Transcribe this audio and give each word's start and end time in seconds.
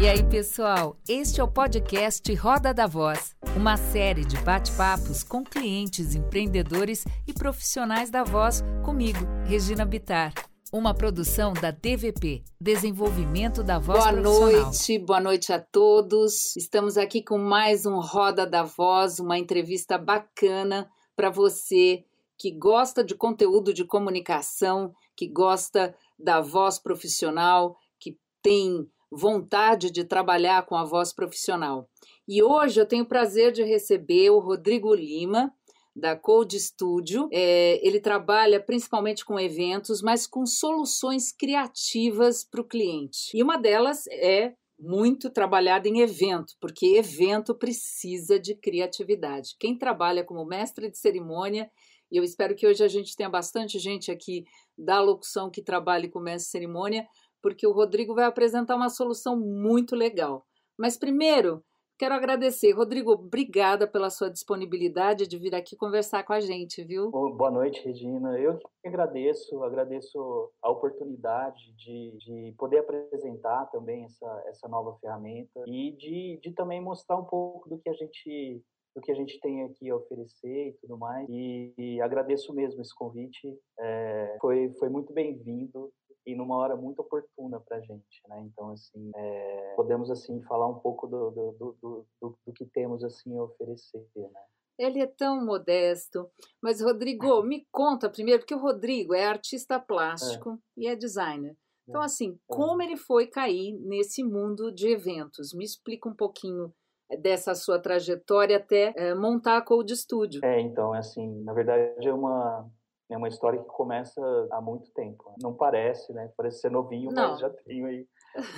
E 0.00 0.08
aí, 0.08 0.22
pessoal? 0.24 0.96
Este 1.06 1.42
é 1.42 1.44
o 1.44 1.52
podcast 1.52 2.34
Roda 2.34 2.72
da 2.72 2.86
Voz, 2.86 3.36
uma 3.54 3.76
série 3.76 4.24
de 4.24 4.38
bate-papos 4.38 5.22
com 5.22 5.44
clientes, 5.44 6.14
empreendedores 6.14 7.04
e 7.28 7.34
profissionais 7.34 8.08
da 8.08 8.24
voz, 8.24 8.64
comigo, 8.82 9.18
Regina 9.44 9.84
Bitar. 9.84 10.32
Uma 10.72 10.94
produção 10.94 11.52
da 11.52 11.70
DVP, 11.70 12.42
Desenvolvimento 12.58 13.62
da 13.62 13.78
Voz 13.78 14.02
Boa 14.02 14.10
Profissional. 14.10 14.62
noite, 14.62 14.98
boa 15.00 15.20
noite 15.20 15.52
a 15.52 15.60
todos. 15.60 16.56
Estamos 16.56 16.96
aqui 16.96 17.22
com 17.22 17.36
mais 17.36 17.84
um 17.84 18.00
Roda 18.00 18.46
da 18.46 18.62
Voz, 18.62 19.20
uma 19.20 19.38
entrevista 19.38 19.98
bacana 19.98 20.88
para 21.14 21.28
você 21.28 22.06
que 22.38 22.50
gosta 22.50 23.04
de 23.04 23.14
conteúdo 23.14 23.74
de 23.74 23.84
comunicação, 23.84 24.94
que 25.14 25.28
gosta 25.28 25.94
da 26.18 26.40
voz 26.40 26.78
profissional, 26.78 27.76
que 27.98 28.18
tem 28.40 28.88
vontade 29.10 29.90
de 29.90 30.04
trabalhar 30.04 30.64
com 30.66 30.76
a 30.76 30.84
voz 30.84 31.12
profissional. 31.12 31.88
E 32.28 32.42
hoje 32.42 32.80
eu 32.80 32.86
tenho 32.86 33.04
o 33.04 33.08
prazer 33.08 33.52
de 33.52 33.62
receber 33.62 34.30
o 34.30 34.38
Rodrigo 34.38 34.94
Lima, 34.94 35.52
da 35.94 36.16
Code 36.16 36.58
Studio. 36.58 37.28
É, 37.32 37.84
ele 37.86 38.00
trabalha 38.00 38.60
principalmente 38.60 39.24
com 39.24 39.38
eventos, 39.38 40.00
mas 40.00 40.26
com 40.26 40.46
soluções 40.46 41.32
criativas 41.32 42.44
para 42.44 42.60
o 42.60 42.66
cliente. 42.66 43.30
E 43.34 43.42
uma 43.42 43.56
delas 43.56 44.06
é 44.08 44.54
muito 44.78 45.28
trabalhada 45.28 45.88
em 45.88 46.00
evento, 46.00 46.54
porque 46.58 46.96
evento 46.96 47.54
precisa 47.54 48.38
de 48.38 48.54
criatividade. 48.54 49.56
Quem 49.58 49.76
trabalha 49.76 50.24
como 50.24 50.44
mestre 50.44 50.90
de 50.90 50.98
cerimônia, 50.98 51.70
e 52.10 52.16
eu 52.16 52.24
espero 52.24 52.56
que 52.56 52.66
hoje 52.66 52.82
a 52.82 52.88
gente 52.88 53.14
tenha 53.14 53.28
bastante 53.28 53.78
gente 53.78 54.10
aqui 54.10 54.44
da 54.76 55.00
locução 55.00 55.50
que 55.50 55.62
trabalhe 55.62 56.08
com 56.08 56.18
mestre 56.18 56.46
de 56.46 56.50
cerimônia, 56.50 57.06
porque 57.42 57.66
o 57.66 57.72
Rodrigo 57.72 58.14
vai 58.14 58.24
apresentar 58.24 58.76
uma 58.76 58.88
solução 58.88 59.38
muito 59.38 59.94
legal. 59.94 60.44
Mas 60.78 60.96
primeiro, 60.96 61.62
quero 61.98 62.14
agradecer. 62.14 62.72
Rodrigo, 62.72 63.12
obrigada 63.12 63.86
pela 63.86 64.08
sua 64.08 64.30
disponibilidade 64.30 65.26
de 65.26 65.36
vir 65.36 65.54
aqui 65.54 65.76
conversar 65.76 66.24
com 66.24 66.32
a 66.32 66.40
gente, 66.40 66.82
viu? 66.82 67.10
Boa 67.10 67.50
noite, 67.50 67.84
Regina. 67.84 68.38
Eu 68.38 68.56
que 68.56 68.88
agradeço, 68.88 69.62
agradeço 69.62 70.50
a 70.62 70.70
oportunidade 70.70 71.60
de, 71.76 72.16
de 72.18 72.54
poder 72.56 72.78
apresentar 72.78 73.66
também 73.66 74.04
essa, 74.04 74.44
essa 74.46 74.66
nova 74.66 74.96
ferramenta 74.98 75.62
e 75.66 75.92
de, 75.92 76.40
de 76.42 76.54
também 76.54 76.80
mostrar 76.80 77.16
um 77.16 77.24
pouco 77.24 77.68
do 77.68 77.78
que 77.78 77.90
a 77.90 77.94
gente 77.94 78.62
do 78.94 79.00
que 79.00 79.12
a 79.12 79.14
gente 79.14 79.38
tem 79.38 79.62
aqui 79.62 79.88
a 79.88 79.96
oferecer 79.96 80.68
e 80.68 80.72
tudo 80.80 80.98
mais. 80.98 81.24
E, 81.28 81.72
e 81.78 82.00
agradeço 82.00 82.52
mesmo 82.52 82.80
esse 82.80 82.94
convite. 82.94 83.56
É, 83.78 84.36
foi, 84.40 84.72
foi 84.78 84.88
muito 84.88 85.12
bem-vindo 85.12 85.92
e 86.26 86.34
numa 86.34 86.56
hora 86.56 86.76
muito 86.76 87.00
oportuna 87.00 87.60
para 87.60 87.78
a 87.78 87.80
gente, 87.80 88.22
né? 88.28 88.40
Então, 88.40 88.70
assim, 88.70 89.10
é, 89.16 89.74
podemos, 89.76 90.10
assim, 90.10 90.42
falar 90.42 90.68
um 90.68 90.78
pouco 90.78 91.06
do, 91.06 91.30
do, 91.30 91.52
do, 91.58 92.06
do, 92.20 92.38
do 92.46 92.52
que 92.52 92.66
temos, 92.66 93.02
assim, 93.02 93.36
a 93.36 93.42
oferecer, 93.42 94.06
né? 94.16 94.40
Ele 94.78 95.00
é 95.00 95.06
tão 95.06 95.44
modesto. 95.44 96.30
Mas, 96.62 96.80
Rodrigo, 96.80 97.42
me 97.42 97.66
conta 97.70 98.08
primeiro, 98.08 98.40
porque 98.40 98.54
o 98.54 98.60
Rodrigo 98.60 99.14
é 99.14 99.26
artista 99.26 99.78
plástico 99.78 100.52
é. 100.52 100.56
e 100.78 100.86
é 100.86 100.96
designer. 100.96 101.56
Então, 101.90 102.02
assim, 102.02 102.38
como 102.46 102.80
ele 102.80 102.96
foi 102.96 103.26
cair 103.26 103.76
nesse 103.80 104.22
mundo 104.22 104.72
de 104.72 104.88
eventos? 104.88 105.52
Me 105.52 105.64
explica 105.64 106.08
um 106.08 106.14
pouquinho 106.14 106.72
dessa 107.18 107.54
sua 107.54 107.80
trajetória 107.80 108.56
até 108.56 108.92
é, 108.96 109.14
montar 109.14 109.56
a 109.56 109.62
Code 109.62 109.96
Studio. 109.96 110.40
É, 110.44 110.60
então, 110.60 110.92
assim, 110.92 111.42
na 111.42 111.52
verdade 111.52 112.06
é 112.06 112.12
uma, 112.12 112.70
é 113.10 113.16
uma 113.16 113.28
história 113.28 113.60
que 113.60 113.68
começa 113.68 114.20
há 114.52 114.60
muito 114.60 114.90
tempo. 114.92 115.24
Né? 115.28 115.34
Não 115.42 115.54
parece, 115.54 116.12
né? 116.12 116.32
Parece 116.36 116.60
ser 116.60 116.70
novinho, 116.70 117.10
Não. 117.10 117.30
mas 117.30 117.40
já 117.40 117.50
tenho 117.50 117.86
aí 117.86 118.06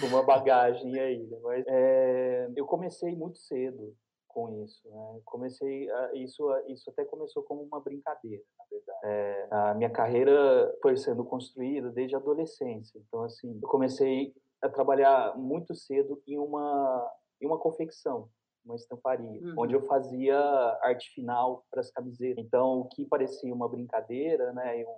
uma 0.05 0.23
bagagem 0.23 0.99
aí. 0.99 1.27
Né? 1.27 1.39
Mas 1.43 1.65
é, 1.67 2.51
eu 2.55 2.67
comecei 2.67 3.17
muito 3.17 3.39
cedo 3.39 3.95
com 4.29 4.63
isso. 4.63 4.89
Né? 4.89 5.21
Comecei 5.25 5.91
a, 5.91 6.15
isso, 6.15 6.47
isso 6.69 6.91
até 6.91 7.05
começou 7.05 7.43
como 7.43 7.63
uma 7.63 7.81
brincadeira, 7.81 8.43
na 8.59 8.65
verdade. 8.71 9.01
É, 9.05 9.49
a 9.51 9.75
minha 9.75 9.91
carreira 9.91 10.75
foi 10.83 10.97
sendo 10.97 11.25
construída 11.25 11.91
desde 11.91 12.15
a 12.15 12.19
adolescência. 12.19 13.01
Então, 13.09 13.23
assim, 13.25 13.59
eu 13.63 13.69
comecei 13.69 14.35
a 14.61 14.69
trabalhar 14.69 15.37
muito 15.37 15.75
cedo 15.75 16.23
em 16.27 16.39
uma 16.39 17.11
em 17.41 17.47
uma 17.47 17.59
confecção 17.59 18.29
uma 18.65 18.77
estamparia, 18.77 19.41
uhum. 19.43 19.55
onde 19.59 19.75
eu 19.75 19.87
fazia 19.87 20.39
arte 20.83 21.11
final 21.15 21.65
para 21.71 21.81
as 21.81 21.91
camisetas. 21.91 22.45
Então, 22.45 22.81
o 22.81 22.85
que 22.89 23.05
parecia 23.05 23.53
uma 23.53 23.69
brincadeira, 23.69 24.53
né, 24.53 24.81
e 24.81 24.85
um, 24.85 24.97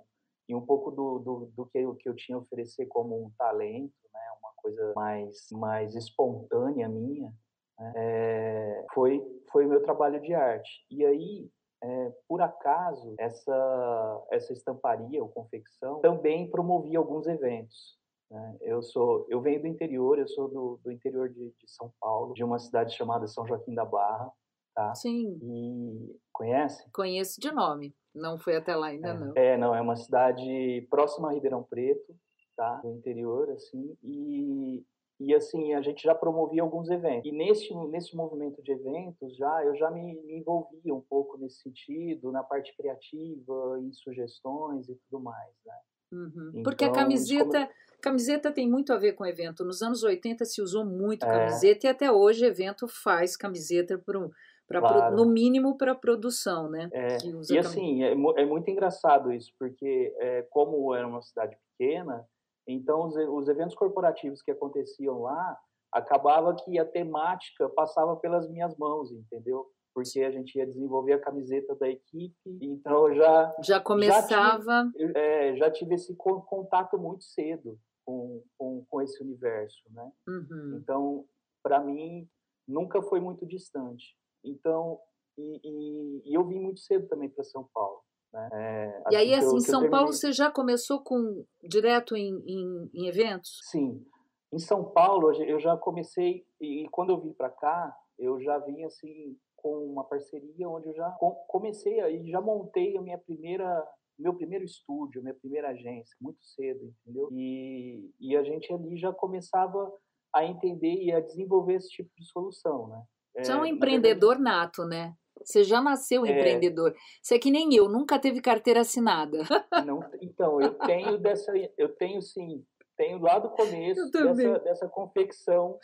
e 0.49 0.55
um 0.55 0.61
pouco 0.61 0.91
do, 0.91 1.19
do, 1.19 1.51
do 1.55 1.65
que, 1.65 1.79
eu, 1.79 1.95
que 1.95 2.07
eu 2.07 2.15
tinha 2.15 2.37
a 2.37 2.41
oferecer 2.41 2.85
como 2.87 3.15
um 3.15 3.31
talento, 3.37 3.93
né, 4.13 4.19
uma 4.39 4.51
coisa 4.57 4.93
mais, 4.95 5.47
mais 5.51 5.95
espontânea 5.95 6.87
minha, 6.87 7.33
né, 7.79 7.93
é, 7.95 8.85
foi, 8.93 9.21
foi 9.51 9.65
o 9.65 9.69
meu 9.69 9.81
trabalho 9.83 10.21
de 10.21 10.33
arte. 10.33 10.85
E 10.89 11.05
aí, 11.05 11.49
é, 11.83 12.13
por 12.27 12.41
acaso, 12.41 13.15
essa, 13.17 14.25
essa 14.31 14.53
estamparia 14.53 15.21
ou 15.21 15.29
confecção 15.29 15.99
também 16.01 16.49
promovia 16.49 16.99
alguns 16.99 17.27
eventos. 17.27 17.97
Né? 18.29 18.57
Eu 18.61 18.81
sou, 18.81 19.25
eu 19.29 19.41
venho 19.41 19.61
do 19.61 19.67
interior, 19.67 20.17
eu 20.17 20.27
sou 20.27 20.47
do, 20.49 20.79
do 20.83 20.91
interior 20.91 21.29
de, 21.29 21.49
de, 21.49 21.67
São 21.67 21.91
Paulo, 21.99 22.33
de 22.33 22.43
uma 22.43 22.59
cidade 22.59 22.95
chamada 22.95 23.27
São 23.27 23.47
Joaquim 23.47 23.73
da 23.73 23.85
Barra, 23.85 24.31
tá? 24.73 24.95
Sim. 24.95 25.37
E 25.41 26.19
conhece? 26.33 26.89
Conheço 26.91 27.39
de 27.39 27.51
nome, 27.51 27.95
não 28.13 28.37
fui 28.39 28.55
até 28.55 28.75
lá 28.75 28.87
ainda 28.87 29.09
é, 29.09 29.13
não. 29.13 29.33
É, 29.35 29.57
não, 29.57 29.75
é 29.75 29.81
uma 29.81 29.95
cidade 29.95 30.87
próxima 30.89 31.29
a 31.29 31.33
Ribeirão 31.33 31.63
Preto, 31.63 32.15
tá? 32.55 32.77
Do 32.77 32.91
interior, 32.91 33.49
assim, 33.51 33.95
e 34.03 34.83
e 35.19 35.33
assim 35.33 35.73
a 35.73 35.81
gente 35.81 36.03
já 36.03 36.13
promovia 36.13 36.61
alguns 36.61 36.89
eventos 36.89 37.25
e 37.25 37.31
nesse 37.31 37.73
nesse 37.89 38.15
movimento 38.15 38.61
de 38.61 38.71
eventos 38.71 39.35
já 39.37 39.63
eu 39.63 39.75
já 39.75 39.89
me, 39.89 40.21
me 40.23 40.39
envolvia 40.39 40.93
um 40.93 41.01
pouco 41.01 41.37
nesse 41.37 41.61
sentido 41.61 42.31
na 42.31 42.43
parte 42.43 42.75
criativa 42.75 43.79
em 43.79 43.93
sugestões 43.93 44.89
e 44.89 44.95
tudo 44.95 45.23
mais 45.23 45.53
né 45.65 45.73
Uhum. 46.11 46.49
Então, 46.49 46.63
Porque 46.63 46.85
a 46.85 46.91
camiseta, 46.91 47.69
camiseta 48.01 48.51
tem 48.51 48.69
muito 48.69 48.93
a 48.93 48.97
ver 48.97 49.13
com 49.13 49.25
evento. 49.25 49.65
Nos 49.65 49.81
anos 49.81 50.03
80 50.03 50.45
se 50.45 50.61
usou 50.61 50.85
muito 50.85 51.25
é. 51.25 51.29
camiseta 51.29 51.87
e 51.87 51.89
até 51.89 52.11
hoje 52.11 52.45
evento 52.45 52.87
faz 52.87 53.35
camiseta 53.35 53.97
para 53.97 54.29
Pra, 54.67 54.81
claro. 54.81 55.15
no 55.15 55.25
mínimo 55.27 55.77
para 55.77 55.93
produção, 55.93 56.67
né? 56.67 56.89
É, 56.91 57.17
e 57.51 57.59
assim, 57.59 58.03
é, 58.03 58.13
é, 58.13 58.45
muito 58.45 58.67
engraçado 58.67 59.31
isso, 59.31 59.53
porque 59.59 60.11
é, 60.17 60.41
como 60.49 60.91
era 60.95 61.07
uma 61.07 61.21
cidade 61.21 61.55
pequena, 61.77 62.27
então 62.67 63.05
os, 63.05 63.15
os, 63.15 63.47
eventos 63.47 63.75
corporativos 63.75 64.41
que 64.41 64.49
aconteciam 64.49 65.21
lá, 65.21 65.55
acabava 65.91 66.55
que 66.55 66.79
a 66.79 66.85
temática 66.85 67.69
passava 67.69 68.15
pelas 68.15 68.49
minhas 68.49 68.75
mãos, 68.75 69.11
entendeu? 69.11 69.67
Porque 69.95 70.19
a 70.19 70.29
gente 70.29 70.57
ia 70.57 70.67
desenvolver 70.67 71.13
a 71.13 71.21
camiseta 71.21 71.73
da 71.73 71.87
equipe, 71.87 72.35
então 72.61 73.07
eu 73.07 73.15
já 73.15 73.55
já 73.63 73.79
começava 73.79 74.61
já 74.61 74.91
tive, 74.91 75.17
é, 75.17 75.55
já 75.55 75.71
tive 75.71 75.95
esse 75.95 76.13
contato 76.17 76.99
muito 76.99 77.23
cedo 77.23 77.79
com, 78.05 78.43
com, 78.57 78.85
com 78.89 79.01
esse 79.01 79.23
universo, 79.23 79.81
né? 79.91 80.11
Uhum. 80.27 80.79
Então, 80.81 81.25
para 81.63 81.79
mim 81.79 82.27
nunca 82.67 83.01
foi 83.01 83.21
muito 83.21 83.45
distante. 83.45 84.17
Então, 84.43 84.99
e, 85.37 85.61
e, 85.63 86.21
e 86.25 86.33
eu 86.33 86.45
vim 86.45 86.59
muito 86.59 86.81
cedo 86.81 87.07
também 87.07 87.29
para 87.29 87.45
São 87.45 87.67
Paulo. 87.73 88.01
Né? 88.33 88.49
É, 88.51 89.03
e 89.11 89.15
aí, 89.15 89.33
assim, 89.33 89.55
em 89.55 89.61
São 89.61 89.79
terminei... 89.79 89.89
Paulo 89.91 90.13
você 90.13 90.33
já 90.33 90.51
começou 90.51 91.01
com 91.01 91.45
direto 91.63 92.17
em, 92.17 92.35
em, 92.45 92.89
em 92.93 93.07
eventos? 93.07 93.59
Sim, 93.71 94.05
em 94.51 94.59
São 94.59 94.83
Paulo 94.83 95.31
eu 95.41 95.57
já 95.57 95.77
comecei 95.77 96.45
e 96.59 96.85
quando 96.91 97.11
eu 97.11 97.21
vim 97.21 97.31
para 97.31 97.49
cá 97.49 97.95
eu 98.17 98.41
já 98.41 98.57
vim 98.59 98.83
assim 98.83 99.37
com 99.65 99.83
uma 99.83 100.03
parceria 100.03 100.69
onde 100.69 100.89
eu 100.89 100.93
já 100.93 101.09
comecei 101.47 101.99
e 101.99 102.29
já 102.29 102.39
montei 102.39 102.95
a 102.95 103.01
minha 103.01 103.17
primeira 103.17 103.83
meu 104.17 104.33
primeiro 104.33 104.63
estúdio, 104.63 105.23
minha 105.23 105.33
primeira 105.33 105.69
agência, 105.69 106.15
muito 106.21 106.41
cedo, 106.41 106.93
entendeu? 107.01 107.27
E, 107.33 108.11
e 108.17 108.37
a 108.37 108.43
gente 108.43 108.71
ali 108.71 108.95
já 108.95 109.11
começava 109.11 109.91
a 110.33 110.45
entender 110.45 111.03
e 111.03 111.11
a 111.11 111.19
desenvolver 111.19 111.73
esse 111.73 111.89
tipo 111.89 112.09
de 112.15 112.23
solução, 112.27 112.87
né? 112.87 113.03
Você 113.37 113.51
é 113.51 113.55
um 113.55 113.65
empreendedor 113.65 114.39
nato, 114.39 114.85
né? 114.85 115.13
Você 115.43 115.65
já 115.65 115.81
nasceu 115.81 116.25
é, 116.25 116.29
empreendedor. 116.29 116.95
Você 117.21 117.35
é 117.35 117.39
que 117.39 117.51
nem 117.51 117.75
eu, 117.75 117.89
nunca 117.89 118.17
teve 118.17 118.39
carteira 118.39 118.81
assinada. 118.81 119.39
Não, 119.85 119.99
então, 120.21 120.61
eu 120.61 120.75
tenho 120.75 121.17
dessa, 121.17 121.51
eu 121.77 121.93
tenho 121.95 122.21
sim, 122.21 122.63
tenho 122.95 123.19
lá 123.19 123.37
do 123.37 123.49
começo 123.49 124.09
dessa, 124.11 124.59
dessa 124.59 124.87
confecção, 124.87 125.77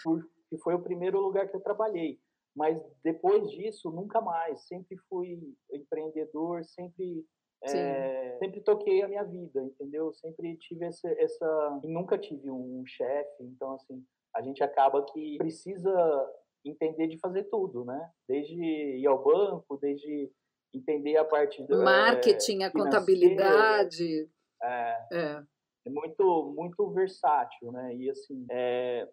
que 0.49 0.57
foi 0.59 0.73
o 0.73 0.81
primeiro 0.81 1.19
lugar 1.19 1.49
que 1.49 1.55
eu 1.57 1.61
trabalhei. 1.61 2.17
Mas 2.55 2.81
depois 3.03 3.49
disso, 3.49 3.89
nunca 3.89 4.19
mais. 4.19 4.67
Sempre 4.67 4.97
fui 5.09 5.39
empreendedor, 5.71 6.63
sempre 6.65 7.25
é, 7.63 8.37
sempre 8.39 8.59
toquei 8.61 9.03
a 9.03 9.07
minha 9.07 9.23
vida, 9.23 9.61
entendeu? 9.61 10.11
Sempre 10.13 10.57
tive 10.57 10.85
essa, 10.85 11.07
essa 11.19 11.79
nunca 11.83 12.17
tive 12.17 12.49
um 12.49 12.83
chefe, 12.85 13.43
então 13.43 13.73
assim 13.73 14.03
a 14.35 14.41
gente 14.41 14.63
acaba 14.63 15.05
que 15.05 15.37
precisa 15.37 15.93
entender 16.65 17.07
de 17.07 17.19
fazer 17.19 17.43
tudo, 17.45 17.85
né? 17.85 18.09
Desde 18.27 18.55
ir 18.55 19.05
ao 19.05 19.21
banco, 19.21 19.77
desde 19.77 20.31
entender 20.73 21.17
a 21.17 21.25
parte 21.25 21.61
do 21.63 21.83
marketing, 21.83 22.63
é, 22.63 22.65
a 22.65 22.71
contabilidade, 22.71 24.29
é, 24.63 24.97
é. 25.11 25.43
é, 25.85 25.89
muito 25.89 26.53
muito 26.55 26.89
versátil, 26.91 27.71
né? 27.71 27.95
E 27.95 28.09
assim, 28.09 28.45
é, 28.49 29.07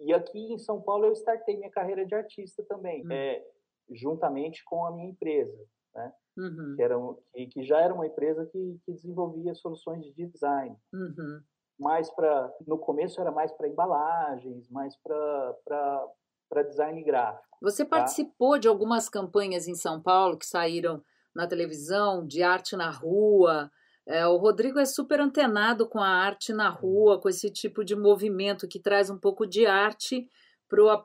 E 0.00 0.12
aqui 0.12 0.52
em 0.52 0.58
São 0.58 0.80
Paulo 0.80 1.06
eu 1.06 1.12
startei 1.12 1.56
minha 1.56 1.70
carreira 1.70 2.04
de 2.04 2.14
artista 2.14 2.62
também, 2.68 3.04
hum. 3.06 3.12
é, 3.12 3.44
juntamente 3.90 4.64
com 4.64 4.84
a 4.84 4.92
minha 4.92 5.10
empresa, 5.10 5.56
né? 5.94 6.12
Uhum. 6.36 6.74
Que, 6.74 6.82
era 6.82 6.96
que, 7.32 7.46
que, 7.46 7.62
já 7.62 7.80
era 7.80 7.94
uma 7.94 8.06
empresa 8.06 8.44
que, 8.46 8.80
que 8.84 8.92
desenvolvia 8.92 9.54
soluções 9.54 10.04
de 10.04 10.26
design. 10.26 10.76
Uhum. 10.92 11.40
Mais 11.78 12.10
para 12.10 12.52
no 12.66 12.76
começo 12.76 13.20
era 13.20 13.30
mais 13.30 13.52
para 13.52 13.68
embalagens, 13.68 14.68
mais 14.68 14.96
para 14.96 16.08
para 16.48 16.62
design 16.62 17.02
gráfico. 17.02 17.58
Você 17.62 17.84
tá? 17.84 17.96
participou 17.96 18.58
de 18.58 18.68
algumas 18.68 19.08
campanhas 19.08 19.66
em 19.66 19.74
São 19.74 20.00
Paulo 20.00 20.38
que 20.38 20.46
saíram 20.46 21.02
na 21.34 21.46
televisão, 21.46 22.26
de 22.26 22.42
arte 22.42 22.76
na 22.76 22.90
rua. 22.90 23.70
É, 24.06 24.26
o 24.26 24.36
Rodrigo 24.36 24.78
é 24.78 24.84
super 24.84 25.20
antenado 25.20 25.88
com 25.88 25.98
a 25.98 26.08
arte 26.08 26.52
na 26.52 26.68
rua, 26.68 27.20
com 27.20 27.28
esse 27.28 27.50
tipo 27.50 27.82
de 27.84 27.96
movimento 27.96 28.68
que 28.68 28.78
traz 28.78 29.08
um 29.08 29.18
pouco 29.18 29.46
de 29.46 29.66
arte 29.66 30.28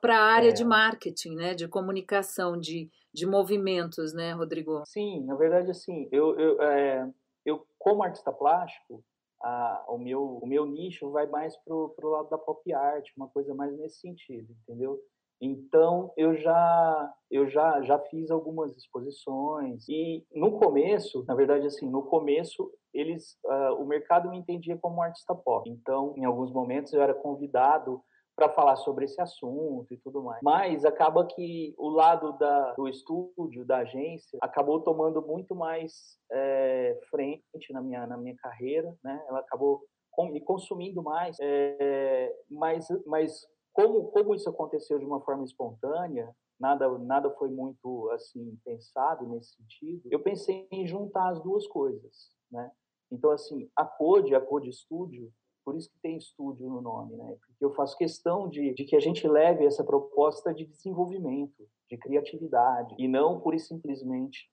para 0.02 0.18
a 0.18 0.24
área 0.24 0.50
é. 0.50 0.54
de 0.54 0.66
marketing, 0.66 1.36
né, 1.36 1.54
de 1.54 1.68
comunicação, 1.68 2.58
de, 2.58 2.90
de 3.14 3.26
movimentos, 3.26 4.14
né, 4.14 4.32
Rodrigo? 4.34 4.84
Sim, 4.86 5.24
na 5.26 5.36
verdade, 5.36 5.70
assim, 5.70 6.10
eu, 6.12 6.38
eu, 6.40 6.62
é, 6.62 7.10
eu 7.46 7.66
como 7.78 8.04
artista 8.04 8.32
plástico, 8.32 9.04
a, 9.42 9.86
o, 9.88 9.98
meu, 9.98 10.40
o 10.42 10.48
meu 10.48 10.66
nicho 10.66 11.10
vai 11.12 11.28
mais 11.28 11.56
pro, 11.58 11.90
pro 11.90 12.10
lado 12.10 12.30
da 12.30 12.38
pop 12.38 12.74
art, 12.74 13.08
uma 13.16 13.28
coisa 13.28 13.54
mais 13.54 13.78
nesse 13.78 14.00
sentido, 14.00 14.54
entendeu? 14.64 15.00
Então 15.42 16.12
eu 16.18 16.36
já 16.36 17.14
eu 17.32 17.48
já 17.48 17.82
já 17.84 17.98
fiz 17.98 18.30
algumas 18.30 18.76
exposições 18.76 19.88
e 19.88 20.26
no 20.36 20.60
começo, 20.60 21.24
na 21.26 21.34
verdade 21.34 21.66
assim, 21.66 21.90
no 21.90 22.04
começo 22.04 22.70
eles 22.94 23.38
uh, 23.46 23.74
o 23.80 23.86
mercado 23.86 24.30
me 24.30 24.38
entendia 24.38 24.78
como 24.78 24.98
um 24.98 25.02
artista 25.02 25.36
pop. 25.36 25.70
Então, 25.70 26.14
em 26.18 26.26
alguns 26.26 26.52
momentos 26.52 26.94
eu 26.94 27.02
era 27.02 27.14
convidado 27.14 28.02
para 28.36 28.50
falar 28.50 28.78
sobre 28.78 29.04
esse 29.04 29.20
assunto 29.20 29.94
e 29.94 29.98
tudo 29.98 30.24
mais. 30.24 30.40
Mas 30.42 30.86
acaba 30.86 31.26
que 31.26 31.76
o 31.78 31.90
lado 31.90 32.38
da, 32.38 32.74
do 32.74 32.88
estúdio, 32.88 33.66
da 33.66 33.80
agência, 33.80 34.40
acabou 34.42 34.80
tomando 34.80 35.22
muito 35.22 35.54
mais 35.54 36.18
é, 36.32 36.98
frente 37.10 37.44
na 37.72 37.82
minha, 37.82 38.08
na 38.08 38.18
minha 38.18 38.36
carreira, 38.38 38.96
né? 39.04 39.22
Ela 39.28 39.40
acabou 39.40 39.84
me 40.32 40.42
consumindo 40.42 41.02
mais, 41.02 41.38
é, 41.40 42.34
mas, 42.50 42.88
mas 43.06 43.48
como, 43.72 44.12
como 44.12 44.36
isso 44.36 44.50
aconteceu 44.50 45.00
de 45.00 45.06
uma 45.06 45.22
forma 45.22 45.46
espontânea, 45.46 46.30
nada, 46.60 46.90
nada 46.98 47.30
foi 47.32 47.50
muito 47.50 48.10
assim 48.12 48.58
pensado 48.66 49.26
nesse 49.28 49.56
sentido, 49.56 50.02
eu 50.12 50.20
pensei 50.20 50.68
em 50.72 50.86
juntar 50.86 51.30
as 51.30 51.42
duas 51.42 51.66
coisas, 51.68 52.30
né? 52.52 52.72
Então, 53.12 53.32
assim, 53.32 53.70
a 53.76 53.86
Code, 53.86 54.36
a 54.36 54.42
Code 54.42 54.72
Studio, 54.72 55.32
por 55.66 55.76
isso 55.76 55.92
que 55.92 56.00
tem 56.00 56.18
estúdio 56.18 56.68
no 56.68 56.82
nome, 56.82 57.16
né? 57.16 57.36
Porque 57.46 57.64
eu 57.64 57.74
faço 57.74 57.98
questão 57.98 58.48
de, 58.50 58.74
de 58.74 58.86
que 58.86 58.96
a 58.96 59.00
gente 59.00 59.28
leve 59.28 59.66
essa 59.66 59.84
proposta 59.84 60.54
de 60.54 60.66
desenvolvimento, 60.66 61.68
de 61.90 61.98
criatividade, 61.98 62.96
e 62.98 63.08
não 63.08 63.42
e 63.54 63.60
simplesmente 63.60 64.50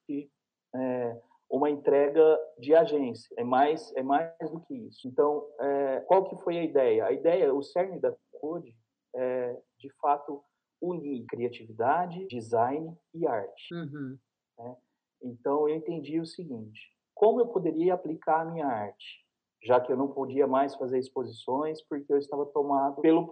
é, 0.74 1.20
uma 1.50 1.70
entrega 1.70 2.38
de 2.58 2.74
agência. 2.74 3.28
É 3.38 3.44
mais, 3.44 3.94
é 3.94 4.02
mais 4.02 4.50
do 4.50 4.60
que 4.60 4.74
isso. 4.74 5.06
Então, 5.06 5.46
é, 5.60 6.00
qual 6.00 6.24
que 6.24 6.36
foi 6.42 6.58
a 6.58 6.64
ideia? 6.64 7.06
A 7.06 7.12
ideia, 7.12 7.54
o 7.54 7.62
cerne 7.62 8.00
da 8.00 8.14
Code 8.40 8.74
é, 9.14 9.56
de 9.78 9.90
fato, 10.00 10.42
unir 10.80 11.24
criatividade, 11.26 12.26
design 12.26 12.94
e 13.14 13.26
arte. 13.26 13.74
Uhum. 13.74 14.18
Né? 14.58 14.76
Então, 15.22 15.68
eu 15.68 15.76
entendi 15.76 16.20
o 16.20 16.26
seguinte: 16.26 16.95
como 17.16 17.40
eu 17.40 17.46
poderia 17.46 17.94
aplicar 17.94 18.42
a 18.42 18.44
minha 18.44 18.66
arte? 18.66 19.24
Já 19.64 19.80
que 19.80 19.90
eu 19.90 19.96
não 19.96 20.08
podia 20.08 20.46
mais 20.46 20.76
fazer 20.76 20.98
exposições 20.98 21.82
porque 21.82 22.12
eu 22.12 22.18
estava 22.18 22.44
tomado 22.44 23.00
pelo, 23.00 23.26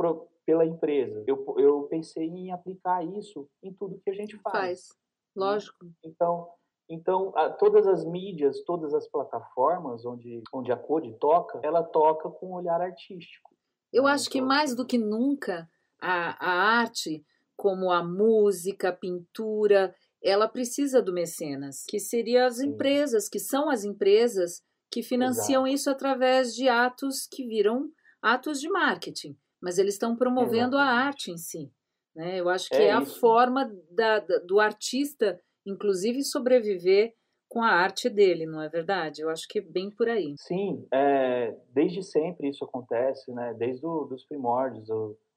pela 0.47 0.65
empresa. 0.65 1.23
Eu, 1.27 1.45
eu 1.59 1.83
pensei 1.83 2.27
em 2.27 2.51
aplicar 2.51 3.05
isso 3.05 3.47
em 3.63 3.73
tudo 3.75 4.01
que 4.03 4.11
a 4.11 4.15
gente 4.15 4.37
faz. 4.39 4.53
Faz, 4.55 4.89
lógico. 5.37 5.87
Então, 6.03 6.49
então, 6.89 7.33
todas 7.59 7.87
as 7.87 8.05
mídias, 8.05 8.63
todas 8.65 8.95
as 8.95 9.07
plataformas 9.07 10.05
onde, 10.05 10.43
onde 10.53 10.73
a 10.73 10.77
Code 10.77 11.13
toca, 11.19 11.61
ela 11.63 11.83
toca 11.83 12.31
com 12.31 12.49
um 12.49 12.55
olhar 12.55 12.81
artístico. 12.81 13.55
Eu 13.93 14.05
né? 14.05 14.13
acho 14.13 14.29
que 14.31 14.39
então, 14.39 14.49
mais 14.49 14.75
do 14.75 14.87
que 14.87 14.99
nunca, 14.99 15.69
a, 16.01 16.47
a 16.47 16.79
arte, 16.79 17.25
como 17.57 17.91
a 17.91 18.03
música, 18.03 18.89
a 18.89 18.93
pintura, 18.93 19.95
ela 20.25 20.49
precisa 20.49 21.03
do 21.03 21.13
mecenas, 21.13 21.85
que 21.89 21.99
seriam 21.99 22.47
as 22.47 22.59
empresas, 22.61 23.29
que 23.29 23.39
são 23.39 23.69
as 23.69 23.85
empresas 23.85 24.63
que 24.91 25.03
financiam 25.03 25.67
Exato. 25.67 25.75
isso 25.75 25.91
através 25.91 26.55
de 26.55 26.69
atos 26.69 27.27
que 27.31 27.47
viram 27.47 27.91
atos 28.23 28.61
de 28.61 28.69
marketing, 28.69 29.37
mas 29.61 29.77
eles 29.77 29.95
estão 29.95 30.17
promovendo 30.17 30.77
Exatamente. 30.77 31.03
a 31.03 31.07
arte 31.07 31.31
em 31.31 31.37
si. 31.37 31.71
Né? 32.17 32.41
Eu 32.41 32.49
acho 32.49 32.69
que 32.69 32.77
é, 32.77 32.87
é 32.87 32.93
a 32.93 33.05
forma 33.05 33.71
da, 33.91 34.21
da, 34.21 34.39
do 34.39 34.61
artista, 34.61 35.39
inclusive, 35.67 36.23
sobreviver 36.23 37.13
com 37.49 37.63
a 37.63 37.71
arte 37.71 38.09
dele, 38.09 38.47
não 38.47 38.63
é 38.63 38.69
verdade? 38.69 39.21
Eu 39.23 39.29
acho 39.31 39.47
que 39.49 39.59
é 39.59 39.63
bem 39.63 39.91
por 39.91 40.09
aí. 40.09 40.35
Sim, 40.39 40.87
é, 40.93 41.55
desde 41.73 42.03
sempre 42.03 42.49
isso 42.49 42.65
acontece, 42.65 43.33
né? 43.33 43.55
Desde 43.57 43.87
os 43.87 44.25
primórdios. 44.27 44.89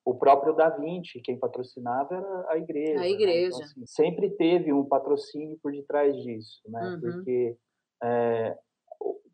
O 0.08 0.16
próprio 0.16 0.54
Da 0.54 0.70
Vinci, 0.70 1.20
quem 1.20 1.38
patrocinava 1.38 2.16
era 2.16 2.46
a 2.52 2.58
igreja. 2.58 2.94
A 2.94 3.02
né? 3.02 3.10
igreja. 3.10 3.58
Né? 3.58 3.66
Então, 3.66 3.66
assim, 3.66 3.86
sempre 3.86 4.30
teve 4.30 4.72
um 4.72 4.86
patrocínio 4.86 5.60
por 5.62 5.74
detrás 5.74 6.16
disso, 6.24 6.62
né? 6.70 6.82
Uhum. 6.82 7.02
Porque 7.02 7.58
é, 8.02 8.58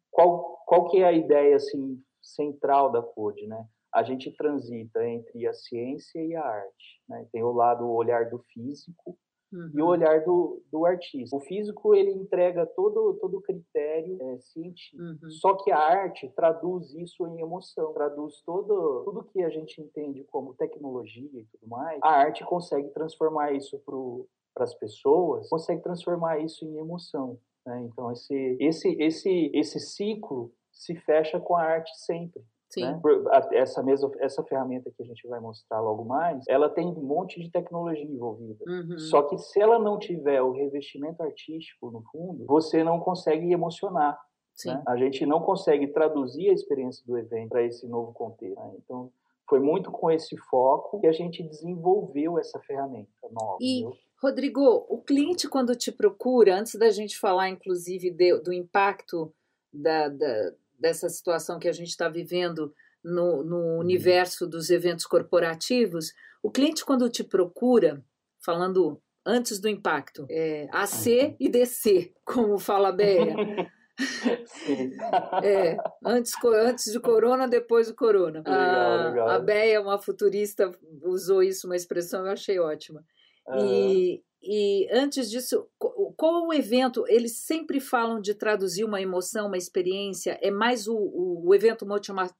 qual, 0.09 0.63
qual 0.65 0.89
que 0.89 0.97
é 0.97 1.05
a 1.05 1.11
ideia 1.11 1.55
assim 1.57 2.01
central 2.19 2.91
da 2.91 3.03
Code, 3.03 3.45
né? 3.45 3.67
A 3.93 4.01
gente 4.01 4.35
transita 4.35 5.07
entre 5.07 5.45
a 5.45 5.53
ciência 5.53 6.19
e 6.19 6.35
a 6.35 6.43
arte, 6.43 7.03
né? 7.07 7.27
Tem 7.31 7.43
o 7.43 7.51
lado 7.51 7.85
o 7.85 7.93
olhar 7.93 8.31
do 8.31 8.39
físico 8.51 9.15
uhum. 9.53 9.71
e 9.73 9.81
o 9.81 9.85
olhar 9.85 10.23
do, 10.25 10.61
do 10.71 10.85
artista. 10.85 11.35
O 11.35 11.39
físico 11.39 11.93
ele 11.93 12.11
entrega 12.11 12.65
todo 12.65 13.13
todo 13.21 13.37
o 13.37 13.41
critério 13.41 14.17
é, 14.21 14.39
científico, 14.39 15.01
uhum. 15.01 15.29
só 15.29 15.55
que 15.55 15.71
a 15.71 15.77
arte 15.77 16.29
traduz 16.35 16.93
isso 16.95 17.25
em 17.27 17.39
emoção, 17.39 17.93
traduz 17.93 18.41
todo 18.45 19.03
tudo 19.05 19.23
que 19.25 19.43
a 19.43 19.49
gente 19.49 19.81
entende 19.81 20.23
como 20.25 20.55
tecnologia 20.55 21.39
e 21.39 21.45
tudo 21.45 21.67
mais. 21.67 21.99
A 22.03 22.09
arte 22.09 22.43
consegue 22.43 22.89
transformar 22.89 23.53
isso 23.53 23.79
para 24.53 24.63
as 24.63 24.73
pessoas, 24.73 25.47
consegue 25.49 25.81
transformar 25.81 26.39
isso 26.39 26.65
em 26.65 26.77
emoção. 26.77 27.39
Né? 27.65 27.81
Então 27.83 28.11
esse 28.11 28.57
esse 28.59 28.89
esse 28.99 29.51
esse 29.53 29.79
ciclo 29.79 30.51
se 30.71 30.95
fecha 30.95 31.39
com 31.39 31.55
a 31.55 31.61
arte 31.61 31.91
sempre. 31.99 32.43
Né? 32.81 33.01
Essa 33.51 33.83
mesma 33.83 34.11
essa 34.19 34.43
ferramenta 34.43 34.91
que 34.91 35.03
a 35.03 35.05
gente 35.05 35.27
vai 35.27 35.39
mostrar 35.39 35.79
logo 35.79 36.05
mais, 36.05 36.43
ela 36.47 36.69
tem 36.69 36.87
um 36.87 37.03
monte 37.03 37.39
de 37.39 37.51
tecnologia 37.51 38.03
envolvida. 38.03 38.63
Uhum. 38.67 38.97
Só 38.97 39.23
que 39.23 39.37
se 39.37 39.59
ela 39.59 39.79
não 39.79 39.97
tiver 39.97 40.41
o 40.41 40.51
revestimento 40.51 41.21
artístico 41.21 41.91
no 41.91 42.01
fundo, 42.11 42.45
você 42.45 42.83
não 42.83 42.99
consegue 42.99 43.51
emocionar. 43.51 44.19
Né? 44.65 44.83
A 44.87 44.95
gente 44.95 45.25
não 45.25 45.41
consegue 45.41 45.87
traduzir 45.87 46.49
a 46.49 46.53
experiência 46.53 47.03
do 47.05 47.17
evento 47.17 47.49
para 47.49 47.63
esse 47.63 47.87
novo 47.87 48.13
contexto. 48.13 48.59
Né? 48.59 48.73
Então, 48.83 49.11
foi 49.49 49.59
muito 49.59 49.91
com 49.91 50.09
esse 50.09 50.37
foco 50.37 50.99
que 50.99 51.07
a 51.07 51.11
gente 51.11 51.43
desenvolveu 51.43 52.39
essa 52.39 52.59
ferramenta 52.59 53.09
nova. 53.31 53.57
E? 53.61 53.83
Rodrigo, 54.21 54.85
o 54.87 55.01
cliente, 55.01 55.49
quando 55.49 55.75
te 55.75 55.91
procura, 55.91 56.57
antes 56.57 56.75
da 56.75 56.89
gente 56.89 57.19
falar, 57.19 57.49
inclusive, 57.49 58.09
de, 58.09 58.39
do 58.39 58.53
impacto 58.53 59.33
da, 59.71 60.07
da 60.07 60.53
dessa 60.79 61.09
situação 61.09 61.59
que 61.59 61.67
a 61.67 61.71
gente 61.71 61.89
está 61.89 62.09
vivendo 62.09 62.73
no, 63.03 63.43
no 63.43 63.57
uhum. 63.57 63.77
universo 63.79 64.47
dos 64.47 64.69
eventos 64.69 65.05
corporativos, 65.05 66.13
o 66.41 66.51
cliente, 66.51 66.85
quando 66.85 67.09
te 67.09 67.23
procura, 67.23 68.03
falando 68.43 69.01
antes 69.25 69.59
do 69.59 69.69
impacto, 69.69 70.25
é 70.29 70.67
AC 70.71 71.07
uhum. 71.07 71.35
e 71.39 71.49
DC, 71.49 72.13
como 72.25 72.57
fala 72.57 72.89
a 72.89 72.91
Beia. 72.91 73.35
é, 75.43 75.77
antes, 76.03 76.33
antes 76.43 76.91
de 76.91 76.99
corona, 76.99 77.47
depois 77.47 77.87
do 77.87 77.95
corona. 77.95 78.39
Legal, 78.39 78.55
a, 78.55 79.09
legal. 79.09 79.29
a 79.29 79.39
Beia, 79.39 79.81
uma 79.81 79.97
futurista, 79.97 80.71
usou 81.03 81.43
isso, 81.43 81.67
uma 81.67 81.75
expressão 81.75 82.25
eu 82.25 82.31
achei 82.31 82.59
ótima. 82.59 83.03
Uhum. 83.47 83.65
E, 83.65 84.23
e 84.41 84.89
antes 84.91 85.29
disso, 85.29 85.67
qual 86.23 86.47
o 86.47 86.53
evento? 86.53 87.03
Eles 87.09 87.39
sempre 87.39 87.81
falam 87.81 88.21
de 88.21 88.33
traduzir 88.33 88.85
uma 88.85 89.01
emoção, 89.01 89.47
uma 89.47 89.57
experiência. 89.57 90.39
É 90.41 90.49
mais 90.49 90.87
o, 90.87 90.95
o, 90.95 91.49
o 91.49 91.53
evento 91.53 91.85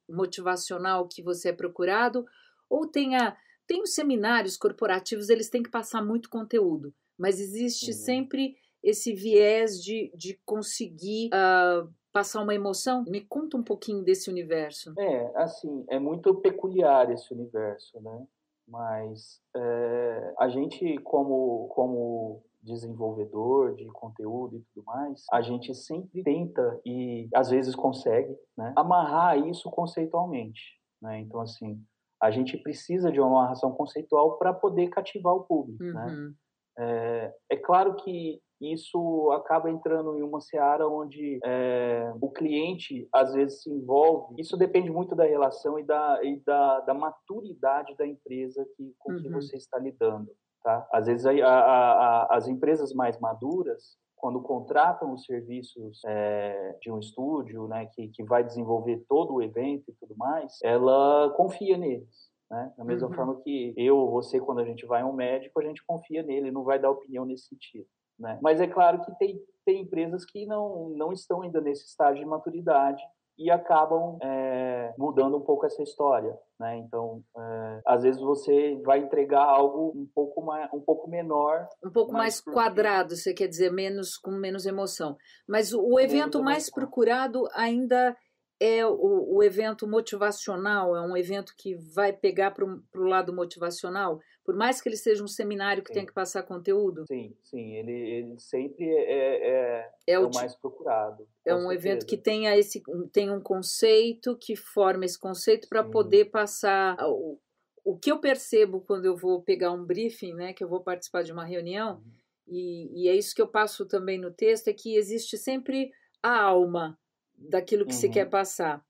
motivacional 0.08 1.06
que 1.06 1.22
você 1.22 1.50
é 1.50 1.52
procurado? 1.52 2.24
Ou 2.70 2.86
tem, 2.86 3.14
a, 3.14 3.36
tem 3.66 3.82
os 3.82 3.94
seminários 3.94 4.56
corporativos, 4.56 5.28
eles 5.28 5.50
têm 5.50 5.62
que 5.62 5.70
passar 5.70 6.02
muito 6.02 6.30
conteúdo, 6.30 6.94
mas 7.18 7.38
existe 7.38 7.90
uhum. 7.90 7.96
sempre 7.98 8.56
esse 8.82 9.12
viés 9.12 9.78
de, 9.82 10.10
de 10.16 10.40
conseguir 10.46 11.28
uh, 11.28 11.86
passar 12.10 12.40
uma 12.40 12.54
emoção? 12.54 13.04
Me 13.06 13.20
conta 13.20 13.58
um 13.58 13.62
pouquinho 13.62 14.02
desse 14.02 14.30
universo. 14.30 14.94
É, 14.98 15.32
assim, 15.36 15.84
é 15.90 15.98
muito 15.98 16.34
peculiar 16.36 17.12
esse 17.12 17.34
universo, 17.34 18.00
né? 18.00 18.26
Mas 18.66 19.42
é, 19.54 20.34
a 20.38 20.48
gente, 20.48 20.96
como, 21.00 21.68
como 21.68 22.42
desenvolvedor 22.64 23.74
de 23.74 23.86
conteúdo 23.88 24.56
e 24.56 24.64
tudo 24.72 24.84
mais, 24.86 25.24
a 25.30 25.42
gente 25.42 25.74
sempre 25.74 26.22
tenta 26.22 26.80
e 26.84 27.28
às 27.34 27.50
vezes 27.50 27.74
consegue 27.74 28.34
né, 28.56 28.72
amarrar 28.76 29.38
isso 29.38 29.70
conceitualmente. 29.70 30.62
Né? 31.00 31.20
Então, 31.20 31.40
assim, 31.40 31.80
a 32.22 32.30
gente 32.30 32.56
precisa 32.56 33.12
de 33.12 33.20
uma 33.20 33.28
amarração 33.28 33.72
conceitual 33.72 34.38
para 34.38 34.52
poder 34.52 34.88
cativar 34.88 35.34
o 35.34 35.44
público, 35.44 35.84
né? 35.84 36.06
Uhum. 36.06 36.28
né? 36.28 36.34
É, 36.76 37.34
é, 37.52 37.56
claro 37.56 37.94
que 37.96 38.40
isso 38.60 39.30
acaba 39.32 39.70
entrando 39.70 40.16
em 40.18 40.22
uma 40.22 40.40
seara 40.40 40.88
onde 40.88 41.38
é, 41.44 42.12
o 42.20 42.30
cliente 42.30 43.06
às 43.12 43.32
vezes 43.32 43.62
se 43.62 43.70
envolve. 43.70 44.34
Isso 44.40 44.56
depende 44.56 44.90
muito 44.90 45.14
da 45.14 45.24
relação 45.24 45.78
e 45.78 45.84
da, 45.84 46.18
e 46.24 46.40
da, 46.44 46.80
da 46.80 46.94
maturidade 46.94 47.94
da 47.96 48.06
empresa 48.06 48.66
que, 48.76 48.92
com 48.98 49.12
uhum. 49.12 49.22
que 49.22 49.28
você 49.28 49.56
está 49.56 49.78
lidando. 49.78 50.30
Tá? 50.64 50.88
Às 50.90 51.06
vezes 51.06 51.26
a, 51.26 51.30
a, 51.30 51.42
a, 51.46 52.36
as 52.36 52.48
empresas 52.48 52.94
mais 52.94 53.20
maduras 53.20 53.98
quando 54.16 54.40
contratam 54.40 55.12
os 55.12 55.26
serviços 55.26 56.00
é, 56.06 56.78
de 56.80 56.90
um 56.90 56.98
estúdio, 56.98 57.68
né, 57.68 57.84
que, 57.92 58.08
que 58.08 58.24
vai 58.24 58.42
desenvolver 58.42 59.04
todo 59.06 59.34
o 59.34 59.42
evento 59.42 59.84
e 59.90 59.94
tudo 60.00 60.16
mais, 60.16 60.58
ela 60.62 61.30
confia 61.36 61.76
neles. 61.76 62.30
Né? 62.50 62.72
Da 62.78 62.84
mesma 62.84 63.08
uhum. 63.08 63.14
forma 63.14 63.40
que 63.42 63.74
eu 63.76 63.98
ou 63.98 64.10
você, 64.10 64.40
quando 64.40 64.60
a 64.60 64.64
gente 64.64 64.86
vai 64.86 65.02
a 65.02 65.06
um 65.06 65.12
médico, 65.12 65.60
a 65.60 65.64
gente 65.64 65.84
confia 65.86 66.22
nele, 66.22 66.50
não 66.50 66.64
vai 66.64 66.78
dar 66.78 66.90
opinião 66.90 67.26
nesse 67.26 67.48
sentido. 67.48 67.86
Né? 68.18 68.38
Mas 68.40 68.62
é 68.62 68.66
claro 68.66 69.02
que 69.04 69.14
tem, 69.18 69.38
tem 69.66 69.82
empresas 69.82 70.24
que 70.24 70.46
não, 70.46 70.88
não 70.90 71.12
estão 71.12 71.42
ainda 71.42 71.60
nesse 71.60 71.84
estágio 71.84 72.24
de 72.24 72.30
maturidade 72.30 73.02
e 73.36 73.50
acabam 73.50 74.18
é, 74.22 74.92
mudando 74.98 75.36
um 75.36 75.40
pouco 75.40 75.66
essa 75.66 75.82
história, 75.82 76.36
né? 76.58 76.78
Então, 76.78 77.22
é, 77.36 77.80
às 77.86 78.02
vezes 78.02 78.20
você 78.20 78.80
vai 78.84 79.00
entregar 79.00 79.44
algo 79.44 79.92
um 79.94 80.08
pouco 80.14 80.42
mais, 80.42 80.68
um 80.72 80.80
pouco 80.80 81.08
menor, 81.08 81.66
um 81.84 81.90
pouco 81.90 82.12
mais 82.12 82.40
porque... 82.40 82.58
quadrado, 82.58 83.16
você 83.16 83.34
quer 83.34 83.48
dizer 83.48 83.72
menos 83.72 84.16
com 84.16 84.30
menos 84.30 84.66
emoção. 84.66 85.16
Mas 85.48 85.72
o, 85.72 85.82
o 85.82 85.98
evento 85.98 86.42
mais 86.42 86.70
procurado 86.70 87.44
ainda 87.54 88.16
é 88.60 88.86
o, 88.86 89.36
o, 89.36 89.42
evento 89.42 89.86
motivacional, 89.86 90.96
é 90.96 91.00
um 91.00 91.16
evento 91.16 91.54
que 91.56 91.74
vai 91.74 92.12
pegar 92.12 92.52
para 92.52 92.64
o 92.64 93.04
lado 93.04 93.32
motivacional, 93.32 94.20
por 94.44 94.54
mais 94.54 94.80
que 94.80 94.88
ele 94.88 94.96
seja 94.96 95.24
um 95.24 95.28
seminário 95.28 95.82
que 95.82 95.88
sim. 95.88 95.94
tem 95.94 96.06
que 96.06 96.12
passar 96.12 96.42
conteúdo? 96.44 97.04
Sim, 97.06 97.36
sim, 97.42 97.74
ele, 97.74 97.92
ele 97.92 98.38
sempre 98.38 98.84
é, 98.84 99.12
é, 99.12 99.48
é, 99.48 99.92
é 100.06 100.18
o, 100.18 100.24
é 100.24 100.26
o 100.26 100.30
mais 100.32 100.54
procurado. 100.54 101.26
É 101.44 101.54
um 101.54 101.68
certeza. 101.68 101.74
evento 101.74 102.06
que 102.06 102.16
tenha 102.16 102.56
esse, 102.56 102.82
tem 103.12 103.30
um 103.30 103.40
conceito, 103.40 104.36
que 104.36 104.54
forma 104.54 105.04
esse 105.04 105.18
conceito 105.18 105.68
para 105.68 105.82
poder 105.82 106.26
passar. 106.26 106.96
O, 107.08 107.40
o 107.84 107.98
que 107.98 108.10
eu 108.10 108.18
percebo 108.18 108.80
quando 108.80 109.04
eu 109.04 109.16
vou 109.16 109.42
pegar 109.42 109.72
um 109.72 109.84
briefing, 109.84 110.32
né, 110.34 110.52
que 110.52 110.62
eu 110.62 110.68
vou 110.68 110.80
participar 110.80 111.22
de 111.22 111.32
uma 111.32 111.44
reunião, 111.44 111.96
uhum. 111.96 112.12
e, 112.46 113.02
e 113.02 113.08
é 113.08 113.14
isso 113.14 113.34
que 113.34 113.42
eu 113.42 113.48
passo 113.48 113.84
também 113.86 114.18
no 114.18 114.30
texto, 114.30 114.68
é 114.68 114.72
que 114.72 114.96
existe 114.96 115.36
sempre 115.36 115.90
a 116.22 116.40
alma 116.40 116.98
daquilo 117.36 117.84
que 117.84 117.92
uhum. 117.92 118.00
se 118.00 118.08
quer 118.08 118.28
passar. 118.28 118.84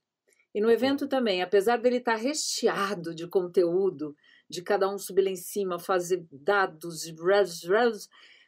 E 0.54 0.60
no 0.60 0.70
evento 0.70 1.08
também, 1.08 1.42
apesar 1.42 1.78
dele 1.78 1.96
estar 1.96 2.14
recheado 2.14 3.14
de 3.14 3.26
conteúdo, 3.26 4.14
de 4.48 4.62
cada 4.62 4.88
um 4.88 4.96
subir 4.96 5.22
lá 5.22 5.30
em 5.30 5.36
cima, 5.36 5.78
fazer 5.78 6.24
dados, 6.30 7.04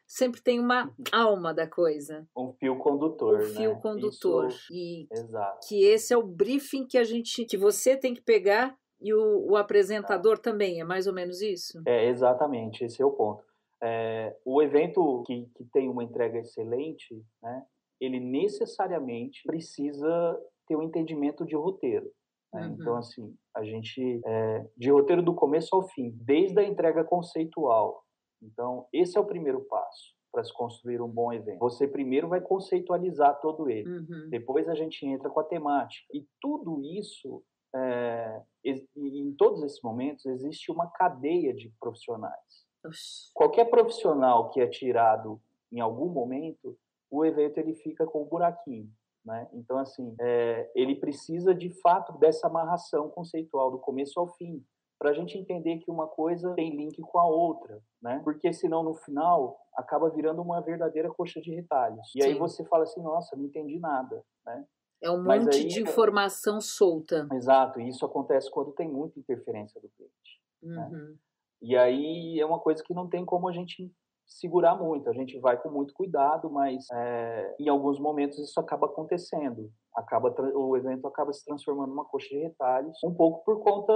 sempre 0.06 0.40
tem 0.40 0.60
uma 0.60 0.84
uhum. 0.84 0.92
alma 1.12 1.52
da 1.52 1.66
coisa. 1.66 2.26
Um 2.36 2.52
fio 2.52 2.76
condutor, 2.76 3.40
um 3.40 3.46
fio 3.46 3.74
né? 3.74 3.80
condutor. 3.80 4.48
Isso... 4.48 4.72
E 4.72 5.08
Exato. 5.10 5.66
que 5.66 5.84
esse 5.84 6.14
é 6.14 6.16
o 6.16 6.22
briefing 6.22 6.86
que 6.86 6.96
a 6.96 7.04
gente, 7.04 7.44
que 7.44 7.56
você 7.56 7.96
tem 7.96 8.14
que 8.14 8.22
pegar 8.22 8.76
e 9.00 9.12
o, 9.12 9.50
o 9.50 9.56
apresentador 9.56 10.38
tá. 10.38 10.50
também, 10.50 10.80
é 10.80 10.84
mais 10.84 11.06
ou 11.06 11.12
menos 11.12 11.42
isso? 11.42 11.82
É, 11.86 12.08
exatamente, 12.08 12.84
esse 12.84 13.02
é 13.02 13.04
o 13.04 13.10
ponto. 13.10 13.44
É, 13.82 14.34
o 14.44 14.62
evento 14.62 15.22
que, 15.26 15.46
que 15.54 15.64
tem 15.64 15.88
uma 15.88 16.02
entrega 16.02 16.38
excelente, 16.38 17.22
né, 17.42 17.62
ele 18.00 18.20
necessariamente 18.20 19.42
precisa 19.46 20.38
ter 20.66 20.76
um 20.76 20.82
entendimento 20.82 21.44
de 21.44 21.54
roteiro. 21.54 22.10
Né? 22.52 22.66
Uhum. 22.66 22.74
Então, 22.74 22.96
assim, 22.96 23.36
a 23.54 23.64
gente, 23.64 24.20
é, 24.24 24.66
de 24.76 24.90
roteiro 24.90 25.22
do 25.22 25.34
começo 25.34 25.74
ao 25.74 25.88
fim, 25.88 26.10
desde 26.22 26.58
a 26.58 26.64
entrega 26.64 27.04
conceitual. 27.04 28.02
Então, 28.42 28.86
esse 28.92 29.16
é 29.16 29.20
o 29.20 29.26
primeiro 29.26 29.60
passo 29.62 30.14
para 30.32 30.44
se 30.44 30.52
construir 30.52 31.00
um 31.00 31.08
bom 31.08 31.32
evento. 31.32 31.58
Você 31.60 31.88
primeiro 31.88 32.28
vai 32.28 32.40
conceitualizar 32.40 33.40
todo 33.40 33.70
ele, 33.70 33.88
uhum. 33.88 34.28
depois 34.28 34.68
a 34.68 34.74
gente 34.74 35.06
entra 35.06 35.30
com 35.30 35.40
a 35.40 35.44
temática. 35.44 36.06
E 36.12 36.26
tudo 36.40 36.82
isso, 36.82 37.42
é, 37.74 38.42
em 38.64 39.34
todos 39.34 39.62
esses 39.62 39.80
momentos, 39.82 40.26
existe 40.26 40.70
uma 40.70 40.90
cadeia 40.90 41.54
de 41.54 41.72
profissionais. 41.80 42.66
Oxi. 42.84 43.30
Qualquer 43.34 43.70
profissional 43.70 44.50
que 44.50 44.60
é 44.60 44.66
tirado 44.66 45.40
em 45.72 45.80
algum 45.80 46.08
momento, 46.08 46.76
o 47.10 47.24
evento 47.24 47.58
ele 47.58 47.74
fica 47.74 48.06
com 48.06 48.22
um 48.22 48.26
buraquinho. 48.26 48.90
Né? 49.24 49.48
Então, 49.52 49.78
assim, 49.78 50.14
é, 50.20 50.70
ele 50.74 50.94
precisa 50.94 51.54
de 51.54 51.70
fato 51.80 52.16
dessa 52.18 52.46
amarração 52.46 53.10
conceitual 53.10 53.70
do 53.70 53.78
começo 53.78 54.20
ao 54.20 54.28
fim, 54.28 54.64
para 54.98 55.10
a 55.10 55.12
gente 55.12 55.36
entender 55.36 55.78
que 55.78 55.90
uma 55.90 56.06
coisa 56.06 56.54
tem 56.54 56.74
link 56.74 57.00
com 57.02 57.18
a 57.18 57.26
outra, 57.26 57.82
né? 58.00 58.20
Porque 58.24 58.52
senão 58.52 58.82
no 58.82 58.94
final 58.94 59.58
acaba 59.74 60.08
virando 60.08 60.40
uma 60.40 60.60
verdadeira 60.62 61.10
coxa 61.10 61.40
de 61.40 61.54
retalhos. 61.54 62.06
E 62.16 62.22
Sim. 62.22 62.28
aí 62.28 62.34
você 62.34 62.64
fala 62.64 62.84
assim, 62.84 63.02
nossa, 63.02 63.36
não 63.36 63.44
entendi 63.44 63.78
nada, 63.78 64.24
né? 64.46 64.64
É 65.02 65.10
um 65.10 65.22
Mas 65.22 65.44
monte 65.44 65.58
aí, 65.58 65.66
de 65.66 65.82
informação 65.82 66.60
solta. 66.60 67.28
Exato, 67.34 67.78
e 67.78 67.88
isso 67.88 68.06
acontece 68.06 68.50
quando 68.50 68.72
tem 68.72 68.90
muita 68.90 69.18
interferência 69.18 69.78
do 69.80 69.90
cliente. 69.90 70.40
Né? 70.62 70.88
Uhum. 70.90 70.90
Né? 70.90 71.14
E 71.60 71.76
aí 71.76 72.40
é 72.40 72.46
uma 72.46 72.58
coisa 72.58 72.82
que 72.82 72.94
não 72.94 73.08
tem 73.08 73.24
como 73.24 73.48
a 73.48 73.52
gente 73.52 73.92
segurar 74.26 74.74
muito. 74.74 75.08
A 75.08 75.12
gente 75.12 75.38
vai 75.38 75.60
com 75.60 75.70
muito 75.70 75.94
cuidado, 75.94 76.50
mas 76.50 76.86
é, 76.92 77.56
em 77.60 77.68
alguns 77.68 77.98
momentos 77.98 78.38
isso 78.38 78.58
acaba 78.58 78.86
acontecendo. 78.86 79.70
Acaba 79.94 80.34
o 80.54 80.76
evento 80.76 81.06
acaba 81.06 81.32
se 81.32 81.44
transformando 81.44 81.90
numa 81.90 82.04
coxa 82.04 82.28
de 82.28 82.38
retalhos, 82.38 82.98
um 83.04 83.14
pouco 83.14 83.44
por 83.44 83.62
conta 83.62 83.92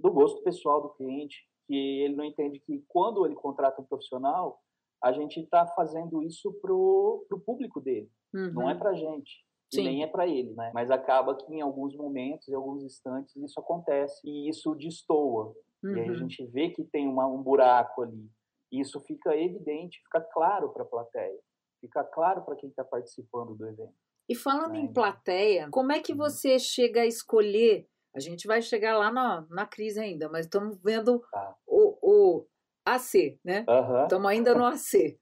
do 0.00 0.10
gosto 0.10 0.42
pessoal 0.42 0.80
do 0.80 0.90
cliente, 0.90 1.36
que 1.66 1.74
ele 2.02 2.14
não 2.14 2.24
entende 2.24 2.60
que 2.60 2.82
quando 2.88 3.26
ele 3.26 3.34
contrata 3.34 3.80
um 3.80 3.84
profissional, 3.84 4.60
a 5.02 5.12
gente 5.12 5.40
está 5.40 5.66
fazendo 5.66 6.22
isso 6.22 6.52
pro, 6.60 7.24
pro 7.28 7.40
público 7.40 7.80
dele, 7.80 8.08
uhum. 8.32 8.52
não 8.52 8.70
é 8.70 8.72
uhum. 8.72 8.78
para 8.78 8.94
gente. 8.94 9.44
Sim. 9.74 9.84
Nem 9.84 10.02
é 10.02 10.06
para 10.06 10.26
ele, 10.26 10.52
né? 10.52 10.70
Mas 10.74 10.90
acaba 10.90 11.34
que 11.34 11.50
em 11.50 11.62
alguns 11.62 11.96
momentos, 11.96 12.46
em 12.46 12.54
alguns 12.54 12.84
instantes, 12.84 13.34
isso 13.36 13.58
acontece 13.58 14.20
e 14.22 14.48
isso 14.48 14.74
destoa. 14.74 15.54
Uhum. 15.82 15.96
E 15.96 16.00
aí 16.00 16.08
a 16.08 16.12
uhum. 16.12 16.18
gente 16.18 16.44
vê 16.46 16.68
que 16.68 16.84
tem 16.84 17.08
uma, 17.08 17.26
um 17.26 17.42
buraco 17.42 18.02
ali. 18.02 18.30
Isso 18.72 18.98
fica 19.00 19.36
evidente, 19.36 20.00
fica 20.04 20.20
claro 20.32 20.72
para 20.72 20.82
a 20.82 20.86
plateia, 20.86 21.38
fica 21.80 22.02
claro 22.02 22.42
para 22.42 22.56
quem 22.56 22.70
está 22.70 22.82
participando 22.82 23.54
do 23.54 23.66
evento. 23.66 23.94
E 24.28 24.34
falando 24.34 24.72
né? 24.72 24.80
em 24.80 24.92
plateia, 24.92 25.68
como 25.70 25.92
é 25.92 26.00
que 26.00 26.12
uhum. 26.12 26.18
você 26.18 26.58
chega 26.58 27.02
a 27.02 27.06
escolher? 27.06 27.86
A 28.14 28.20
gente 28.20 28.46
vai 28.46 28.62
chegar 28.62 28.96
lá 28.96 29.12
na, 29.12 29.46
na 29.50 29.66
crise 29.66 30.00
ainda, 30.00 30.28
mas 30.28 30.46
estamos 30.46 30.78
vendo 30.82 31.20
tá. 31.30 31.56
o, 31.66 31.98
o 32.02 32.46
AC, 32.84 33.38
né? 33.44 33.64
Estamos 34.02 34.24
uhum. 34.24 34.26
ainda 34.26 34.54
no 34.54 34.64
AC. 34.64 35.18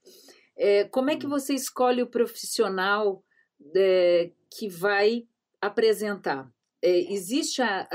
É, 0.56 0.84
como 0.84 1.10
é 1.10 1.16
que 1.16 1.24
uhum. 1.24 1.30
você 1.30 1.54
escolhe 1.54 2.02
o 2.02 2.10
profissional 2.10 3.24
é, 3.74 4.30
que 4.56 4.68
vai 4.68 5.26
apresentar? 5.60 6.50
É, 6.82 7.12
existe 7.12 7.62
a, 7.62 7.88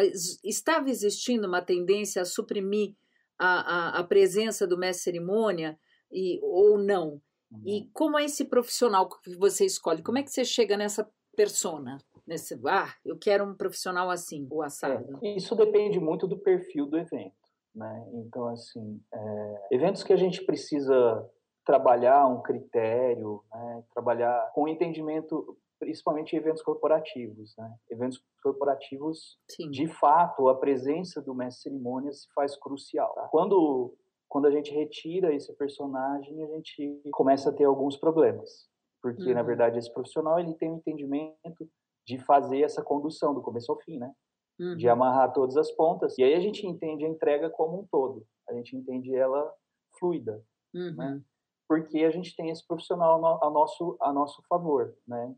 estava 0.44 0.90
existindo 0.90 1.48
uma 1.48 1.62
tendência 1.62 2.22
a 2.22 2.26
suprimir 2.26 2.96
a, 3.38 3.98
a, 3.98 4.00
a 4.00 4.04
presença 4.04 4.68
do 4.68 4.78
mestre 4.78 5.04
cerimônia 5.04 5.78
e, 6.12 6.40
ou 6.42 6.78
não? 6.78 7.22
Uhum. 7.52 7.62
E 7.66 7.90
como 7.94 8.18
é 8.18 8.26
esse 8.26 8.46
profissional 8.46 9.10
que 9.10 9.36
você 9.36 9.66
escolhe? 9.66 10.02
Como 10.02 10.18
é 10.18 10.24
que 10.24 10.32
você 10.32 10.44
chega 10.44 10.78
nessa 10.78 11.10
persona? 11.36 11.98
Nesse, 12.26 12.60
ah, 12.66 12.94
eu 13.06 13.18
quero 13.18 13.46
um 13.46 13.56
profissional 13.56 14.10
assim, 14.10 14.48
o 14.50 14.64
assado. 14.64 15.20
É, 15.22 15.36
isso 15.36 15.56
depende 15.56 16.00
muito 16.00 16.28
do 16.28 16.38
perfil 16.38 16.88
do 16.88 16.98
evento. 16.98 17.34
Né? 17.76 18.08
Então, 18.14 18.48
assim, 18.48 19.00
é, 19.14 19.68
eventos 19.72 20.04
que 20.04 20.14
a 20.14 20.18
gente 20.18 20.44
precisa 20.44 21.30
trabalhar 21.66 22.26
um 22.28 22.42
critério, 22.42 23.44
né? 23.52 23.84
trabalhar 23.94 24.52
com 24.54 24.68
entendimento 24.68 25.58
principalmente 25.80 26.36
eventos 26.36 26.62
corporativos. 26.62 27.56
Né? 27.58 27.76
Eventos 27.90 28.22
corporativos, 28.42 29.38
Sim. 29.50 29.70
de 29.70 29.88
fato, 29.88 30.48
a 30.48 30.56
presença 30.56 31.22
do 31.22 31.34
mestre 31.34 31.64
cerimônia 31.64 32.12
se 32.12 32.28
faz 32.34 32.56
crucial. 32.58 33.14
Tá? 33.14 33.28
Quando, 33.30 33.94
quando 34.28 34.46
a 34.46 34.52
gente 34.52 34.72
retira 34.72 35.34
esse 35.34 35.54
personagem, 35.56 36.44
a 36.44 36.48
gente 36.48 37.02
começa 37.12 37.50
a 37.50 37.54
ter 37.54 37.66
alguns 37.66 37.98
problemas. 37.98 38.70
Porque, 39.02 39.28
uhum. 39.28 39.36
na 39.36 39.44
verdade, 39.44 39.78
esse 39.78 39.94
profissional 39.94 40.40
ele 40.40 40.56
tem 40.56 40.72
um 40.72 40.78
entendimento 40.78 41.70
de 42.08 42.18
fazer 42.20 42.62
essa 42.62 42.84
condução 42.84 43.34
do 43.34 43.42
começo 43.42 43.72
ao 43.72 43.80
fim, 43.80 43.98
né? 43.98 44.12
Uhum. 44.60 44.78
De 44.78 44.88
amarrar 44.88 45.34
todas 45.34 45.58
as 45.58 45.72
pontas. 45.72 46.18
E 46.18 46.24
aí 46.24 46.34
a 46.34 46.40
gente 46.40 46.66
entende 46.66 47.06
a 47.06 47.10
entrega 47.10 47.50
como 47.50 47.82
um 47.82 47.86
todo. 47.86 48.26
A 48.50 48.54
gente 48.54 48.76
entende 48.76 49.14
ela 49.16 49.54
fluida, 50.00 50.44
né? 50.74 50.82
uhum. 50.82 50.96
né? 50.96 51.22
Porque 51.68 52.00
a 52.04 52.12
gente 52.12 52.36
tem 52.36 52.50
esse 52.50 52.66
profissional 52.66 53.44
a 53.44 53.50
nosso, 53.50 53.98
a 54.00 54.14
nosso 54.14 54.42
favor, 54.48 54.96
né? 55.08 55.36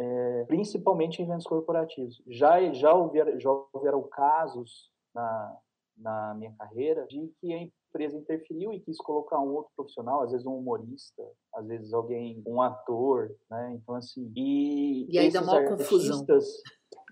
É, 0.00 0.44
principalmente 0.46 1.20
em 1.20 1.26
eventos 1.26 1.46
corporativos. 1.46 2.22
Já, 2.26 2.72
já, 2.72 2.94
houver, 2.94 3.38
já 3.38 3.50
houveram 3.72 4.02
casos 4.04 4.90
na, 5.14 5.58
na 5.96 6.34
minha 6.34 6.54
carreira 6.58 7.06
de 7.06 7.30
que 7.38 7.52
a 7.52 7.58
empresa 7.58 8.16
interferiu 8.16 8.72
e 8.72 8.80
quis 8.80 8.96
colocar 8.96 9.38
um 9.40 9.50
outro 9.50 9.70
profissional, 9.76 10.22
às 10.22 10.30
vezes 10.30 10.46
um 10.46 10.56
humorista, 10.56 11.22
às 11.54 11.66
vezes 11.66 11.92
alguém, 11.92 12.42
um 12.46 12.62
ator, 12.62 13.36
né? 13.50 13.74
Então, 13.74 13.94
assim... 13.94 14.32
E, 14.34 15.06
e 15.12 15.18
aí 15.18 15.30
dá 15.30 15.42
maior 15.42 15.68
confusão. 15.76 16.26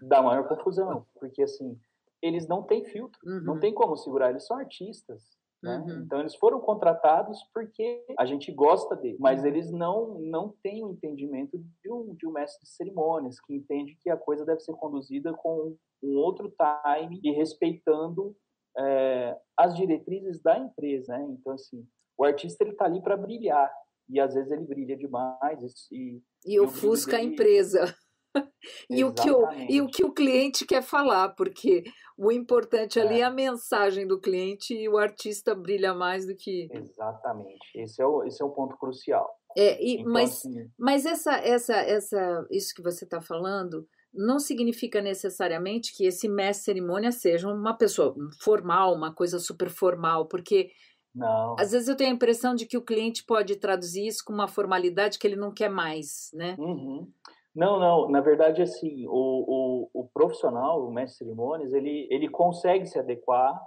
Dá 0.02 0.22
maior 0.22 0.48
confusão, 0.48 1.04
porque, 1.20 1.42
assim, 1.42 1.78
eles 2.22 2.48
não 2.48 2.62
têm 2.62 2.84
filtro, 2.84 3.20
uhum. 3.24 3.40
não 3.42 3.60
tem 3.60 3.74
como 3.74 3.96
segurar, 3.96 4.30
eles 4.30 4.46
são 4.46 4.56
artistas. 4.56 5.36
Né? 5.62 5.76
Uhum. 5.78 6.02
Então 6.04 6.20
eles 6.20 6.36
foram 6.36 6.60
contratados 6.60 7.42
porque 7.52 8.04
a 8.16 8.24
gente 8.24 8.52
gosta 8.52 8.94
dele, 8.94 9.16
mas 9.18 9.40
uhum. 9.40 9.46
eles 9.46 9.70
não 9.72 10.18
não 10.20 10.54
têm 10.62 10.84
o 10.84 10.92
entendimento 10.92 11.58
de 11.82 11.92
um, 11.92 12.14
de 12.14 12.26
um 12.28 12.32
mestre 12.32 12.62
de 12.62 12.70
cerimônias 12.70 13.40
que 13.40 13.54
entende 13.54 13.96
que 14.00 14.08
a 14.08 14.16
coisa 14.16 14.44
deve 14.44 14.60
ser 14.60 14.74
conduzida 14.74 15.32
com 15.34 15.76
um 16.02 16.16
outro 16.16 16.48
time 16.48 17.20
e 17.24 17.32
respeitando 17.32 18.36
é, 18.76 19.36
as 19.56 19.74
diretrizes 19.74 20.40
da 20.40 20.56
empresa, 20.56 21.18
né? 21.18 21.26
Então 21.30 21.52
assim, 21.54 21.84
o 22.16 22.24
artista 22.24 22.62
ele 22.62 22.72
está 22.72 22.84
ali 22.84 23.02
para 23.02 23.16
brilhar 23.16 23.68
e 24.08 24.20
às 24.20 24.34
vezes 24.34 24.52
ele 24.52 24.64
brilha 24.64 24.96
demais 24.96 25.88
e, 25.90 26.22
e, 26.46 26.54
e 26.54 26.60
ofusca 26.60 27.16
a 27.16 27.22
empresa. 27.22 27.92
e, 28.90 29.04
o 29.04 29.12
que 29.12 29.30
o, 29.30 29.50
e 29.68 29.80
o 29.80 29.86
que 29.88 30.04
o 30.04 30.12
cliente 30.12 30.66
quer 30.66 30.82
falar, 30.82 31.30
porque 31.30 31.84
o 32.16 32.32
importante 32.32 32.98
ali 32.98 33.16
é. 33.16 33.20
é 33.20 33.24
a 33.24 33.30
mensagem 33.30 34.06
do 34.06 34.20
cliente 34.20 34.74
e 34.74 34.88
o 34.88 34.98
artista 34.98 35.54
brilha 35.54 35.94
mais 35.94 36.26
do 36.26 36.34
que. 36.34 36.68
Exatamente. 36.72 37.66
Esse 37.74 38.02
é 38.02 38.06
o, 38.06 38.24
esse 38.24 38.42
é 38.42 38.44
o 38.44 38.50
ponto 38.50 38.76
crucial. 38.76 39.28
É, 39.56 39.82
e, 39.82 40.00
então, 40.00 40.12
mas 40.12 40.30
assim... 40.30 40.70
mas 40.78 41.06
essa, 41.06 41.36
essa, 41.38 41.76
essa, 41.76 42.46
isso 42.50 42.74
que 42.74 42.82
você 42.82 43.04
está 43.04 43.20
falando 43.20 43.86
não 44.12 44.38
significa 44.38 45.00
necessariamente 45.00 45.94
que 45.94 46.06
esse 46.06 46.28
mestre 46.28 46.64
cerimônia 46.64 47.12
seja 47.12 47.48
uma 47.48 47.74
pessoa 47.74 48.14
formal, 48.42 48.94
uma 48.94 49.14
coisa 49.14 49.38
super 49.38 49.68
formal, 49.68 50.26
porque 50.26 50.70
não. 51.14 51.56
Às 51.58 51.72
vezes 51.72 51.88
eu 51.88 51.96
tenho 51.96 52.10
a 52.10 52.14
impressão 52.14 52.54
de 52.54 52.64
que 52.66 52.76
o 52.76 52.84
cliente 52.84 53.24
pode 53.24 53.56
traduzir 53.56 54.06
isso 54.06 54.22
com 54.24 54.32
uma 54.32 54.46
formalidade 54.46 55.18
que 55.18 55.26
ele 55.26 55.36
não 55.36 55.52
quer 55.52 55.68
mais, 55.68 56.30
né? 56.32 56.54
Uhum. 56.58 57.10
Não, 57.58 57.80
não. 57.80 58.08
Na 58.08 58.20
verdade, 58.20 58.62
assim, 58.62 59.04
o, 59.08 59.10
o, 59.12 59.90
o 59.92 60.08
profissional, 60.14 60.86
o 60.86 60.92
mestre 60.92 61.24
de 61.24 61.30
cerimônias, 61.30 61.72
ele, 61.72 62.06
ele 62.08 62.28
consegue 62.28 62.86
se 62.86 62.96
adequar 62.96 63.60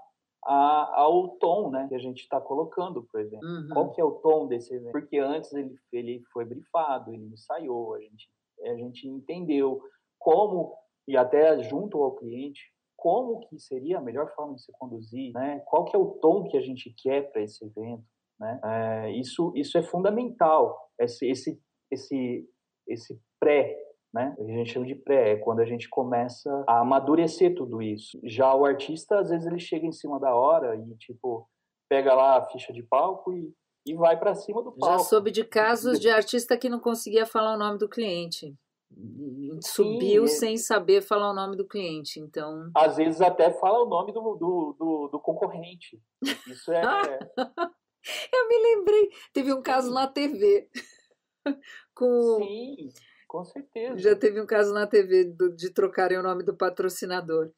a, 0.46 1.02
ao 1.02 1.28
tom 1.38 1.70
né, 1.70 1.88
que 1.90 1.96
a 1.96 2.00
gente 2.00 2.22
está 2.22 2.40
colocando, 2.40 3.04
por 3.04 3.20
exemplo. 3.20 3.46
Uhum. 3.46 3.70
Qual 3.74 3.92
que 3.92 4.00
é 4.00 4.04
o 4.04 4.14
tom 4.14 4.48
desse 4.48 4.74
evento? 4.74 4.94
Porque 4.94 5.20
antes 5.20 5.52
ele, 5.52 5.76
ele 5.92 6.22
foi 6.32 6.46
brifado, 6.46 7.14
ele 7.14 7.26
ensaiou, 7.26 7.94
a 7.94 8.00
gente, 8.00 8.30
a 8.64 8.76
gente 8.76 9.10
entendeu 9.10 9.82
como, 10.18 10.74
e 11.06 11.18
até 11.18 11.62
junto 11.62 12.02
ao 12.02 12.16
cliente, 12.16 12.62
como 12.96 13.42
que 13.42 13.60
seria 13.60 13.98
a 13.98 14.02
melhor 14.02 14.34
forma 14.34 14.56
de 14.56 14.64
se 14.64 14.72
conduzir, 14.80 15.34
né? 15.34 15.60
qual 15.66 15.84
que 15.84 15.94
é 15.94 16.00
o 16.00 16.12
tom 16.22 16.48
que 16.48 16.56
a 16.56 16.62
gente 16.62 16.96
quer 17.04 17.30
para 17.30 17.42
esse 17.42 17.66
evento. 17.66 18.06
Né? 18.40 18.62
É, 18.64 19.12
isso, 19.12 19.52
isso 19.54 19.78
é 19.78 19.84
fundamental, 19.84 20.80
esse, 20.98 21.28
esse, 21.30 21.62
esse, 21.92 22.48
esse 22.88 23.20
pré, 23.40 23.76
né? 24.13 24.36
A 24.38 24.44
gente 24.44 24.72
chama 24.72 24.86
de 24.86 24.96
pré, 24.96 25.32
é 25.32 25.36
quando 25.38 25.62
a 25.62 25.65
gente 25.65 25.89
começa 25.89 26.63
a 26.68 26.80
amadurecer 26.80 27.56
tudo 27.56 27.82
isso. 27.82 28.20
Já 28.24 28.53
o 28.53 28.65
artista, 28.65 29.20
às 29.20 29.30
vezes, 29.30 29.48
ele 29.48 29.60
chega 29.60 29.86
em 29.86 29.91
cima 29.91 30.20
da 30.20 30.36
hora 30.36 30.75
e, 30.75 30.96
tipo, 30.98 31.48
pega 31.89 32.13
lá 32.13 32.38
a 32.38 32.46
ficha 32.50 32.74
de 32.74 32.84
palco 32.84 33.34
e, 33.34 33.53
e 33.86 33.96
vai 33.96 34.20
para 34.20 34.36
cima 34.36 34.62
do 34.62 34.72
palco. 34.72 34.98
Já 34.98 35.00
soube 35.00 35.32
de 35.32 35.44
casos 35.46 36.00
de 36.00 36.10
artista 36.10 36.58
que 36.58 36.70
não 36.70 36.80
conseguia 36.80 37.25
falar 37.25 37.56
o 37.56 37.60
nome 37.60 37.77
do 37.77 37.88
cliente. 37.88 38.53
Subiu 39.63 40.27
Sim, 40.27 40.36
sem 40.36 40.58
saber 40.58 41.01
falar 41.01 41.32
o 41.32 41.34
nome 41.34 41.56
do 41.56 41.65
cliente, 41.65 42.20
então... 42.20 42.70
Às 42.75 42.98
vezes 42.98 43.22
até 43.22 43.50
fala 43.50 43.86
o 43.86 43.89
nome 43.89 44.12
do, 44.12 44.20
do, 44.20 44.75
do, 44.77 45.10
do 45.13 45.20
concorrente. 45.20 45.98
Isso 46.48 46.74
é... 46.74 46.82
Eu 48.34 48.48
me 48.48 48.58
lembrei, 48.58 49.10
teve 49.32 49.53
um 49.53 49.62
caso 49.62 49.94
na 49.94 50.08
TV 50.08 50.68
com... 51.96 52.39
Sim 52.39 52.89
com 53.32 53.46
certeza. 53.46 53.98
Já 53.98 54.14
teve 54.14 54.42
um 54.42 54.46
caso 54.46 54.74
na 54.74 54.86
TV 54.86 55.24
do, 55.24 55.56
de 55.56 55.74
trocarem 55.74 56.18
o 56.18 56.22
nome 56.22 56.44
do 56.44 56.54
patrocinador. 56.54 57.50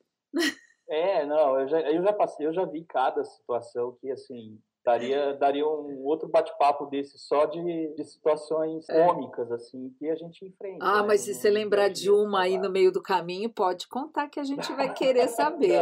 É, 0.87 1.25
não, 1.25 1.59
eu 1.59 1.67
já, 1.67 1.81
eu 1.81 2.03
já 2.03 2.13
passei, 2.13 2.45
eu 2.45 2.53
já 2.53 2.63
vi 2.63 2.85
cada 2.85 3.23
situação 3.23 3.97
que, 3.99 4.11
assim, 4.11 4.61
daria, 4.83 5.33
daria 5.33 5.65
um 5.65 6.03
outro 6.03 6.27
bate-papo 6.27 6.85
desse 6.87 7.17
só 7.17 7.45
de, 7.45 7.93
de 7.95 8.03
situações 8.03 8.87
é. 8.89 9.05
cômicas, 9.05 9.51
assim, 9.51 9.89
que 9.97 10.09
a 10.09 10.15
gente 10.15 10.45
enfrenta. 10.45 10.83
Ah, 10.83 11.01
né? 11.01 11.07
mas 11.07 11.21
se 11.21 11.33
você 11.33 11.49
lembrar 11.49 11.89
de 11.89 12.11
uma 12.11 12.41
aí 12.41 12.57
no 12.57 12.69
meio 12.69 12.91
do 12.91 13.01
caminho, 13.01 13.49
pode 13.49 13.87
contar 13.87 14.29
que 14.29 14.39
a 14.39 14.43
gente 14.43 14.71
vai 14.73 14.93
querer 14.93 15.27
saber. 15.29 15.79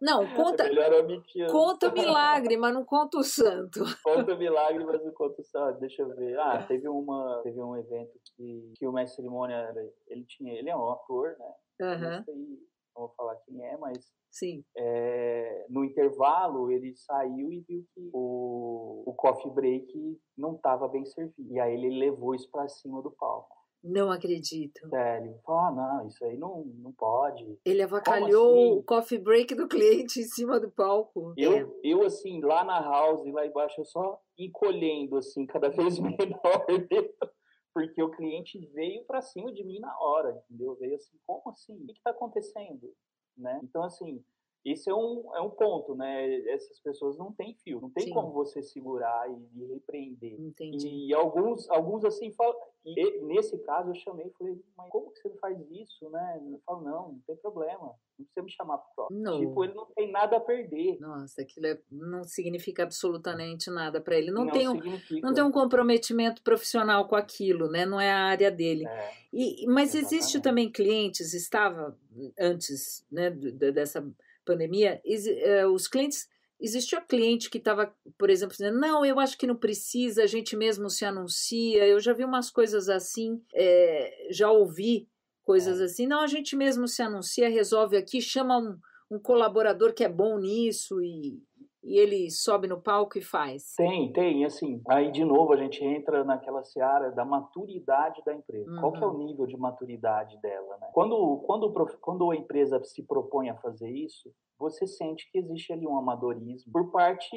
não, 0.00 0.20
não, 0.20 0.22
é 0.22 0.34
conta. 0.34 0.64
É 0.64 1.46
conta 1.50 1.88
o 1.88 1.92
milagre, 1.92 2.56
mas 2.56 2.74
não 2.74 2.84
conta 2.84 3.18
o 3.18 3.24
santo. 3.24 3.80
Conta 4.02 4.34
o 4.34 4.38
milagre, 4.38 4.84
mas 4.84 5.04
não 5.04 5.12
conta 5.12 5.40
o 5.40 5.44
santo. 5.44 5.80
Deixa 5.80 6.02
eu 6.02 6.14
ver. 6.14 6.38
Ah, 6.38 6.64
teve 6.66 6.88
uma, 6.88 7.40
teve 7.42 7.60
um 7.60 7.76
evento 7.76 8.12
que, 8.36 8.72
que 8.76 8.86
o 8.86 8.92
mestre 8.92 9.16
cerimônia, 9.16 9.72
ele 10.08 10.24
tinha, 10.24 10.54
ele 10.54 10.70
é 10.70 10.76
um 10.76 10.90
ator, 10.90 11.36
né? 11.38 11.52
Uhum. 11.80 12.56
Não 12.94 13.06
vou 13.06 13.14
falar 13.16 13.36
quem 13.46 13.62
é, 13.64 13.76
mas 13.76 14.12
Sim. 14.32 14.64
É, 14.74 15.66
no 15.68 15.84
intervalo, 15.84 16.70
ele 16.70 16.94
saiu 16.96 17.52
e 17.52 17.60
viu 17.60 17.84
que 17.94 18.10
o, 18.14 19.02
o 19.06 19.14
coffee 19.14 19.52
break 19.52 20.18
não 20.36 20.54
estava 20.54 20.88
bem 20.88 21.04
servido. 21.04 21.52
E 21.52 21.60
aí 21.60 21.74
ele 21.74 21.98
levou 21.98 22.34
isso 22.34 22.50
para 22.50 22.66
cima 22.66 23.02
do 23.02 23.10
palco. 23.10 23.62
Não 23.84 24.10
acredito. 24.10 24.88
Sério. 24.88 25.38
Falou, 25.44 25.60
ah, 25.60 25.72
não, 25.72 26.06
isso 26.06 26.24
aí 26.24 26.38
não, 26.38 26.64
não 26.78 26.92
pode. 26.92 27.58
Ele 27.64 27.82
avacalhou 27.82 28.54
assim? 28.54 28.78
o 28.78 28.82
coffee 28.84 29.18
break 29.18 29.54
do 29.54 29.66
cliente 29.68 30.20
em 30.20 30.24
cima 30.24 30.58
do 30.58 30.70
palco. 30.70 31.34
Eu, 31.36 31.52
é. 31.52 31.66
eu, 31.82 32.02
assim, 32.02 32.40
lá 32.40 32.64
na 32.64 32.80
house, 32.80 33.24
lá 33.32 33.44
embaixo, 33.44 33.80
eu 33.80 33.84
só 33.84 34.18
encolhendo, 34.38 35.16
assim, 35.16 35.44
cada 35.44 35.68
vez 35.68 35.98
menor 36.00 36.64
dentro. 36.88 37.30
Porque 37.74 38.02
o 38.02 38.10
cliente 38.10 38.58
veio 38.74 39.04
para 39.04 39.22
cima 39.22 39.52
de 39.52 39.64
mim 39.64 39.80
na 39.80 39.98
hora, 39.98 40.42
entendeu? 40.46 40.74
Veio 40.76 40.96
assim, 40.96 41.16
como 41.26 41.50
assim? 41.50 41.74
O 41.82 41.86
que 41.86 41.92
está 41.92 42.10
acontecendo? 42.10 42.94
né? 43.36 43.60
Então, 43.62 43.82
assim, 43.82 44.24
esse 44.64 44.88
é 44.88 44.94
um, 44.94 45.30
é 45.34 45.40
um 45.40 45.50
ponto, 45.50 45.94
né? 45.94 46.40
Essas 46.48 46.80
pessoas 46.80 47.16
não 47.18 47.32
têm 47.32 47.54
fio, 47.62 47.80
não 47.80 47.90
tem 47.90 48.06
Sim. 48.06 48.12
como 48.12 48.32
você 48.32 48.62
segurar 48.62 49.28
e, 49.30 49.60
e 49.60 49.66
repreender. 49.66 50.40
Entendi. 50.40 50.88
E 50.88 51.14
alguns, 51.14 51.68
alguns 51.70 52.04
assim, 52.04 52.32
falam, 52.32 52.54
e 52.84 53.20
nesse 53.22 53.58
caso 53.58 53.90
eu 53.90 53.94
chamei 53.94 54.26
e 54.26 54.30
falei, 54.30 54.60
mas 54.76 54.90
como 54.90 55.10
que 55.10 55.20
você 55.20 55.30
faz 55.38 55.58
isso, 55.70 56.08
né? 56.10 56.40
Eu 56.50 56.60
falo, 56.64 56.82
não, 56.82 57.12
não 57.12 57.20
tem 57.26 57.36
problema, 57.36 57.94
não 58.18 58.24
precisa 58.24 58.42
me 58.42 58.50
chamar 58.50 58.78
pro 58.78 58.94
próximo. 58.94 59.20
Não. 59.20 59.38
Tipo, 59.38 59.64
ele 59.64 59.74
não 59.74 59.86
tem 59.86 60.10
nada 60.10 60.36
a 60.36 60.40
perder. 60.40 60.98
Nossa, 61.00 61.42
aquilo 61.42 61.66
é, 61.66 61.78
não 61.90 62.24
significa 62.24 62.82
absolutamente 62.82 63.70
nada 63.70 64.00
para 64.00 64.16
ele. 64.16 64.30
Não, 64.30 64.44
não, 64.44 64.52
tem 64.52 64.68
um, 64.68 64.80
não 65.22 65.34
tem 65.34 65.44
um 65.44 65.52
comprometimento 65.52 66.42
profissional 66.42 67.06
com 67.06 67.16
aquilo, 67.16 67.68
né? 67.68 67.84
Não 67.84 68.00
é 68.00 68.10
a 68.10 68.24
área 68.24 68.50
dele. 68.50 68.86
É, 68.86 69.12
e, 69.32 69.66
mas 69.66 69.94
existe 69.94 70.22
existe 70.22 70.40
também 70.40 70.70
clientes, 70.70 71.34
estava 71.34 71.96
antes 72.38 73.04
né, 73.10 73.30
dessa 73.30 74.00
pandemia, 74.44 75.00
eh, 75.04 75.66
os 75.66 75.88
clientes 75.88 76.28
Existia 76.62 77.00
cliente 77.00 77.50
que 77.50 77.58
estava, 77.58 77.92
por 78.16 78.30
exemplo, 78.30 78.56
dizendo: 78.56 78.78
não, 78.78 79.04
eu 79.04 79.18
acho 79.18 79.36
que 79.36 79.48
não 79.48 79.56
precisa, 79.56 80.22
a 80.22 80.26
gente 80.28 80.54
mesmo 80.54 80.88
se 80.88 81.04
anuncia. 81.04 81.84
Eu 81.84 81.98
já 81.98 82.12
vi 82.12 82.24
umas 82.24 82.52
coisas 82.52 82.88
assim, 82.88 83.42
é, 83.52 84.28
já 84.30 84.48
ouvi 84.48 85.08
coisas 85.42 85.80
é. 85.80 85.84
assim. 85.84 86.06
Não, 86.06 86.20
a 86.20 86.28
gente 86.28 86.54
mesmo 86.54 86.86
se 86.86 87.02
anuncia, 87.02 87.48
resolve 87.48 87.96
aqui, 87.96 88.22
chama 88.22 88.58
um, 88.58 88.78
um 89.10 89.18
colaborador 89.18 89.92
que 89.92 90.04
é 90.04 90.08
bom 90.08 90.38
nisso 90.38 91.02
e, 91.02 91.42
e 91.82 91.98
ele 91.98 92.30
sobe 92.30 92.68
no 92.68 92.80
palco 92.80 93.18
e 93.18 93.22
faz? 93.22 93.74
Tem, 93.76 94.12
tem, 94.12 94.44
assim, 94.44 94.80
aí 94.88 95.10
de 95.10 95.24
novo 95.24 95.52
a 95.52 95.56
gente 95.56 95.84
entra 95.84 96.22
naquela 96.24 96.62
seara 96.62 97.10
da 97.10 97.24
maturidade 97.24 98.22
da 98.24 98.34
empresa. 98.34 98.70
Uhum. 98.70 98.80
Qual 98.80 98.92
que 98.92 99.02
é 99.02 99.06
o 99.06 99.10
uhum. 99.10 99.26
nível 99.26 99.46
de 99.46 99.56
maturidade 99.56 100.40
dela, 100.40 100.78
né? 100.80 100.88
Quando, 100.92 101.42
quando, 101.46 101.72
quando 102.00 102.30
a 102.30 102.36
empresa 102.36 102.82
se 102.84 103.02
propõe 103.02 103.50
a 103.50 103.56
fazer 103.56 103.90
isso, 103.90 104.32
você 104.62 104.86
sente 104.86 105.28
que 105.30 105.38
existe 105.38 105.72
ali 105.72 105.86
um 105.86 105.98
amadorismo 105.98 106.72
por 106.72 106.90
parte 106.90 107.36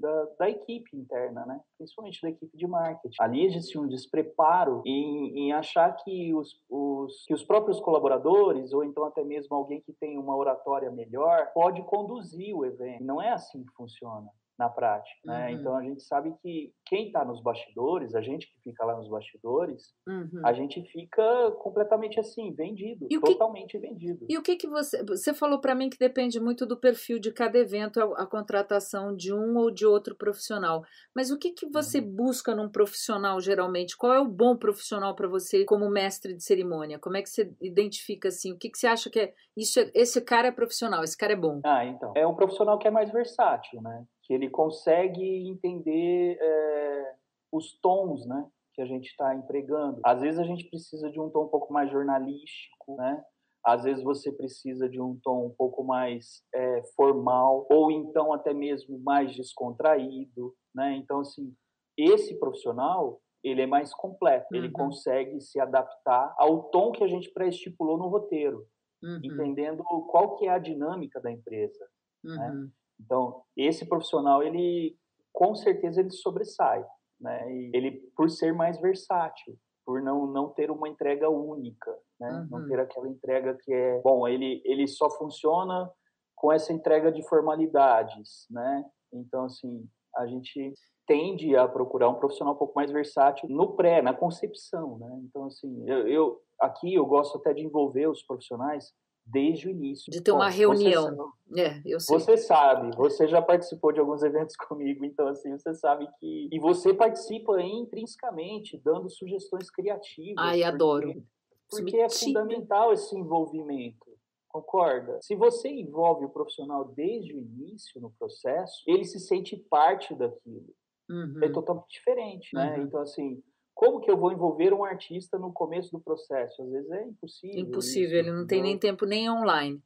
da, 0.00 0.24
da 0.38 0.50
equipe 0.50 0.94
interna, 0.94 1.46
né? 1.46 1.60
Principalmente 1.78 2.20
da 2.20 2.28
equipe 2.28 2.56
de 2.56 2.66
marketing. 2.66 3.16
Ali 3.18 3.46
existe 3.46 3.78
um 3.78 3.88
despreparo 3.88 4.82
em, 4.84 5.38
em 5.38 5.52
achar 5.52 5.96
que 5.96 6.34
os, 6.34 6.60
os, 6.68 7.24
que 7.26 7.32
os 7.32 7.42
próprios 7.42 7.80
colaboradores, 7.80 8.72
ou 8.72 8.84
então 8.84 9.04
até 9.04 9.24
mesmo 9.24 9.56
alguém 9.56 9.80
que 9.80 9.92
tem 9.94 10.18
uma 10.18 10.36
oratória 10.36 10.90
melhor, 10.90 11.50
pode 11.54 11.82
conduzir 11.84 12.54
o 12.54 12.64
evento. 12.64 13.02
Não 13.02 13.20
é 13.20 13.30
assim 13.30 13.64
que 13.64 13.72
funciona 13.72 14.28
na 14.58 14.68
prática, 14.68 15.20
né? 15.24 15.46
Uhum. 15.46 15.60
Então 15.60 15.76
a 15.76 15.82
gente 15.82 16.02
sabe 16.02 16.34
que 16.42 16.72
quem 16.84 17.06
está 17.06 17.24
nos 17.24 17.40
bastidores, 17.40 18.14
a 18.14 18.20
gente 18.20 18.46
que 18.48 18.70
fica 18.70 18.84
lá 18.84 18.96
nos 18.96 19.08
bastidores, 19.08 19.94
uhum. 20.06 20.42
a 20.44 20.52
gente 20.52 20.82
fica 20.90 21.52
completamente 21.62 22.18
assim 22.18 22.52
vendido, 22.54 23.06
totalmente 23.20 23.72
que, 23.72 23.78
vendido. 23.78 24.26
E 24.28 24.36
o 24.36 24.42
que 24.42 24.56
que 24.56 24.66
você 24.66 25.04
você 25.04 25.32
falou 25.32 25.60
para 25.60 25.76
mim 25.76 25.88
que 25.88 25.98
depende 25.98 26.40
muito 26.40 26.66
do 26.66 26.76
perfil 26.76 27.20
de 27.20 27.32
cada 27.32 27.56
evento 27.56 28.00
a, 28.00 28.22
a, 28.22 28.26
contratação 28.26 29.14
de 29.14 29.32
um 29.32 29.56
ou 29.56 29.70
de 29.70 29.86
outro 29.86 30.16
profissional. 30.16 30.82
Mas 31.14 31.30
o 31.30 31.38
que 31.38 31.52
que 31.52 31.68
você 31.70 32.00
uhum. 32.00 32.16
busca 32.16 32.54
num 32.54 32.68
profissional 32.68 33.40
geralmente? 33.40 33.96
Qual 33.96 34.12
é 34.12 34.20
o 34.20 34.28
bom 34.28 34.56
profissional 34.56 35.14
para 35.14 35.28
você 35.28 35.64
como 35.64 35.88
mestre 35.88 36.34
de 36.34 36.42
cerimônia? 36.42 36.98
Como 36.98 37.16
é 37.16 37.22
que 37.22 37.30
você 37.30 37.54
identifica 37.62 38.28
assim? 38.28 38.52
O 38.52 38.58
que 38.58 38.70
que 38.70 38.78
você 38.78 38.88
acha 38.88 39.08
que 39.08 39.20
é 39.20 39.34
isso? 39.56 39.78
É, 39.78 39.90
esse 39.94 40.20
cara 40.20 40.48
é 40.48 40.52
profissional, 40.52 41.04
esse 41.04 41.16
cara 41.16 41.32
é 41.32 41.36
bom? 41.36 41.60
Ah, 41.64 41.84
então 41.84 42.12
é 42.16 42.26
um 42.26 42.34
profissional 42.34 42.76
que 42.78 42.88
é 42.88 42.90
mais 42.90 43.10
versátil, 43.12 43.80
né? 43.80 44.04
Que 44.28 44.34
ele 44.34 44.48
consegue 44.48 45.48
entender 45.48 46.38
é, 46.40 47.14
os 47.50 47.80
tons, 47.80 48.24
né, 48.26 48.46
que 48.74 48.82
a 48.82 48.86
gente 48.86 49.06
está 49.06 49.34
empregando. 49.34 50.00
Às 50.04 50.20
vezes 50.20 50.38
a 50.38 50.44
gente 50.44 50.68
precisa 50.68 51.10
de 51.10 51.18
um 51.18 51.28
tom 51.30 51.46
um 51.46 51.48
pouco 51.48 51.72
mais 51.72 51.90
jornalístico, 51.90 52.94
né? 52.96 53.24
às 53.64 53.82
vezes 53.82 54.02
você 54.02 54.32
precisa 54.32 54.88
de 54.88 55.00
um 55.00 55.18
tom 55.22 55.46
um 55.46 55.50
pouco 55.50 55.84
mais 55.84 56.42
é, 56.54 56.82
formal, 56.96 57.66
ou 57.70 57.90
então 57.90 58.32
até 58.32 58.54
mesmo 58.54 58.98
mais 59.00 59.34
descontraído, 59.36 60.54
né? 60.74 60.96
Então, 60.96 61.20
assim, 61.20 61.54
esse 61.96 62.38
profissional, 62.38 63.20
ele 63.42 63.62
é 63.62 63.66
mais 63.66 63.92
completo, 63.92 64.46
uhum. 64.50 64.58
ele 64.58 64.70
consegue 64.70 65.40
se 65.40 65.60
adaptar 65.60 66.34
ao 66.38 66.64
tom 66.70 66.92
que 66.92 67.04
a 67.04 67.08
gente 67.08 67.30
pré-estipulou 67.30 67.98
no 67.98 68.08
roteiro, 68.08 68.66
uhum. 69.02 69.20
entendendo 69.22 69.84
qual 70.10 70.36
que 70.36 70.46
é 70.46 70.50
a 70.50 70.58
dinâmica 70.58 71.20
da 71.20 71.30
empresa, 71.30 71.86
né? 72.24 72.32
uhum. 72.32 72.64
né? 72.64 72.70
Então, 73.00 73.42
esse 73.56 73.86
profissional, 73.86 74.42
ele, 74.42 74.96
com 75.32 75.54
certeza, 75.54 76.00
ele 76.00 76.10
sobressai, 76.10 76.84
né? 77.20 77.50
E 77.52 77.70
ele, 77.74 77.92
por 78.16 78.30
ser 78.30 78.52
mais 78.52 78.80
versátil, 78.80 79.56
por 79.84 80.02
não, 80.02 80.26
não 80.26 80.48
ter 80.50 80.70
uma 80.70 80.88
entrega 80.88 81.30
única, 81.30 81.96
né? 82.20 82.30
Uhum. 82.30 82.60
Não 82.60 82.68
ter 82.68 82.80
aquela 82.80 83.08
entrega 83.08 83.56
que 83.62 83.72
é, 83.72 84.00
bom, 84.00 84.26
ele, 84.26 84.60
ele 84.64 84.86
só 84.86 85.08
funciona 85.10 85.90
com 86.36 86.52
essa 86.52 86.72
entrega 86.72 87.10
de 87.10 87.26
formalidades, 87.28 88.46
né? 88.50 88.84
Então, 89.12 89.44
assim, 89.44 89.88
a 90.16 90.26
gente 90.26 90.74
tende 91.06 91.56
a 91.56 91.66
procurar 91.66 92.08
um 92.10 92.16
profissional 92.16 92.54
um 92.54 92.58
pouco 92.58 92.74
mais 92.76 92.92
versátil 92.92 93.48
no 93.48 93.74
pré, 93.74 94.02
na 94.02 94.12
concepção, 94.12 94.98
né? 94.98 95.20
Então, 95.24 95.46
assim, 95.46 95.88
eu, 95.88 96.06
eu 96.06 96.42
aqui 96.60 96.94
eu 96.94 97.06
gosto 97.06 97.38
até 97.38 97.54
de 97.54 97.64
envolver 97.64 98.06
os 98.08 98.22
profissionais 98.22 98.92
desde 99.30 99.68
o 99.68 99.70
início. 99.70 100.10
De 100.10 100.20
ter 100.20 100.32
uma 100.32 100.50
Bom, 100.50 100.56
reunião. 100.56 101.32
Você, 101.48 101.60
é, 101.60 101.82
eu 101.84 102.00
sei. 102.00 102.18
Você 102.18 102.36
sabe, 102.36 102.96
você 102.96 103.26
já 103.26 103.40
participou 103.40 103.92
de 103.92 104.00
alguns 104.00 104.22
eventos 104.22 104.56
comigo, 104.68 105.04
então 105.04 105.28
assim, 105.28 105.56
você 105.56 105.74
sabe 105.74 106.08
que 106.18 106.48
e 106.50 106.58
você 106.58 106.92
participa 106.94 107.60
intrinsecamente, 107.62 108.80
dando 108.84 109.08
sugestões 109.10 109.70
criativas. 109.70 110.36
Ai, 110.38 110.58
porque, 110.58 110.64
adoro. 110.64 111.24
Porque 111.70 111.96
é 111.98 112.08
fundamental 112.08 112.92
esse 112.92 113.16
envolvimento. 113.16 114.08
Concorda? 114.48 115.18
Se 115.20 115.36
você 115.36 115.68
envolve 115.68 116.24
o 116.24 116.30
profissional 116.30 116.84
desde 116.84 117.34
o 117.34 117.38
início 117.38 118.00
no 118.00 118.10
processo, 118.18 118.82
ele 118.86 119.04
se 119.04 119.20
sente 119.20 119.56
parte 119.56 120.14
daquilo. 120.14 120.74
Uhum. 121.10 121.40
É 121.42 121.48
totalmente 121.50 121.88
diferente, 121.90 122.54
né? 122.54 122.76
Uhum. 122.76 122.84
Então, 122.84 123.00
assim, 123.00 123.42
como 123.78 124.00
que 124.00 124.10
eu 124.10 124.16
vou 124.16 124.32
envolver 124.32 124.74
um 124.74 124.84
artista 124.84 125.38
no 125.38 125.52
começo 125.52 125.92
do 125.92 126.00
processo? 126.00 126.60
Às 126.60 126.68
vezes 126.68 126.90
é 126.90 127.04
impossível. 127.04 127.60
Impossível, 127.60 128.18
isso, 128.18 128.28
ele 128.28 128.32
não 128.32 128.44
tem 128.44 128.60
nem 128.60 128.76
tempo 128.76 129.06
nem 129.06 129.30
online. 129.30 129.80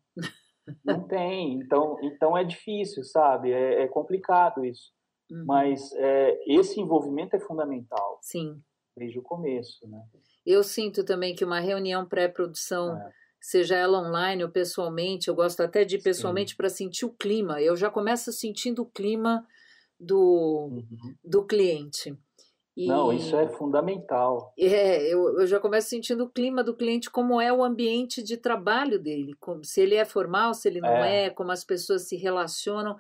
Não 0.83 1.07
tem, 1.07 1.61
então, 1.61 1.99
então 2.03 2.39
é 2.39 2.43
difícil, 2.43 3.05
sabe? 3.05 3.53
É, 3.53 3.83
é 3.83 3.89
complicado 3.89 4.65
isso. 4.65 4.93
Uhum. 5.31 5.45
Mas 5.45 5.93
é, 5.93 6.41
esse 6.47 6.81
envolvimento 6.81 7.37
é 7.37 7.41
fundamental. 7.41 8.19
Sim. 8.23 8.63
Desde 8.97 9.19
o 9.19 9.23
começo, 9.23 9.87
né? 9.87 10.01
Eu 10.47 10.63
sinto 10.63 11.05
também 11.05 11.35
que 11.35 11.45
uma 11.45 11.61
reunião 11.61 12.07
pré-produção, 12.07 12.97
é. 12.97 13.11
seja 13.43 13.77
ela 13.77 14.01
online 14.01 14.43
ou 14.43 14.51
pessoalmente, 14.51 15.29
eu 15.29 15.35
gosto 15.35 15.61
até 15.61 15.85
de 15.85 15.97
ir 15.97 16.03
pessoalmente 16.03 16.57
para 16.57 16.71
sentir 16.71 17.05
o 17.05 17.13
clima. 17.13 17.61
Eu 17.61 17.77
já 17.77 17.91
começo 17.91 18.33
sentindo 18.33 18.83
o 18.83 18.87
clima 18.87 19.47
do, 20.01 20.71
uhum. 20.73 21.15
do 21.23 21.45
cliente. 21.45 22.17
E, 22.77 22.87
Não, 22.87 23.13
isso 23.13 23.37
é 23.37 23.49
fundamental. 23.49 24.55
É, 24.59 25.13
eu, 25.13 25.41
eu 25.41 25.47
já 25.47 25.61
começo 25.61 25.91
sentindo 25.91 26.25
o 26.25 26.31
clima 26.31 26.65
do 26.65 26.75
cliente, 26.75 27.11
como 27.11 27.41
é 27.41 27.53
o 27.53 27.63
ambiente 27.63 28.23
de 28.23 28.37
trabalho 28.37 28.99
dele, 28.99 29.35
como, 29.39 29.63
se 29.63 29.81
ele 29.81 29.95
é 29.95 30.05
formal, 30.05 30.55
se 30.55 30.69
ele 30.69 30.81
não 30.81 30.89
é, 30.89 31.25
é 31.25 31.31
como 31.31 31.53
as 31.53 31.65
pessoas 31.65 32.09
se 32.09 32.17
relacionam. 32.17 32.97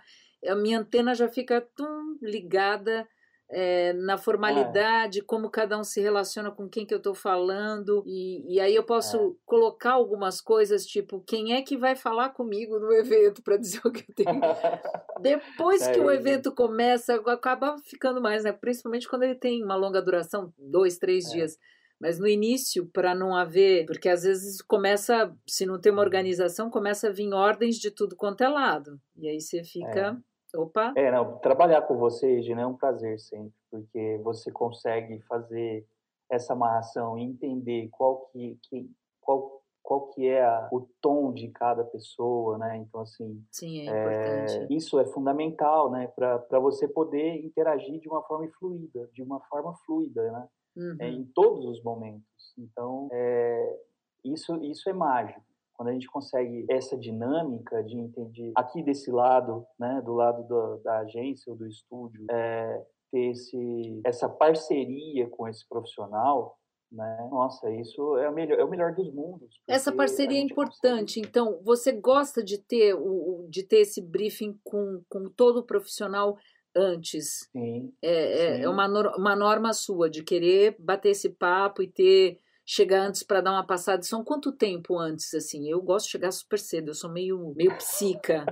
A 0.47 0.55
minha 0.55 0.81
antena 0.81 1.15
já 1.15 1.29
fica 1.29 1.67
tão 1.75 2.19
ligada 2.21 3.09
é, 3.53 3.93
na 3.93 4.17
formalidade, 4.17 5.21
é. 5.21 5.23
como 5.23 5.51
cada 5.51 5.79
um 5.79 5.85
se 5.85 6.01
relaciona 6.01 6.51
com 6.51 6.69
quem 6.69 6.87
que 6.87 6.95
eu 6.95 6.99
estou 6.99 7.15
falando. 7.15 8.03
E, 8.07 8.55
e 8.55 8.59
aí 8.59 8.75
eu 8.75 8.83
posso 8.83 9.17
é. 9.17 9.31
colocar 9.45 9.93
algumas 9.93 10.41
coisas, 10.41 10.87
tipo, 10.87 11.23
quem 11.27 11.55
é 11.55 11.63
que 11.63 11.77
vai 11.77 11.95
falar 11.95 12.31
comigo 12.31 12.79
no 12.79 12.91
evento 12.97 13.43
para 13.43 13.59
dizer 13.59 13.81
o 13.85 13.93
que 13.93 14.05
eu 14.09 14.15
tenho. 14.15 14.41
Depois 15.21 15.87
que 15.87 16.01
o 16.01 16.11
é 16.11 16.17
evento 16.17 16.53
começa, 16.53 17.15
acaba 17.27 17.77
ficando 17.85 18.21
mais, 18.21 18.43
né? 18.43 18.53
Principalmente 18.53 19.09
quando 19.09 19.25
ele 19.25 19.35
tem 19.35 19.63
uma 19.63 19.77
longa 19.77 20.01
duração, 20.01 20.53
dois, 20.59 20.97
três 20.97 21.27
é. 21.27 21.35
dias. 21.35 21.59
Mas 22.01 22.19
no 22.19 22.27
início, 22.27 22.87
para 22.87 23.15
não 23.15 23.37
haver, 23.37 23.87
porque 23.87 24.09
às 24.09 24.25
vezes 24.25 24.61
começa, 24.61 25.33
se 25.47 25.65
não 25.65 25.81
tem 25.81 25.93
uma 25.93 26.01
uhum. 26.01 26.05
organização, 26.05 26.69
começa 26.69 27.07
a 27.07 27.13
vir 27.13 27.33
ordens 27.33 27.77
de 27.77 27.93
tudo 27.93 28.17
quanto 28.17 28.43
é 28.43 28.49
lado. 28.49 29.01
E 29.17 29.29
aí 29.29 29.41
você 29.41 29.63
fica 29.63 30.19
é. 30.19 30.32
Opa! 30.55 30.93
É, 30.97 31.11
não, 31.11 31.39
trabalhar 31.39 31.83
com 31.83 31.97
você, 31.97 32.35
Regina, 32.37 32.63
é 32.63 32.67
um 32.67 32.77
prazer 32.77 33.19
sempre, 33.19 33.55
porque 33.71 34.21
você 34.23 34.51
consegue 34.53 35.21
fazer 35.23 35.87
essa 36.31 36.53
amarração 36.53 37.19
e 37.19 37.23
entender 37.23 37.89
qual 37.91 38.27
que, 38.33 38.59
que 38.63 38.91
qual, 39.21 39.63
qual 39.83 40.09
que 40.09 40.27
é 40.27 40.45
a, 40.45 40.69
o 40.73 40.89
tom 41.01 41.33
de 41.33 41.49
cada 41.49 41.85
pessoa, 41.85 42.59
né? 42.59 42.79
Então, 42.79 43.01
assim... 43.01 43.43
Sim, 43.51 43.89
é, 43.89 43.93
é 43.93 44.45
importante. 44.47 44.75
Isso 44.75 44.99
é 44.99 45.05
fundamental, 45.07 45.91
né? 45.91 46.09
Para 46.09 46.59
você 46.59 46.87
poder 46.89 47.45
interagir 47.45 48.01
de 48.01 48.09
uma 48.09 48.23
forma 48.23 48.49
fluida, 48.59 49.09
de 49.13 49.23
uma 49.23 49.41
forma 49.41 49.75
fluida, 49.87 50.31
né? 50.33 50.49
Uhum. 50.77 50.97
É, 51.01 51.09
em 51.09 51.25
todos 51.35 51.65
os 51.67 51.83
momentos. 51.83 52.25
Então, 52.59 53.09
é, 53.13 53.81
isso, 54.25 54.57
isso 54.63 54.89
é 54.89 54.93
mágico 54.93 55.52
quando 55.83 55.89
a 55.89 55.93
gente 55.95 56.07
consegue 56.07 56.65
essa 56.71 56.97
dinâmica 56.97 57.83
de 57.83 57.99
entender 57.99 58.53
aqui 58.55 58.85
desse 58.85 59.11
lado, 59.11 59.67
né, 59.77 60.01
do 60.05 60.15
lado 60.15 60.47
do, 60.47 60.77
da 60.85 61.01
agência 61.01 61.51
ou 61.51 61.59
do 61.59 61.67
estúdio, 61.67 62.25
é, 62.31 62.85
ter 63.11 63.33
esse, 63.33 64.01
essa 64.07 64.29
parceria 64.29 65.29
com 65.29 65.49
esse 65.49 65.69
profissional, 65.69 66.57
né? 66.91 67.29
Nossa, 67.33 67.69
isso 67.73 68.17
é 68.19 68.29
o 68.29 68.33
melhor, 68.33 68.61
é 68.61 68.65
o 68.65 68.71
melhor 68.71 68.95
dos 68.95 69.13
mundos. 69.13 69.61
Essa 69.67 69.91
parceria 69.91 70.39
é 70.39 70.43
importante. 70.43 71.15
Consegue... 71.15 71.27
Então, 71.27 71.61
você 71.65 71.91
gosta 71.91 72.45
de 72.45 72.59
ter 72.59 72.95
o, 72.95 73.47
de 73.51 73.65
ter 73.65 73.79
esse 73.79 74.01
briefing 74.01 74.57
com, 74.63 75.03
com 75.09 75.29
todo 75.31 75.59
o 75.59 75.67
profissional 75.67 76.37
antes? 76.77 77.49
Sim. 77.51 77.93
É, 78.01 78.13
é, 78.13 78.57
sim. 78.57 78.63
é 78.63 78.69
uma, 78.69 78.87
uma 79.17 79.35
norma 79.35 79.73
sua 79.73 80.09
de 80.09 80.23
querer 80.23 80.77
bater 80.79 81.09
esse 81.09 81.31
papo 81.31 81.83
e 81.83 81.89
ter 81.89 82.39
chegar 82.65 83.07
antes 83.07 83.23
para 83.23 83.41
dar 83.41 83.53
uma 83.53 83.67
passada. 83.67 84.03
São 84.03 84.25
quanto 84.25 84.53
tempo 84.53 84.99
antes, 84.99 85.33
assim? 85.35 85.69
Eu 85.69 85.81
gosto 85.81 86.07
de 86.07 86.13
chegar 86.13 86.31
super 86.33 86.59
cedo, 86.59 86.89
eu 86.91 86.95
sou 86.95 87.11
meio, 87.11 87.53
meio 87.57 87.77
psica. 87.77 88.45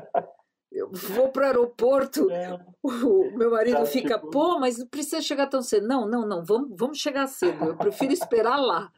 Eu 0.72 0.88
vou 0.92 1.30
para 1.30 1.42
o 1.42 1.46
aeroporto, 1.46 2.30
é. 2.30 2.56
o 2.80 3.36
meu 3.36 3.50
marido 3.50 3.78
tá, 3.78 3.86
fica, 3.86 4.14
tipo... 4.14 4.30
pô, 4.30 4.58
mas 4.60 4.78
não 4.78 4.86
precisa 4.86 5.20
chegar 5.20 5.48
tão 5.48 5.62
cedo. 5.62 5.86
Não, 5.86 6.08
não, 6.08 6.26
não, 6.26 6.44
vamos, 6.44 6.70
vamos 6.78 6.98
chegar 6.98 7.26
cedo. 7.26 7.64
Eu 7.64 7.76
prefiro 7.76 8.12
esperar 8.12 8.56
lá. 8.56 8.90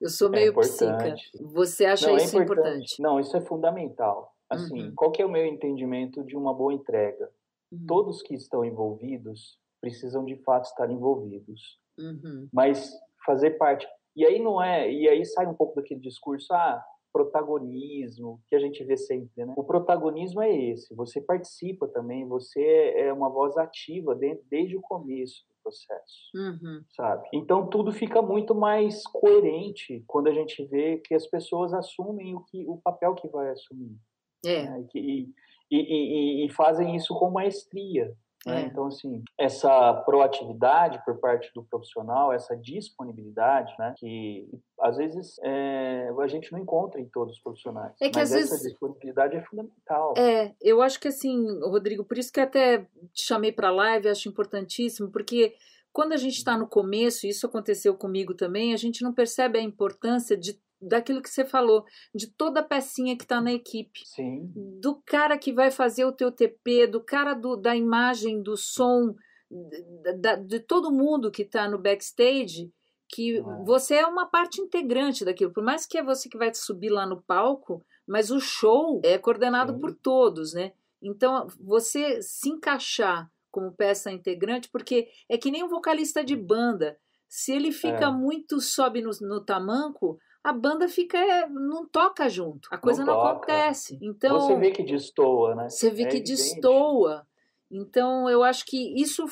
Eu 0.00 0.10
sou 0.10 0.28
é 0.28 0.30
meio 0.30 0.52
é 0.52 0.60
psica. 0.60 1.16
Você 1.52 1.86
acha 1.86 2.06
não, 2.06 2.14
é 2.14 2.22
isso 2.22 2.38
é 2.38 2.42
importante. 2.42 2.68
importante. 2.68 3.02
Não, 3.02 3.18
isso 3.18 3.36
é 3.36 3.40
fundamental. 3.40 4.32
Assim, 4.48 4.84
uhum. 4.84 4.92
qual 4.94 5.10
que 5.10 5.20
é 5.20 5.26
o 5.26 5.30
meu 5.30 5.44
entendimento 5.44 6.22
de 6.22 6.36
uma 6.36 6.54
boa 6.54 6.72
entrega? 6.72 7.30
Uhum. 7.72 7.84
Todos 7.86 8.22
que 8.22 8.34
estão 8.34 8.64
envolvidos 8.64 9.58
precisam 9.80 10.24
de 10.24 10.36
fato 10.44 10.66
estar 10.66 10.90
envolvidos. 10.90 11.80
Uhum. 11.98 12.48
Mas 12.52 12.92
fazer 13.24 13.52
parte. 13.52 13.86
E 14.16 14.24
aí 14.24 14.42
não 14.42 14.62
é, 14.62 14.90
e 14.90 15.08
aí 15.08 15.24
sai 15.24 15.46
um 15.46 15.54
pouco 15.54 15.76
daquele 15.76 16.00
discurso, 16.00 16.52
ah, 16.52 16.82
protagonismo, 17.16 18.42
que 18.46 18.54
a 18.54 18.58
gente 18.58 18.84
vê 18.84 18.94
sempre, 18.96 19.44
né? 19.44 19.54
O 19.56 19.64
protagonismo 19.64 20.42
é 20.42 20.54
esse, 20.54 20.94
você 20.94 21.18
participa 21.18 21.88
também, 21.88 22.28
você 22.28 22.92
é 22.94 23.10
uma 23.10 23.30
voz 23.30 23.56
ativa 23.56 24.14
desde, 24.14 24.42
desde 24.50 24.76
o 24.76 24.82
começo 24.82 25.42
do 25.48 25.54
processo, 25.62 26.30
uhum. 26.34 26.84
sabe? 26.90 27.26
Então 27.32 27.68
tudo 27.68 27.90
fica 27.90 28.20
muito 28.20 28.54
mais 28.54 29.02
coerente 29.04 30.04
quando 30.06 30.28
a 30.28 30.32
gente 30.32 30.62
vê 30.66 30.98
que 30.98 31.14
as 31.14 31.26
pessoas 31.26 31.72
assumem 31.72 32.34
o, 32.34 32.40
que, 32.40 32.66
o 32.68 32.76
papel 32.76 33.14
que 33.14 33.28
vai 33.28 33.48
assumir. 33.50 33.96
É. 34.44 34.64
Né? 34.64 34.86
E, 34.94 35.32
e, 35.70 35.76
e, 35.78 36.46
e, 36.46 36.48
fazem 36.50 36.94
isso 36.94 37.18
com 37.18 37.30
maestria. 37.30 38.14
Né? 38.46 38.62
É. 38.62 38.66
Então, 38.66 38.86
assim, 38.86 39.22
essa 39.36 39.92
proatividade 40.04 41.02
por 41.04 41.18
parte 41.18 41.50
do 41.52 41.64
profissional, 41.64 42.32
essa 42.32 42.56
disponibilidade, 42.56 43.74
né, 43.76 43.92
que 43.98 44.48
às 44.80 44.96
vezes 44.96 45.36
é, 45.42 46.08
a 46.16 46.26
gente 46.28 46.52
não 46.52 46.60
encontra 46.60 47.00
em 47.00 47.08
todos 47.08 47.34
os 47.34 47.42
profissionais. 47.42 47.92
É 48.00 48.08
que 48.08 48.18
mas 48.18 48.32
essa 48.32 48.50
vezes... 48.50 48.62
disponibilidade 48.62 49.36
é 49.36 49.42
fundamental. 49.42 50.14
É, 50.16 50.54
eu 50.60 50.80
acho 50.80 51.00
que 51.00 51.08
assim, 51.08 51.44
Rodrigo, 51.60 52.04
por 52.04 52.16
isso 52.16 52.32
que 52.32 52.40
até 52.40 52.86
te 53.12 53.24
chamei 53.24 53.50
para 53.50 53.68
a 53.68 53.72
live, 53.72 54.08
acho 54.08 54.28
importantíssimo, 54.28 55.10
porque 55.10 55.54
quando 55.92 56.12
a 56.12 56.16
gente 56.16 56.36
está 56.36 56.56
no 56.56 56.68
começo, 56.68 57.26
isso 57.26 57.46
aconteceu 57.46 57.96
comigo 57.96 58.34
também, 58.34 58.72
a 58.72 58.76
gente 58.76 59.02
não 59.02 59.12
percebe 59.12 59.58
a 59.58 59.62
importância 59.62 60.36
de 60.36 60.60
daquilo 60.80 61.22
que 61.22 61.30
você 61.30 61.44
falou, 61.44 61.84
de 62.14 62.26
toda 62.26 62.60
a 62.60 62.64
pecinha 62.64 63.16
que 63.16 63.24
está 63.24 63.40
na 63.40 63.52
equipe. 63.52 64.00
Sim. 64.04 64.52
Do 64.80 65.00
cara 65.04 65.38
que 65.38 65.52
vai 65.52 65.70
fazer 65.70 66.04
o 66.04 66.12
teu 66.12 66.30
TP, 66.30 66.86
do 66.86 67.00
cara 67.00 67.34
do, 67.34 67.56
da 67.56 67.74
imagem, 67.74 68.42
do 68.42 68.56
som, 68.56 69.14
de, 69.50 70.36
de 70.46 70.60
todo 70.60 70.92
mundo 70.92 71.30
que 71.30 71.42
está 71.42 71.68
no 71.68 71.78
backstage, 71.78 72.70
que 73.08 73.38
é. 73.38 73.42
você 73.64 73.96
é 73.96 74.06
uma 74.06 74.26
parte 74.26 74.60
integrante 74.60 75.24
daquilo. 75.24 75.52
Por 75.52 75.62
mais 75.62 75.86
que 75.86 75.98
é 75.98 76.02
você 76.02 76.28
que 76.28 76.38
vai 76.38 76.52
subir 76.52 76.90
lá 76.90 77.06
no 77.06 77.22
palco, 77.22 77.84
mas 78.06 78.30
o 78.30 78.40
show 78.40 79.00
é 79.04 79.18
coordenado 79.18 79.74
Sim. 79.74 79.80
por 79.80 79.94
todos, 79.94 80.52
né? 80.52 80.72
Então, 81.02 81.46
você 81.60 82.20
se 82.22 82.48
encaixar 82.48 83.30
como 83.50 83.72
peça 83.72 84.10
integrante, 84.10 84.68
porque 84.70 85.08
é 85.28 85.38
que 85.38 85.50
nem 85.50 85.64
um 85.64 85.68
vocalista 85.68 86.24
de 86.24 86.36
banda. 86.36 86.98
Se 87.28 87.52
ele 87.52 87.72
fica 87.72 88.06
é. 88.06 88.10
muito 88.10 88.60
sobe 88.60 89.00
no, 89.00 89.10
no 89.22 89.44
tamanco, 89.44 90.18
a 90.46 90.52
banda 90.52 90.88
fica 90.88 91.18
é, 91.18 91.48
não 91.48 91.84
toca 91.84 92.28
junto, 92.28 92.68
a 92.70 92.78
coisa 92.78 93.04
não, 93.04 93.14
não 93.14 93.26
acontece. 93.26 93.98
Então 94.00 94.38
você 94.38 94.54
vê 94.54 94.70
que 94.70 94.84
destoa, 94.84 95.56
né? 95.56 95.68
Você 95.68 95.90
vê 95.90 96.04
é 96.04 96.06
que 96.06 96.18
evidente. 96.18 96.36
destoa. 96.36 97.26
Então 97.68 98.30
eu 98.30 98.44
acho 98.44 98.64
que 98.64 98.94
isso 98.96 99.26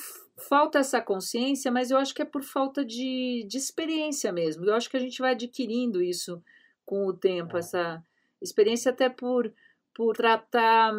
falta 0.49 0.81
essa 0.81 1.01
consciência, 1.01 1.71
mas 1.71 1.93
eu 1.93 1.99
acho 1.99 2.13
que 2.13 2.23
é 2.23 2.25
por 2.25 2.43
falta 2.43 2.85
de, 2.85 3.47
de 3.49 3.57
experiência 3.57 4.33
mesmo. 4.33 4.65
Eu 4.65 4.75
acho 4.75 4.91
que 4.91 4.97
a 4.97 5.01
gente 5.01 5.21
vai 5.21 5.31
adquirindo 5.31 6.03
isso 6.03 6.43
com 6.85 7.07
o 7.07 7.13
tempo, 7.13 7.57
é. 7.57 7.61
essa 7.61 8.03
experiência 8.43 8.91
até 8.91 9.09
por 9.09 9.53
por 9.95 10.17
tratar 10.17 10.93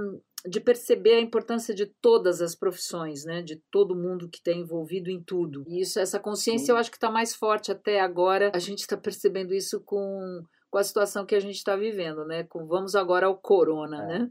de 0.48 0.60
perceber 0.60 1.16
a 1.16 1.22
importância 1.22 1.74
de 1.74 1.86
todas 1.86 2.42
as 2.42 2.56
profissões, 2.56 3.26
né, 3.26 3.42
de 3.42 3.56
todo 3.72 3.96
mundo 3.96 4.30
que 4.30 4.38
está 4.38 4.52
envolvido 4.52 5.10
em 5.10 5.22
tudo. 5.22 5.64
E 5.68 5.82
isso, 5.82 6.00
essa 6.00 6.20
consciência, 6.20 6.68
Sim. 6.68 6.72
eu 6.72 6.78
acho 6.78 6.92
que 6.92 6.98
está 6.98 7.10
mais 7.10 7.34
forte 7.34 7.72
até 7.72 8.00
agora. 8.00 8.52
A 8.54 8.60
gente 8.60 8.80
está 8.80 8.96
percebendo 8.96 9.54
isso 9.54 9.82
com, 9.82 10.44
com 10.70 10.78
a 10.78 10.84
situação 10.84 11.26
que 11.26 11.36
a 11.36 11.40
gente 11.40 11.56
está 11.56 11.76
vivendo, 11.76 12.26
né? 12.26 12.44
Com, 12.44 12.66
vamos 12.68 12.96
agora 12.96 13.28
ao 13.28 13.38
corona, 13.38 14.04
é. 14.04 14.08
né? 14.08 14.30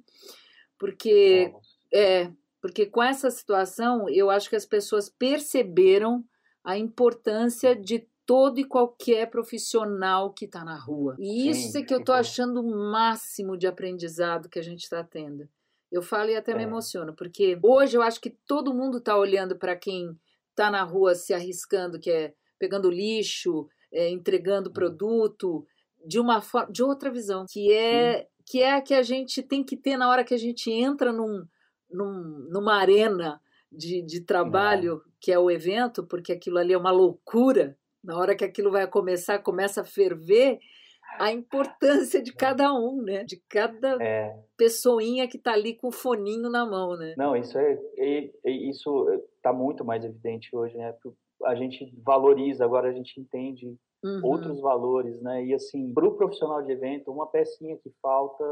Porque 0.79 1.53
é 1.93 2.31
porque 2.65 2.87
com 2.87 3.03
essa 3.03 3.31
situação 3.31 4.09
eu 4.09 4.31
acho 4.31 4.49
que 4.49 4.57
as 4.57 4.65
pessoas 4.65 5.11
perceberam 5.11 6.25
a 6.65 6.79
importância 6.79 7.77
de 7.77 8.09
todo 8.25 8.59
e 8.59 8.65
qualquer 8.65 9.29
profissional 9.29 10.33
que 10.33 10.47
está 10.47 10.65
na 10.65 10.79
rua. 10.79 11.15
E 11.19 11.51
isso 11.51 11.73
Sim, 11.73 11.79
é 11.81 11.83
que 11.83 11.93
eu 11.93 11.99
estou 11.99 12.15
achando 12.15 12.63
o 12.63 12.91
máximo 12.91 13.55
de 13.55 13.67
aprendizado 13.67 14.49
que 14.49 14.59
a 14.59 14.63
gente 14.63 14.85
está 14.85 15.05
tendo. 15.05 15.47
Eu 15.95 16.03
falo 16.03 16.29
e 16.29 16.35
até 16.35 16.51
é. 16.51 16.57
me 16.57 16.65
emociono, 16.65 17.15
porque 17.15 17.57
hoje 17.63 17.97
eu 17.97 18.03
acho 18.03 18.21
que 18.21 18.31
todo 18.49 18.75
mundo 18.75 18.99
está 18.99 19.17
olhando 19.17 19.57
para 19.57 19.77
quem 19.77 20.19
está 20.51 20.69
na 20.69 20.83
rua 20.83 21.15
se 21.15 21.33
arriscando, 21.33 22.01
que 22.01 22.11
é 22.11 22.35
pegando 22.59 22.91
lixo, 22.91 23.69
é, 23.93 24.11
entregando 24.11 24.71
hum. 24.71 24.73
produto, 24.73 25.65
de 26.05 26.19
uma 26.19 26.41
forma, 26.41 26.73
de 26.73 26.83
outra 26.83 27.13
visão, 27.13 27.47
que 27.49 27.73
é 27.73 28.19
Sim. 28.19 28.27
que 28.45 28.61
é 28.61 28.73
a 28.73 28.83
que 28.83 28.93
a 28.93 29.05
gente 29.05 29.41
tem 29.41 29.63
que 29.63 29.77
ter 29.77 29.97
na 29.97 30.11
hora 30.11 30.25
que 30.25 30.35
a 30.35 30.39
gente 30.39 30.69
entra 30.69 31.13
num, 31.13 31.47
num 31.89 32.49
numa 32.51 32.75
arena 32.75 33.41
de, 33.71 34.03
de 34.03 34.21
trabalho, 34.21 34.97
é. 34.97 35.11
que 35.21 35.31
é 35.31 35.39
o 35.39 35.49
evento, 35.49 36.05
porque 36.05 36.33
aquilo 36.33 36.59
ali 36.59 36.73
é 36.73 36.79
uma 36.79 36.91
loucura. 36.91 37.79
Na 38.03 38.19
hora 38.19 38.35
que 38.35 38.45
aquilo 38.45 38.73
vai 38.73 38.89
começar, 38.89 39.39
começa 39.39 39.83
a 39.83 39.85
ferver, 39.85 40.59
a 41.19 41.33
importância 41.33 42.23
de 42.23 42.33
cada 42.33 42.73
um, 42.73 43.03
né? 43.03 43.25
De 43.25 43.41
cada 43.49 44.03
é. 44.03 44.37
pessoinha 44.57 45.29
que 45.29 45.37
está 45.37 45.53
ali 45.53 45.75
com 45.75 45.89
o 45.89 45.93
foninho 45.93 46.51
na 46.51 46.67
mão, 46.67 46.97
né? 46.97 47.15
Não, 47.17 47.37
isso 47.37 47.59
é, 47.59 47.79
é, 47.99 48.31
isso 48.45 49.09
está 49.37 49.53
muito 49.53 49.85
mais 49.85 50.05
evidente 50.05 50.55
hoje, 50.55 50.77
né? 50.77 50.95
A 51.45 51.55
gente 51.55 51.93
valoriza, 52.05 52.65
agora 52.65 52.89
a 52.89 52.93
gente 52.93 53.21
entende 53.21 53.77
uhum. 54.03 54.21
outros 54.25 54.61
valores, 54.61 55.21
né? 55.21 55.45
E 55.45 55.55
assim, 55.55 55.93
para 55.93 56.07
o 56.07 56.17
profissional 56.17 56.63
de 56.63 56.73
evento, 56.73 57.11
uma 57.11 57.27
pecinha 57.27 57.77
que 57.77 57.91
falta 58.03 58.45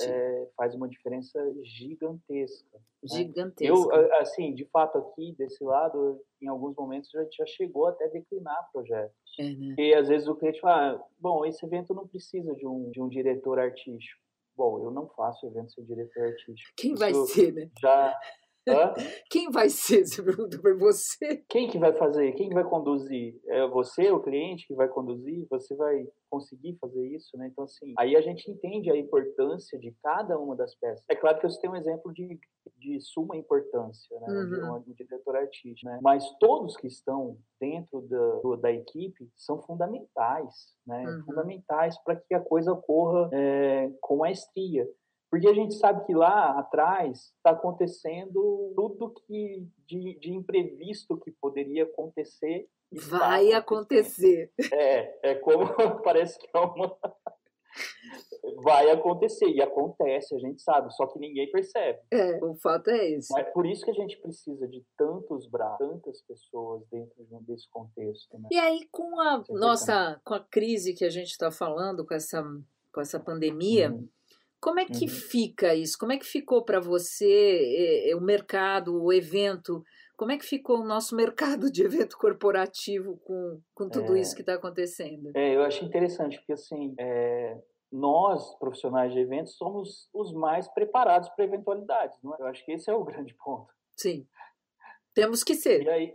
é, 0.00 0.48
faz 0.56 0.74
uma 0.74 0.88
diferença 0.88 1.38
gigantesca. 1.62 2.78
Gigantesca. 3.02 3.74
Né? 3.74 4.04
Eu, 4.04 4.14
assim, 4.16 4.54
de 4.54 4.64
fato, 4.66 4.98
aqui 4.98 5.34
desse 5.38 5.62
lado, 5.62 6.20
em 6.40 6.48
alguns 6.48 6.74
momentos 6.76 7.10
gente 7.10 7.36
já 7.36 7.46
chegou 7.46 7.86
até 7.86 8.04
a 8.04 8.10
declinar 8.10 8.68
projetos. 8.72 9.16
É, 9.38 9.50
né? 9.50 9.74
E 9.78 9.94
às 9.94 10.08
vezes 10.08 10.28
o 10.28 10.34
cliente 10.34 10.60
fala: 10.60 11.02
bom, 11.18 11.44
esse 11.44 11.64
evento 11.64 11.94
não 11.94 12.06
precisa 12.06 12.54
de 12.54 12.66
um, 12.66 12.90
de 12.90 13.00
um 13.00 13.08
diretor 13.08 13.58
artístico. 13.58 14.20
Bom, 14.56 14.82
eu 14.82 14.90
não 14.90 15.06
faço 15.08 15.46
evento 15.46 15.72
sem 15.72 15.84
diretor 15.84 16.24
artístico. 16.24 16.72
Quem 16.76 16.94
vai 16.94 17.12
ser, 17.12 17.52
né? 17.52 17.70
Já 17.78 18.18
Hã? 18.68 18.94
Quem 19.30 19.50
vai 19.50 19.68
ser? 19.68 20.04
Você 20.04 20.22
pergunta 20.22 20.58
para 20.58 20.74
você. 20.74 21.44
Quem 21.48 21.68
que 21.68 21.78
vai 21.78 21.92
fazer? 21.92 22.32
Quem 22.32 22.48
que 22.48 22.54
vai 22.54 22.64
conduzir? 22.64 23.40
É 23.46 23.66
você, 23.68 24.10
o 24.10 24.20
cliente, 24.20 24.66
que 24.66 24.74
vai 24.74 24.88
conduzir? 24.88 25.46
Você 25.50 25.74
vai 25.76 26.06
conseguir 26.28 26.76
fazer 26.80 27.06
isso, 27.06 27.36
né? 27.36 27.48
Então, 27.50 27.64
assim, 27.64 27.94
aí 27.98 28.16
a 28.16 28.20
gente 28.20 28.50
entende 28.50 28.90
a 28.90 28.96
importância 28.96 29.78
de 29.78 29.94
cada 30.02 30.38
uma 30.38 30.56
das 30.56 30.74
peças. 30.74 31.04
É 31.08 31.14
claro 31.14 31.38
que 31.38 31.46
eu 31.46 31.60
tenho 31.60 31.72
um 31.72 31.76
exemplo 31.76 32.12
de, 32.12 32.38
de 32.76 33.00
suma 33.00 33.36
importância, 33.36 34.18
né? 34.20 34.26
Uhum. 34.28 34.80
De 34.80 34.90
um 34.90 34.94
diretor 34.94 35.36
artístico, 35.36 35.88
né? 35.88 35.98
Mas 36.02 36.28
todos 36.38 36.76
que 36.76 36.86
estão 36.86 37.38
dentro 37.60 38.02
da, 38.02 38.36
do, 38.40 38.56
da 38.56 38.72
equipe 38.72 39.30
são 39.36 39.62
fundamentais, 39.62 40.74
né? 40.86 41.04
Uhum. 41.06 41.24
Fundamentais 41.24 41.96
para 42.02 42.16
que 42.16 42.34
a 42.34 42.40
coisa 42.40 42.72
ocorra 42.72 43.30
é, 43.32 43.90
com 44.00 44.16
maestria. 44.16 44.86
Porque 45.30 45.48
a 45.48 45.54
gente 45.54 45.74
sabe 45.74 46.04
que 46.06 46.14
lá 46.14 46.58
atrás 46.58 47.32
está 47.36 47.50
acontecendo 47.50 48.72
tudo 48.76 49.12
que 49.26 49.66
de, 49.86 50.18
de, 50.20 50.32
imprevisto 50.32 51.18
que 51.18 51.30
poderia 51.32 51.84
acontecer. 51.84 52.68
Vai 52.92 53.52
acontecer. 53.52 54.52
É, 54.72 55.30
é 55.30 55.34
como 55.36 55.66
parece 56.02 56.38
que 56.38 56.48
é 56.54 56.58
uma. 56.58 56.96
Vai 58.62 58.90
acontecer, 58.90 59.48
e 59.50 59.60
acontece, 59.60 60.34
a 60.34 60.38
gente 60.38 60.62
sabe, 60.62 60.90
só 60.94 61.06
que 61.06 61.18
ninguém 61.18 61.50
percebe. 61.50 61.98
É, 62.10 62.42
o 62.42 62.54
fato 62.54 62.88
é 62.88 63.10
esse. 63.10 63.30
Mas 63.30 63.52
por 63.52 63.66
isso 63.66 63.84
que 63.84 63.90
a 63.90 63.94
gente 63.94 64.16
precisa 64.18 64.66
de 64.66 64.82
tantos 64.96 65.46
braços, 65.46 65.86
tantas 65.86 66.22
pessoas 66.22 66.82
dentro 66.90 67.22
desse 67.42 67.68
contexto. 67.68 68.38
Né? 68.38 68.48
E 68.50 68.58
aí, 68.58 68.88
com 68.90 69.20
a 69.20 69.44
nossa, 69.50 70.18
com 70.24 70.32
a 70.32 70.40
crise 70.40 70.94
que 70.94 71.04
a 71.04 71.10
gente 71.10 71.32
está 71.32 71.50
falando, 71.50 72.06
com 72.06 72.14
essa, 72.14 72.42
com 72.92 73.00
essa 73.00 73.20
pandemia, 73.20 73.90
uhum 73.90 74.08
como 74.60 74.80
é 74.80 74.84
que 74.84 75.04
uhum. 75.04 75.08
fica 75.08 75.74
isso? 75.74 75.96
Como 75.98 76.12
é 76.12 76.18
que 76.18 76.26
ficou 76.26 76.64
para 76.64 76.80
você 76.80 78.12
o 78.16 78.20
mercado, 78.20 79.02
o 79.02 79.12
evento? 79.12 79.82
Como 80.16 80.32
é 80.32 80.38
que 80.38 80.46
ficou 80.46 80.80
o 80.80 80.86
nosso 80.86 81.14
mercado 81.14 81.70
de 81.70 81.84
evento 81.84 82.16
corporativo 82.16 83.18
com, 83.18 83.60
com 83.74 83.88
tudo 83.88 84.16
é, 84.16 84.20
isso 84.20 84.34
que 84.34 84.40
está 84.40 84.54
acontecendo? 84.54 85.30
É, 85.34 85.54
eu 85.54 85.62
acho 85.62 85.84
interessante, 85.84 86.38
porque 86.38 86.54
assim, 86.54 86.94
é, 86.98 87.60
nós, 87.92 88.54
profissionais 88.58 89.12
de 89.12 89.18
eventos, 89.18 89.56
somos 89.56 90.08
os 90.14 90.32
mais 90.32 90.66
preparados 90.68 91.28
para 91.28 91.44
eventualidades, 91.44 92.18
não 92.22 92.34
é? 92.34 92.40
Eu 92.40 92.46
acho 92.46 92.64
que 92.64 92.72
esse 92.72 92.90
é 92.90 92.94
o 92.94 93.04
grande 93.04 93.34
ponto. 93.34 93.72
Sim. 93.94 94.26
Temos 95.14 95.42
que 95.42 95.54
ser. 95.54 95.82
E 95.82 95.88
aí, 95.88 96.14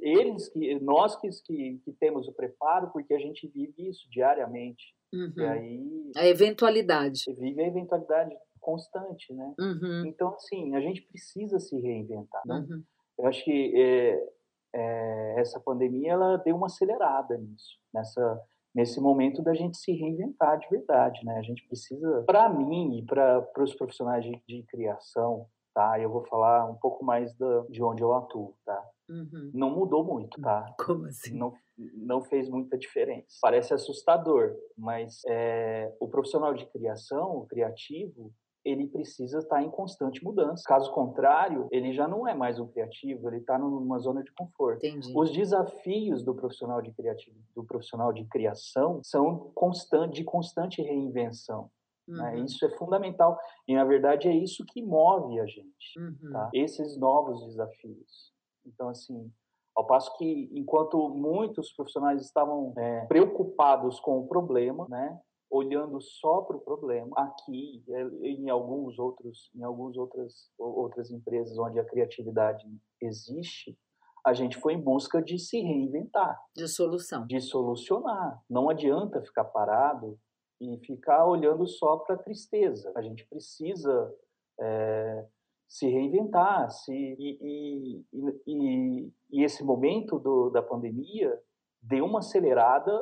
eles, 0.00 0.52
nós 0.80 1.16
que, 1.16 1.28
que, 1.44 1.80
que 1.84 1.92
temos 1.94 2.28
o 2.28 2.32
preparo, 2.32 2.90
porque 2.92 3.12
a 3.12 3.18
gente 3.18 3.48
vive 3.48 3.88
isso 3.88 4.08
diariamente. 4.08 4.94
Uhum. 5.14 5.32
E 5.36 5.44
aí. 5.44 6.12
A 6.16 6.26
eventualidade. 6.26 7.24
Vive 7.38 7.62
a 7.62 7.66
eventualidade 7.66 8.34
constante, 8.60 9.32
né? 9.32 9.54
Uhum. 9.58 10.06
Então, 10.06 10.34
assim, 10.34 10.74
a 10.74 10.80
gente 10.80 11.02
precisa 11.02 11.58
se 11.58 11.78
reinventar. 11.78 12.42
Né? 12.46 12.66
Uhum. 12.68 12.82
Eu 13.18 13.26
acho 13.26 13.44
que 13.44 13.72
é, 13.76 14.28
é, 14.74 15.40
essa 15.40 15.60
pandemia 15.60 16.12
ela 16.12 16.36
deu 16.38 16.56
uma 16.56 16.66
acelerada 16.66 17.36
nisso, 17.36 17.78
nessa 17.92 18.42
nesse 18.74 19.00
momento 19.00 19.40
da 19.40 19.54
gente 19.54 19.76
se 19.76 19.92
reinventar 19.92 20.58
de 20.58 20.68
verdade, 20.68 21.24
né? 21.24 21.38
A 21.38 21.42
gente 21.42 21.64
precisa, 21.68 22.24
para 22.26 22.48
mim 22.48 22.98
e 22.98 23.02
para 23.04 23.46
os 23.60 23.72
profissionais 23.74 24.24
de, 24.24 24.42
de, 24.48 24.64
criação, 24.64 25.46
tá? 25.72 26.00
Eu 26.00 26.10
vou 26.10 26.24
falar 26.26 26.68
um 26.68 26.74
pouco 26.74 27.04
mais 27.04 27.32
do, 27.34 27.68
de 27.70 27.82
onde 27.82 28.02
eu 28.02 28.12
atuo, 28.12 28.52
tá? 28.64 28.84
Uhum. 29.08 29.50
Não 29.54 29.70
mudou 29.70 30.04
muito, 30.04 30.40
tá? 30.40 30.74
Como 30.84 31.06
assim? 31.06 31.38
Não, 31.38 31.54
não 31.76 32.22
fez 32.22 32.48
muita 32.48 32.78
diferença. 32.78 33.38
Parece 33.40 33.74
assustador, 33.74 34.56
mas 34.76 35.22
é, 35.26 35.92
o 36.00 36.08
profissional 36.08 36.54
de 36.54 36.66
criação, 36.66 37.38
o 37.38 37.46
criativo, 37.46 38.32
ele 38.64 38.86
precisa 38.86 39.38
estar 39.38 39.62
em 39.62 39.70
constante 39.70 40.24
mudança. 40.24 40.62
Caso 40.66 40.90
contrário, 40.92 41.68
ele 41.70 41.92
já 41.92 42.08
não 42.08 42.26
é 42.26 42.34
mais 42.34 42.58
um 42.58 42.66
criativo, 42.66 43.28
ele 43.28 43.38
está 43.38 43.58
numa 43.58 43.98
zona 43.98 44.22
de 44.22 44.32
conforto. 44.32 44.86
Entendi. 44.86 45.12
Os 45.14 45.30
desafios 45.30 46.24
do 46.24 46.34
profissional 46.34 46.80
de 46.80 46.90
criativo, 46.92 47.36
do 47.54 47.64
profissional 47.64 48.12
de 48.12 48.24
criação, 48.24 49.00
são 49.04 49.50
constante, 49.54 50.14
de 50.14 50.24
constante 50.24 50.80
reinvenção. 50.80 51.70
Né? 52.08 52.36
Uhum. 52.36 52.44
Isso 52.44 52.64
é 52.64 52.70
fundamental 52.76 53.38
e 53.66 53.74
na 53.74 53.84
verdade 53.84 54.28
é 54.28 54.34
isso 54.34 54.64
que 54.66 54.82
move 54.82 55.40
a 55.40 55.46
gente. 55.46 55.98
Uhum. 55.98 56.32
Tá? 56.32 56.50
Esses 56.52 56.98
novos 56.98 57.44
desafios. 57.46 58.32
Então 58.66 58.88
assim, 58.88 59.30
ao 59.74 59.86
passo 59.86 60.16
que, 60.16 60.50
enquanto 60.52 61.08
muitos 61.08 61.72
profissionais 61.72 62.22
estavam 62.22 62.72
é, 62.76 63.06
preocupados 63.06 63.98
com 64.00 64.20
o 64.20 64.28
problema, 64.28 64.86
né, 64.88 65.20
olhando 65.50 66.00
só 66.00 66.42
para 66.42 66.56
o 66.56 66.60
problema, 66.60 67.10
aqui 67.16 67.82
é, 67.88 68.02
em 68.26 68.48
alguns 68.50 68.98
outros, 68.98 69.50
em 69.54 69.62
algumas 69.62 69.96
outras 69.96 70.50
outras 70.58 71.10
empresas 71.10 71.58
onde 71.58 71.78
a 71.78 71.84
criatividade 71.84 72.64
existe, 73.00 73.76
a 74.24 74.32
gente 74.32 74.56
foi 74.58 74.72
em 74.72 74.80
busca 74.80 75.20
de 75.20 75.38
se 75.38 75.60
reinventar, 75.60 76.40
de 76.56 76.66
solução, 76.66 77.26
de 77.26 77.40
solucionar. 77.40 78.42
Não 78.48 78.70
adianta 78.70 79.22
ficar 79.22 79.44
parado 79.44 80.18
e 80.60 80.78
ficar 80.78 81.26
olhando 81.26 81.66
só 81.66 81.98
para 81.98 82.14
a 82.14 82.18
tristeza. 82.18 82.90
A 82.96 83.02
gente 83.02 83.26
precisa 83.26 84.14
é, 84.58 85.26
se 85.68 85.88
reinventar, 85.88 86.70
se, 86.70 86.92
e, 86.92 87.38
e, 87.40 88.04
e, 88.46 89.12
e 89.30 89.44
esse 89.44 89.64
momento 89.64 90.18
do, 90.18 90.50
da 90.50 90.62
pandemia 90.62 91.36
deu 91.82 92.04
uma 92.04 92.20
acelerada 92.20 92.92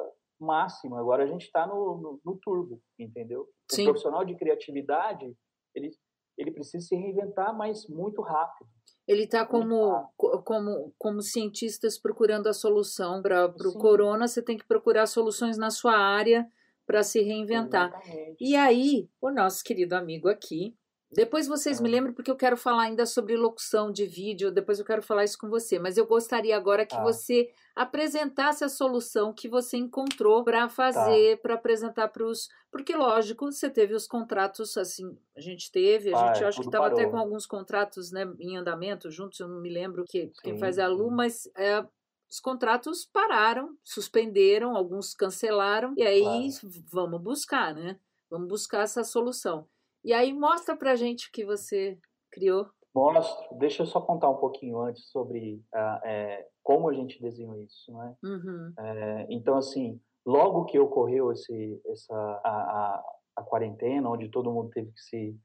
máxima. 0.41 0.99
Agora 0.99 1.25
a 1.25 1.27
gente 1.27 1.43
está 1.45 1.67
no, 1.67 1.99
no, 1.99 2.21
no, 2.25 2.39
turbo, 2.39 2.81
entendeu? 2.99 3.49
Sim. 3.71 3.83
O 3.83 3.85
profissional 3.87 4.25
de 4.25 4.35
criatividade, 4.37 5.37
ele, 5.75 5.91
ele 6.37 6.51
precisa 6.51 6.85
se 6.85 6.97
reinventar, 6.97 7.57
mas 7.57 7.87
muito 7.89 8.21
rápido. 8.21 8.69
Ele 9.07 9.25
está 9.25 9.45
como, 9.47 10.09
como, 10.17 10.95
como 10.99 11.23
cientistas 11.23 11.99
procurando 11.99 12.49
a 12.49 12.53
solução 12.53 13.21
para 13.21 13.47
o 13.47 13.79
corona. 13.79 14.29
Você 14.29 14.43
tem 14.43 14.57
que 14.57 14.67
procurar 14.67 15.07
soluções 15.07 15.59
na 15.59 15.71
sua 15.71 15.97
área 15.97 16.49
para 16.87 17.03
se 17.03 17.21
reinventar. 17.21 17.89
Exatamente. 17.89 18.37
E 18.41 18.57
aí, 18.57 19.09
o 19.21 19.31
nosso 19.31 19.63
querido 19.65 19.95
amigo 19.95 20.29
aqui, 20.29 20.77
depois 21.13 21.47
vocês 21.47 21.81
me 21.81 21.89
Ah. 21.89 21.93
lembram, 21.93 22.13
porque 22.15 22.31
eu 22.31 22.37
quero 22.37 22.57
falar 22.57 22.85
ainda 22.85 23.05
sobre 23.07 23.37
locução 23.37 23.93
de 23.93 24.07
vídeo, 24.07 24.51
depois 24.51 24.79
eu 24.79 24.85
quero 24.85 25.03
falar 25.03 25.25
isso 25.25 25.37
com 25.39 25.49
você, 25.49 25.79
mas 25.79 25.97
eu 25.97 26.07
gostaria 26.07 26.57
agora 26.57 26.87
que 26.87 26.97
Tá. 26.97 27.03
você 27.03 27.51
apresentasse 27.77 28.65
a 28.65 28.69
solução 28.69 29.33
que 29.33 29.49
você 29.49 29.77
encontrou 29.77 30.43
para 30.45 30.63
Tá. 30.63 30.69
fazer, 30.69 31.41
para 31.43 31.55
apresentar 31.55 32.09
para 32.09 32.25
os. 32.25 32.49
Porque, 32.71 32.97
lógico, 32.97 33.51
você 33.53 33.69
teve 33.69 33.95
os 33.95 34.07
contratos, 34.07 34.77
assim, 34.79 35.17
a 35.37 35.41
gente 35.41 35.71
teve, 35.71 36.13
a 36.13 36.17
Ah, 36.17 36.27
gente 36.35 36.43
é, 36.45 36.47
acho 36.49 36.61
que 36.61 36.67
estava 36.67 36.87
até 36.87 37.07
com 37.07 37.19
alguns 37.19 37.45
contratos 37.47 38.11
né, 38.11 38.25
em 38.41 38.57
andamento 38.57 39.11
juntos, 39.11 39.39
eu 39.41 39.49
não 39.49 39.61
me 39.61 39.69
lembro 39.71 40.05
que, 40.09 40.33
quem 40.43 40.59
faz 40.59 40.79
a 40.79 40.87
Lu, 40.89 41.09
sim. 41.11 41.15
mas. 41.15 41.51
é, 41.57 41.85
os 42.31 42.41
contratos 42.41 43.05
pararam, 43.05 43.77
suspenderam, 43.85 44.75
alguns 44.75 45.13
cancelaram, 45.15 45.93
e 45.99 46.03
aí 46.03 46.23
Claro. 46.23 46.83
vamos 46.91 47.21
buscar, 47.21 47.75
né? 47.75 47.99
Vamos 48.31 48.49
buscar 48.49 48.85
essa 48.85 49.05
solução. 49.05 49.69
E 50.05 50.13
aí 50.13 50.33
mostra 50.33 50.77
pra 50.77 50.97
gente 50.97 51.29
o 51.29 51.33
que 51.33 51.45
você 51.45 51.99
criou. 52.31 52.67
Mostro. 52.95 53.57
Deixa 53.59 53.83
eu 53.83 53.87
só 53.87 54.01
contar 54.01 54.29
um 54.29 54.37
pouquinho 54.37 54.81
antes 54.81 55.09
sobre 55.11 55.63
ah, 55.75 56.01
é, 56.05 56.47
como 56.63 56.89
a 56.89 56.95
gente 56.95 57.21
desenhou 57.21 57.59
isso, 57.61 57.93
né? 57.93 58.15
Uhum. 58.23 58.73
É, 58.79 59.27
então, 59.31 59.57
assim, 59.57 60.01
logo 60.27 60.67
que 60.67 60.79
ocorreu 60.79 61.33
esse, 61.33 61.81
essa, 61.87 62.15
a, 62.15 62.51
a, 62.51 63.05
a 63.37 63.43
quarentena, 63.43 64.09
onde 64.09 64.29
todo 64.29 64.53
mundo 64.53 64.71
teve 64.71 64.93
que 64.93 65.01
se... 65.01 65.37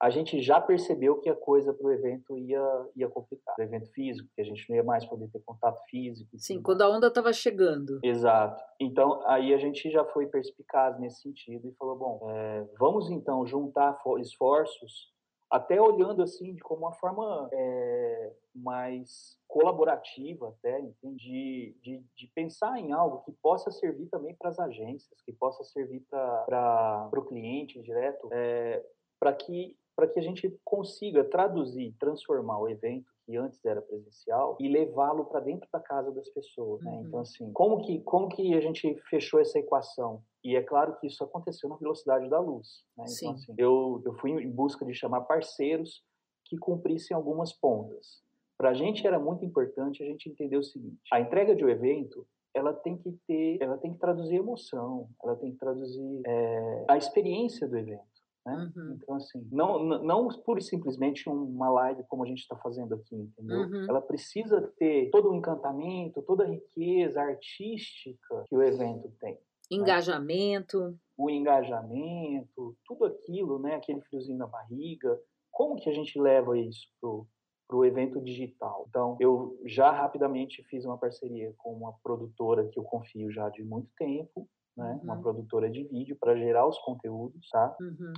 A 0.00 0.08
gente 0.08 0.40
já 0.40 0.58
percebeu 0.58 1.20
que 1.20 1.28
a 1.28 1.34
coisa 1.36 1.74
para 1.74 1.86
o 1.86 1.92
evento 1.92 2.38
ia, 2.38 2.86
ia 2.96 3.08
complicar. 3.08 3.54
O 3.58 3.62
evento 3.62 3.90
físico, 3.92 4.28
que 4.34 4.40
a 4.40 4.44
gente 4.44 4.64
não 4.70 4.76
ia 4.76 4.82
mais 4.82 5.04
poder 5.04 5.28
ter 5.30 5.40
contato 5.44 5.78
físico. 5.90 6.30
Sim, 6.38 6.54
tudo 6.54 6.64
quando 6.64 6.82
a 6.82 6.90
onda 6.90 7.08
estava 7.08 7.32
chegando. 7.34 8.00
Exato. 8.02 8.64
Então, 8.80 9.22
aí 9.26 9.52
a 9.52 9.58
gente 9.58 9.90
já 9.90 10.02
foi 10.06 10.26
perspicaz 10.26 10.98
nesse 10.98 11.20
sentido 11.20 11.68
e 11.68 11.74
falou, 11.74 11.96
bom, 11.96 12.30
é, 12.30 12.66
vamos 12.78 13.10
então 13.10 13.44
juntar 13.46 13.92
fo- 14.02 14.18
esforços, 14.18 15.12
até 15.50 15.78
olhando 15.78 16.22
assim 16.22 16.54
de 16.54 16.62
como 16.62 16.86
uma 16.86 16.92
forma 16.92 17.50
é, 17.52 18.32
mais 18.54 19.36
colaborativa 19.46 20.48
até? 20.48 20.80
De, 21.02 21.76
de, 21.82 22.02
de 22.16 22.26
pensar 22.34 22.78
em 22.78 22.92
algo 22.92 23.22
que 23.24 23.32
possa 23.42 23.70
servir 23.70 24.06
também 24.06 24.34
para 24.34 24.48
as 24.48 24.58
agências, 24.58 25.20
que 25.26 25.32
possa 25.32 25.62
servir 25.64 26.00
para 26.08 27.10
o 27.14 27.22
cliente 27.22 27.82
direto, 27.82 28.28
é, 28.32 28.82
para 29.18 29.34
que 29.34 29.76
para 29.96 30.06
que 30.06 30.18
a 30.18 30.22
gente 30.22 30.58
consiga 30.64 31.24
traduzir, 31.24 31.94
transformar 31.98 32.58
o 32.58 32.68
evento 32.68 33.06
que 33.24 33.36
antes 33.36 33.64
era 33.64 33.82
presencial 33.82 34.56
e 34.58 34.68
levá-lo 34.68 35.24
para 35.26 35.40
dentro 35.40 35.68
da 35.72 35.80
casa 35.80 36.10
das 36.12 36.28
pessoas, 36.30 36.82
né? 36.82 36.92
Uhum. 36.92 37.06
Então 37.06 37.20
assim, 37.20 37.52
como 37.52 37.82
que 37.82 38.00
como 38.00 38.28
que 38.28 38.54
a 38.54 38.60
gente 38.60 38.94
fechou 39.08 39.40
essa 39.40 39.58
equação? 39.58 40.22
E 40.42 40.56
é 40.56 40.62
claro 40.62 40.96
que 40.98 41.06
isso 41.06 41.22
aconteceu 41.22 41.68
na 41.68 41.76
velocidade 41.76 42.28
da 42.28 42.40
luz, 42.40 42.84
né? 42.96 43.06
Sim. 43.06 43.26
Então 43.26 43.34
assim, 43.34 43.54
eu 43.58 44.02
eu 44.04 44.14
fui 44.14 44.30
em 44.30 44.50
busca 44.50 44.84
de 44.84 44.94
chamar 44.94 45.22
parceiros 45.22 46.02
que 46.46 46.56
cumprissem 46.58 47.16
algumas 47.16 47.52
pontas. 47.52 48.22
Para 48.58 48.70
a 48.70 48.74
gente 48.74 49.06
era 49.06 49.18
muito 49.18 49.44
importante 49.44 50.02
a 50.02 50.06
gente 50.06 50.28
entender 50.28 50.56
o 50.56 50.62
seguinte: 50.62 51.00
a 51.12 51.20
entrega 51.20 51.54
de 51.54 51.64
um 51.64 51.68
evento 51.68 52.26
ela 52.54 52.72
tem 52.72 52.96
que 52.96 53.12
ter, 53.26 53.58
ela 53.60 53.78
tem 53.78 53.92
que 53.92 53.98
traduzir 53.98 54.36
emoção, 54.36 55.08
ela 55.22 55.36
tem 55.36 55.52
que 55.52 55.58
traduzir 55.58 56.22
é, 56.26 56.84
a 56.88 56.96
experiência 56.96 57.68
do 57.68 57.78
evento. 57.78 58.09
Né? 58.44 58.72
Uhum. 58.74 58.96
Então, 58.96 59.14
assim, 59.16 59.46
não, 59.52 59.84
não, 59.84 60.28
pura 60.28 60.60
e 60.60 60.62
simplesmente 60.62 61.28
uma 61.28 61.70
live 61.70 62.04
como 62.08 62.24
a 62.24 62.26
gente 62.26 62.40
está 62.40 62.56
fazendo 62.56 62.94
aqui, 62.94 63.14
entendeu? 63.14 63.60
Uhum. 63.60 63.86
Ela 63.88 64.00
precisa 64.00 64.62
ter 64.78 65.10
todo 65.10 65.30
o 65.30 65.34
encantamento, 65.34 66.22
toda 66.22 66.44
a 66.44 66.48
riqueza 66.48 67.20
artística 67.20 68.44
que 68.48 68.56
o 68.56 68.62
evento 68.62 69.12
tem. 69.20 69.38
Engajamento. 69.70 70.98
O 71.16 71.30
engajamento, 71.30 72.76
tudo 72.84 73.04
aquilo, 73.04 73.58
né? 73.58 73.76
Aquele 73.76 74.00
friozinho 74.00 74.38
na 74.38 74.46
barriga. 74.46 75.20
Como 75.50 75.76
que 75.76 75.88
a 75.88 75.92
gente 75.92 76.18
leva 76.18 76.58
isso 76.58 76.88
pro 77.00 77.26
para 77.70 77.76
o 77.76 77.84
evento 77.84 78.20
digital. 78.20 78.84
Então, 78.88 79.16
eu 79.20 79.56
já 79.64 79.92
rapidamente 79.92 80.60
fiz 80.64 80.84
uma 80.84 80.98
parceria 80.98 81.54
com 81.56 81.72
uma 81.72 81.92
produtora 82.02 82.66
que 82.66 82.76
eu 82.76 82.82
confio 82.82 83.30
já 83.30 83.48
de 83.48 83.62
muito 83.62 83.88
tempo, 83.96 84.48
né? 84.80 85.00
Uma 85.04 85.14
Uhum. 85.16 85.22
produtora 85.22 85.70
de 85.70 85.84
vídeo 85.84 86.16
para 86.20 86.34
gerar 86.36 86.66
os 86.66 86.78
conteúdos, 86.80 87.48
tá? 87.50 87.76
Uhum. 87.80 88.12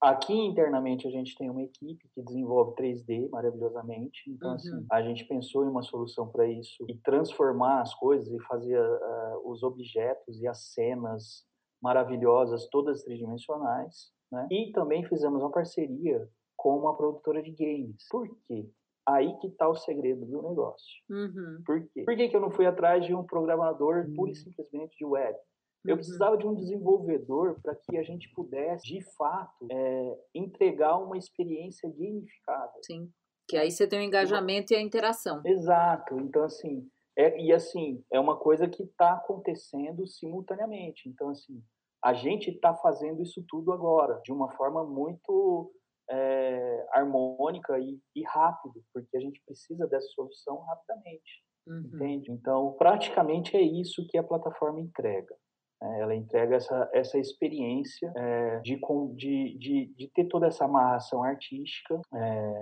Aqui 0.00 0.34
internamente 0.34 1.06
a 1.06 1.10
gente 1.10 1.36
tem 1.36 1.48
uma 1.48 1.62
equipe 1.62 2.08
que 2.12 2.22
desenvolve 2.22 2.74
3D 2.74 3.28
maravilhosamente. 3.30 4.28
Então, 4.28 4.48
Uhum. 4.50 4.54
assim, 4.56 4.86
a 4.90 5.00
gente 5.00 5.24
pensou 5.26 5.64
em 5.64 5.68
uma 5.68 5.82
solução 5.82 6.26
para 6.28 6.46
isso 6.48 6.84
e 6.88 6.98
transformar 6.98 7.80
as 7.82 7.94
coisas 7.94 8.28
e 8.32 8.40
fazer 8.46 8.78
ah, 8.80 9.38
os 9.44 9.62
objetos 9.62 10.40
e 10.40 10.48
as 10.48 10.72
cenas 10.72 11.46
maravilhosas, 11.80 12.68
todas 12.68 13.02
tridimensionais. 13.04 14.12
Né? 14.30 14.48
E 14.50 14.72
também 14.72 15.04
fizemos 15.04 15.40
uma 15.40 15.50
parceria 15.52 16.28
com 16.56 16.76
uma 16.78 16.96
produtora 16.96 17.42
de 17.42 17.50
games. 17.52 18.06
Por 18.10 18.28
quê? 18.46 18.68
Aí 19.06 19.36
que 19.38 19.48
está 19.48 19.68
o 19.68 19.74
segredo 19.74 20.24
do 20.26 20.42
negócio. 20.42 21.02
Uhum. 21.10 21.62
Por 21.66 21.80
quê? 21.88 22.04
Por 22.04 22.16
que, 22.16 22.28
que 22.28 22.36
eu 22.36 22.40
não 22.40 22.50
fui 22.50 22.66
atrás 22.66 23.04
de 23.04 23.14
um 23.14 23.24
programador 23.24 24.06
pura 24.16 24.30
e 24.30 24.34
Uhum. 24.34 24.34
simplesmente 24.34 24.96
de 24.96 25.04
web? 25.04 25.36
Eu 25.84 25.92
Uhum. 25.92 25.96
precisava 25.96 26.36
de 26.36 26.46
um 26.46 26.54
desenvolvedor 26.54 27.60
para 27.60 27.74
que 27.74 27.96
a 27.96 28.02
gente 28.02 28.32
pudesse, 28.34 28.84
de 28.84 29.02
fato, 29.16 29.66
é, 29.70 30.18
entregar 30.34 30.96
uma 30.98 31.18
experiência 31.18 31.88
gamificada. 31.88 32.72
Sim. 32.84 33.10
Que 33.48 33.56
aí 33.56 33.70
você 33.70 33.86
tem 33.86 33.98
o 33.98 34.02
engajamento 34.02 34.72
e 34.72 34.76
a 34.76 34.80
interação. 34.80 35.42
Exato. 35.44 36.18
Então, 36.20 36.44
assim, 36.44 36.88
é, 37.16 37.38
e 37.40 37.52
assim, 37.52 38.02
é 38.12 38.18
uma 38.18 38.36
coisa 38.36 38.68
que 38.68 38.84
está 38.84 39.14
acontecendo 39.14 40.06
simultaneamente. 40.06 41.08
Então, 41.08 41.28
assim, 41.28 41.62
a 42.02 42.14
gente 42.14 42.50
está 42.50 42.74
fazendo 42.74 43.20
isso 43.22 43.44
tudo 43.48 43.72
agora, 43.72 44.20
de 44.24 44.32
uma 44.32 44.50
forma 44.56 44.84
muito 44.84 45.72
é, 46.10 46.86
harmônica 46.92 47.78
e, 47.78 48.00
e 48.14 48.22
rápido, 48.24 48.82
porque 48.92 49.16
a 49.16 49.20
gente 49.20 49.40
precisa 49.44 49.86
dessa 49.86 50.08
solução 50.08 50.58
rapidamente. 50.60 51.42
Uhum. 51.66 51.90
Entende? 51.94 52.32
Então, 52.32 52.72
praticamente 52.78 53.56
é 53.56 53.62
isso 53.62 54.06
que 54.08 54.18
a 54.18 54.22
plataforma 54.22 54.80
entrega. 54.80 55.34
Né? 55.82 56.00
Ela 56.00 56.14
entrega 56.14 56.56
essa, 56.56 56.88
essa 56.92 57.18
experiência 57.18 58.12
é, 58.16 58.60
de, 58.60 58.80
de, 59.16 59.58
de, 59.58 59.94
de 59.96 60.10
ter 60.14 60.24
toda 60.28 60.46
essa 60.46 60.64
amarração 60.64 61.22
artística 61.22 62.00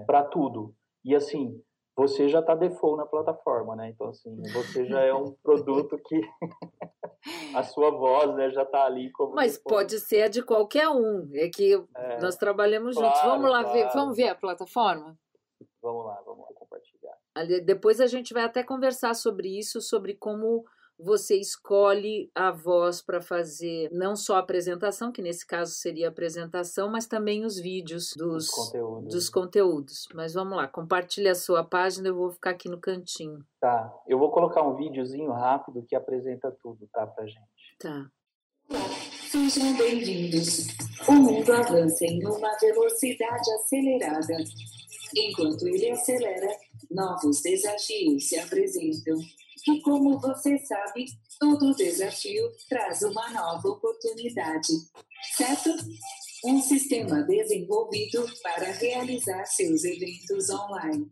para 0.06 0.24
tudo. 0.24 0.74
E 1.04 1.14
assim, 1.14 1.60
você 1.96 2.28
já 2.28 2.40
está 2.40 2.54
default 2.54 2.96
na 2.96 3.06
plataforma, 3.06 3.76
né? 3.76 3.90
Então, 3.90 4.08
assim, 4.08 4.34
você 4.52 4.86
já 4.86 5.00
é 5.02 5.12
um 5.12 5.34
produto 5.42 5.98
que 6.06 6.20
a 7.54 7.62
sua 7.62 7.90
voz 7.90 8.34
né, 8.34 8.50
já 8.50 8.62
está 8.62 8.84
ali 8.84 9.10
como 9.12 9.34
Mas 9.34 9.58
default. 9.58 9.68
pode 9.68 10.00
ser 10.00 10.22
a 10.22 10.28
de 10.28 10.42
qualquer 10.42 10.88
um. 10.88 11.28
É 11.34 11.48
que 11.48 11.74
É, 11.96 12.20
nós 12.20 12.36
trabalhamos 12.36 12.96
claro, 12.96 13.14
juntos. 13.14 13.30
Vamos 13.30 13.50
lá 13.50 13.62
ver, 13.64 13.82
claro. 13.82 13.98
vamos 13.98 14.16
ver 14.16 14.28
a 14.28 14.34
plataforma? 14.34 15.16
Vamos 15.82 16.06
lá, 16.06 16.22
vamos 16.24 16.40
lá 16.40 16.54
compartilhar. 16.54 17.16
Depois 17.64 18.00
a 18.00 18.06
gente 18.06 18.32
vai 18.32 18.44
até 18.44 18.62
conversar 18.62 19.14
sobre 19.14 19.58
isso, 19.58 19.80
sobre 19.80 20.14
como 20.14 20.64
você 21.02 21.36
escolhe 21.36 22.30
a 22.34 22.50
voz 22.50 23.00
para 23.00 23.20
fazer 23.20 23.90
não 23.92 24.14
só 24.14 24.36
a 24.36 24.40
apresentação, 24.40 25.10
que 25.10 25.22
nesse 25.22 25.46
caso 25.46 25.72
seria 25.72 26.08
a 26.08 26.10
apresentação, 26.10 26.90
mas 26.90 27.06
também 27.06 27.44
os 27.44 27.58
vídeos 27.58 28.12
dos, 28.16 28.48
Os 28.48 28.50
conteúdos. 28.50 29.14
dos 29.14 29.28
conteúdos. 29.28 30.08
Mas 30.14 30.34
vamos 30.34 30.56
lá, 30.56 30.68
compartilhe 30.68 31.28
a 31.28 31.34
sua 31.34 31.64
página, 31.64 32.08
eu 32.08 32.16
vou 32.16 32.30
ficar 32.30 32.50
aqui 32.50 32.68
no 32.68 32.80
cantinho. 32.80 33.44
Tá, 33.60 33.92
eu 34.06 34.18
vou 34.18 34.30
colocar 34.30 34.62
um 34.62 34.76
videozinho 34.76 35.30
rápido 35.32 35.84
que 35.86 35.96
apresenta 35.96 36.50
tudo, 36.62 36.88
tá, 36.92 37.06
pra 37.06 37.26
gente. 37.26 37.76
Tá. 37.78 38.10
Sejam 39.30 39.76
bem-vindos. 39.76 40.68
O 41.08 41.12
mundo 41.12 41.52
avança 41.52 42.04
em 42.04 42.24
uma 42.24 42.56
velocidade 42.60 43.52
acelerada. 43.52 44.36
Enquanto 45.16 45.66
ele 45.66 45.90
acelera, 45.90 46.48
novos 46.90 47.40
desafios 47.42 48.28
se 48.28 48.38
apresentam. 48.38 49.16
E 49.68 49.80
como 49.82 50.18
você 50.18 50.56
sabe, 50.58 51.06
todo 51.38 51.74
desafio 51.74 52.50
traz 52.68 53.02
uma 53.02 53.30
nova 53.30 53.68
oportunidade. 53.68 54.72
Certo? 55.36 55.70
Um 56.44 56.62
sistema 56.62 57.22
desenvolvido 57.22 58.24
para 58.42 58.72
realizar 58.72 59.44
seus 59.44 59.84
eventos 59.84 60.48
online. 60.48 61.06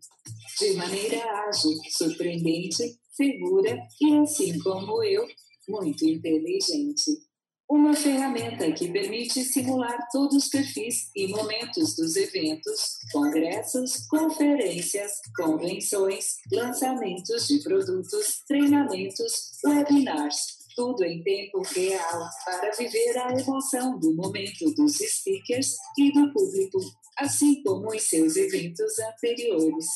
De 0.59 0.73
maneira 0.73 1.23
ágil, 1.49 1.79
surpreendente, 1.91 2.99
segura 3.13 3.79
e, 4.01 4.19
assim 4.19 4.59
como 4.61 5.03
eu, 5.05 5.29
muito 5.69 6.07
inteligente. 6.07 7.28
Uma 7.71 7.95
ferramenta 7.95 8.73
que 8.73 8.91
permite 8.91 9.45
simular 9.45 10.09
todos 10.11 10.45
os 10.45 10.49
perfis 10.49 11.11
e 11.15 11.29
momentos 11.29 11.95
dos 11.95 12.17
eventos, 12.17 12.97
congressos, 13.13 14.07
conferências, 14.07 15.13
convenções, 15.37 16.37
lançamentos 16.51 17.47
de 17.47 17.63
produtos, 17.63 18.43
treinamentos, 18.49 19.51
webinars. 19.63 20.57
Tudo 20.75 21.05
em 21.05 21.23
tempo 21.23 21.61
real 21.75 22.31
para 22.47 22.71
viver 22.71 23.19
a 23.19 23.33
emoção 23.39 23.99
do 23.99 24.15
momento 24.15 24.73
dos 24.75 24.97
speakers 24.97 25.77
e 25.99 26.11
do 26.13 26.33
público, 26.33 26.79
assim 27.19 27.63
como 27.63 27.93
em 27.93 27.99
seus 27.99 28.37
eventos 28.37 28.99
anteriores. 28.99 29.87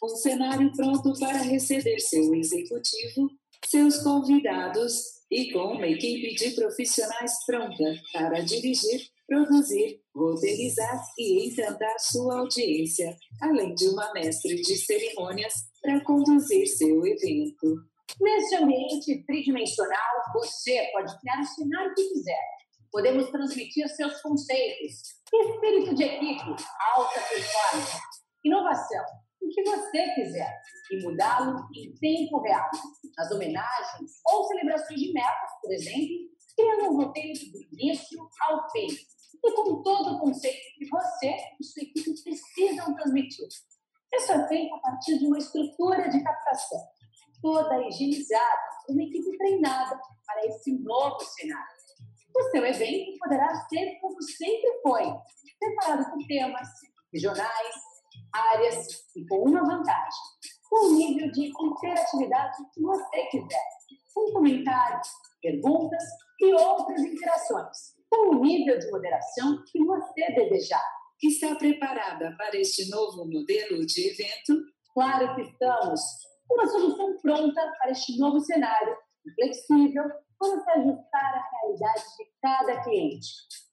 Um 0.00 0.14
cenário 0.16 0.70
pronto 0.76 1.12
para 1.18 1.38
receber 1.38 1.98
seu 1.98 2.32
executivo 2.34 3.30
seus 3.66 3.98
convidados 3.98 5.19
e 5.30 5.52
com 5.52 5.74
uma 5.74 5.86
equipe 5.86 6.34
de 6.34 6.50
profissionais 6.50 7.32
pronta 7.46 7.84
para 8.12 8.40
dirigir, 8.40 9.08
produzir, 9.26 10.00
roteirizar 10.14 11.00
e 11.16 11.46
encantar 11.46 11.94
sua 12.00 12.40
audiência, 12.40 13.16
além 13.40 13.74
de 13.74 13.86
uma 13.88 14.12
mestre 14.12 14.56
de 14.56 14.76
cerimônias 14.76 15.54
para 15.80 16.02
conduzir 16.04 16.66
seu 16.66 17.06
evento. 17.06 17.76
Nesse 18.20 18.56
ambiente 18.56 19.24
tridimensional, 19.24 20.32
você 20.34 20.90
pode 20.92 21.16
criar 21.20 21.40
o 21.40 21.46
cenário 21.46 21.94
que 21.94 22.08
quiser. 22.08 22.60
Podemos 22.90 23.30
transmitir 23.30 23.88
seus 23.88 24.20
conceitos, 24.20 25.02
espírito 25.32 25.94
de 25.94 26.02
equipe, 26.02 26.64
alta 26.96 27.20
performance, 27.20 27.98
inovação, 28.44 29.04
que 29.50 29.62
você 29.62 30.14
quiser 30.14 30.60
e 30.90 31.02
mudá-lo 31.02 31.68
em 31.74 31.92
tempo 31.94 32.40
real. 32.40 32.70
Nas 33.16 33.30
homenagens 33.30 34.12
ou 34.26 34.44
celebrações 34.44 35.00
de 35.00 35.12
metas, 35.12 35.50
por 35.60 35.72
exemplo, 35.72 36.30
criando 36.56 36.92
um 36.92 36.96
roteiro 36.96 37.38
do 37.52 37.62
início 37.74 38.18
ao 38.42 38.70
fim 38.70 38.86
e 39.42 39.52
com 39.52 39.82
todo 39.82 40.16
o 40.16 40.20
conceito 40.20 40.78
que 40.78 40.88
você 40.88 41.36
e 41.58 41.64
sua 41.64 41.82
equipe 41.82 42.22
precisam 42.22 42.94
transmitir. 42.94 43.48
Isso 44.12 44.32
é 44.32 44.48
feito 44.48 44.74
a 44.74 44.78
partir 44.78 45.18
de 45.18 45.26
uma 45.26 45.38
estrutura 45.38 46.08
de 46.08 46.22
captação, 46.22 46.80
toda 47.40 47.86
higienizada, 47.86 48.60
uma 48.88 49.02
equipe 49.02 49.36
treinada 49.38 49.98
para 50.26 50.46
esse 50.46 50.72
novo 50.78 51.20
cenário. 51.20 51.80
O 52.36 52.42
seu 52.50 52.64
evento 52.64 53.18
poderá 53.18 53.54
ser 53.68 53.98
como 54.00 54.20
sempre 54.22 54.80
foi, 54.82 55.04
separado 55.58 56.10
por 56.10 56.26
temas 56.26 56.68
regionais, 57.12 57.74
áreas 58.32 58.86
e 59.16 59.26
com 59.26 59.48
uma 59.48 59.60
vantagem, 59.60 60.20
com 60.68 60.86
o 60.86 60.92
nível 60.96 61.30
de 61.32 61.46
interatividade 61.48 62.56
que 62.72 62.82
você 62.82 63.26
quiser, 63.30 63.68
com 64.14 64.32
comentários, 64.32 65.08
perguntas 65.42 66.02
e 66.40 66.52
outras 66.54 67.00
interações, 67.00 67.76
com 68.08 68.36
o 68.36 68.40
nível 68.42 68.78
de 68.78 68.90
moderação 68.90 69.62
que 69.70 69.84
você 69.84 70.32
desejar. 70.34 70.84
Está 71.22 71.54
preparada 71.54 72.34
para 72.36 72.56
este 72.56 72.88
novo 72.90 73.26
modelo 73.26 73.84
de 73.84 74.08
evento? 74.08 74.64
Claro 74.94 75.34
que 75.34 75.42
estamos! 75.42 76.00
Uma 76.50 76.66
solução 76.66 77.16
pronta 77.20 77.72
para 77.78 77.90
este 77.90 78.18
novo 78.18 78.40
cenário, 78.40 78.96
flexível, 79.34 80.04
para 80.38 80.60
se 80.60 80.70
ajustar 80.70 81.34
à 81.34 81.48
realidade 81.60 82.04
de 82.18 82.24
cada 82.40 82.82
cliente. 82.82 83.28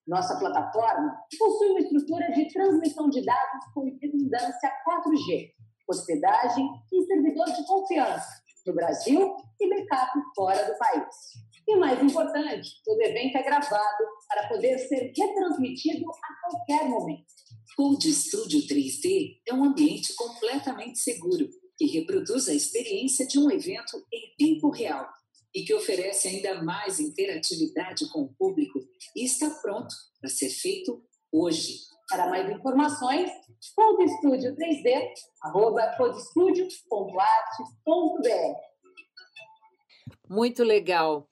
Nossa 0.06 0.38
plataforma 0.38 1.18
possui 1.38 1.70
uma 1.70 1.80
estrutura 1.80 2.32
de 2.32 2.48
transmissão 2.50 3.10
de 3.10 3.26
dados 3.26 3.66
com 3.74 3.88
redundância 4.28 4.72
4G, 4.86 5.52
hospedagem 5.90 6.68
e 6.92 7.06
servidor 7.06 7.46
de 7.46 7.66
confiança 7.66 8.44
no 8.66 8.74
Brasil 8.74 9.36
e 9.60 9.70
backup 9.70 10.12
fora 10.36 10.66
do 10.66 10.78
país. 10.78 11.16
E 11.68 11.76
mais 11.78 12.02
importante, 12.02 12.70
todo 12.84 13.02
evento 13.02 13.38
é 13.38 13.44
gravado 13.44 14.06
para 14.28 14.48
poder 14.48 14.78
ser 14.80 15.12
retransmitido 15.16 16.06
a 16.10 16.50
qualquer 16.50 16.90
momento. 16.90 17.26
Code 17.76 18.14
Studio 18.14 18.62
3D 18.68 19.38
é 19.48 19.54
um 19.54 19.64
ambiente 19.64 20.14
completamente 20.16 21.00
seguro 21.00 21.50
que 21.78 21.86
reproduz 21.86 22.50
a 22.50 22.54
experiência 22.54 23.28
de 23.28 23.38
um 23.38 23.52
evento 23.52 24.04
em 24.12 24.36
tempo 24.38 24.70
real 24.70 25.08
e 25.54 25.64
que 25.64 25.74
oferece 25.74 26.28
ainda 26.28 26.62
mais 26.64 27.00
interatividade 27.00 28.10
com 28.10 28.24
o 28.24 28.34
público 28.34 28.80
e 29.16 29.26
está 29.26 29.50
pronto 29.62 29.94
para 30.20 30.30
ser 30.30 30.50
feito 30.50 31.04
hoje. 31.32 31.80
Para 32.10 32.30
mais 32.30 32.50
informações, 32.50 33.30
Codestudio 33.76 34.56
3D, 34.56 35.12
arroba 35.42 35.94
codestudio.arte.br. 35.98 38.68
Muito 40.30 40.64
legal. 40.64 41.28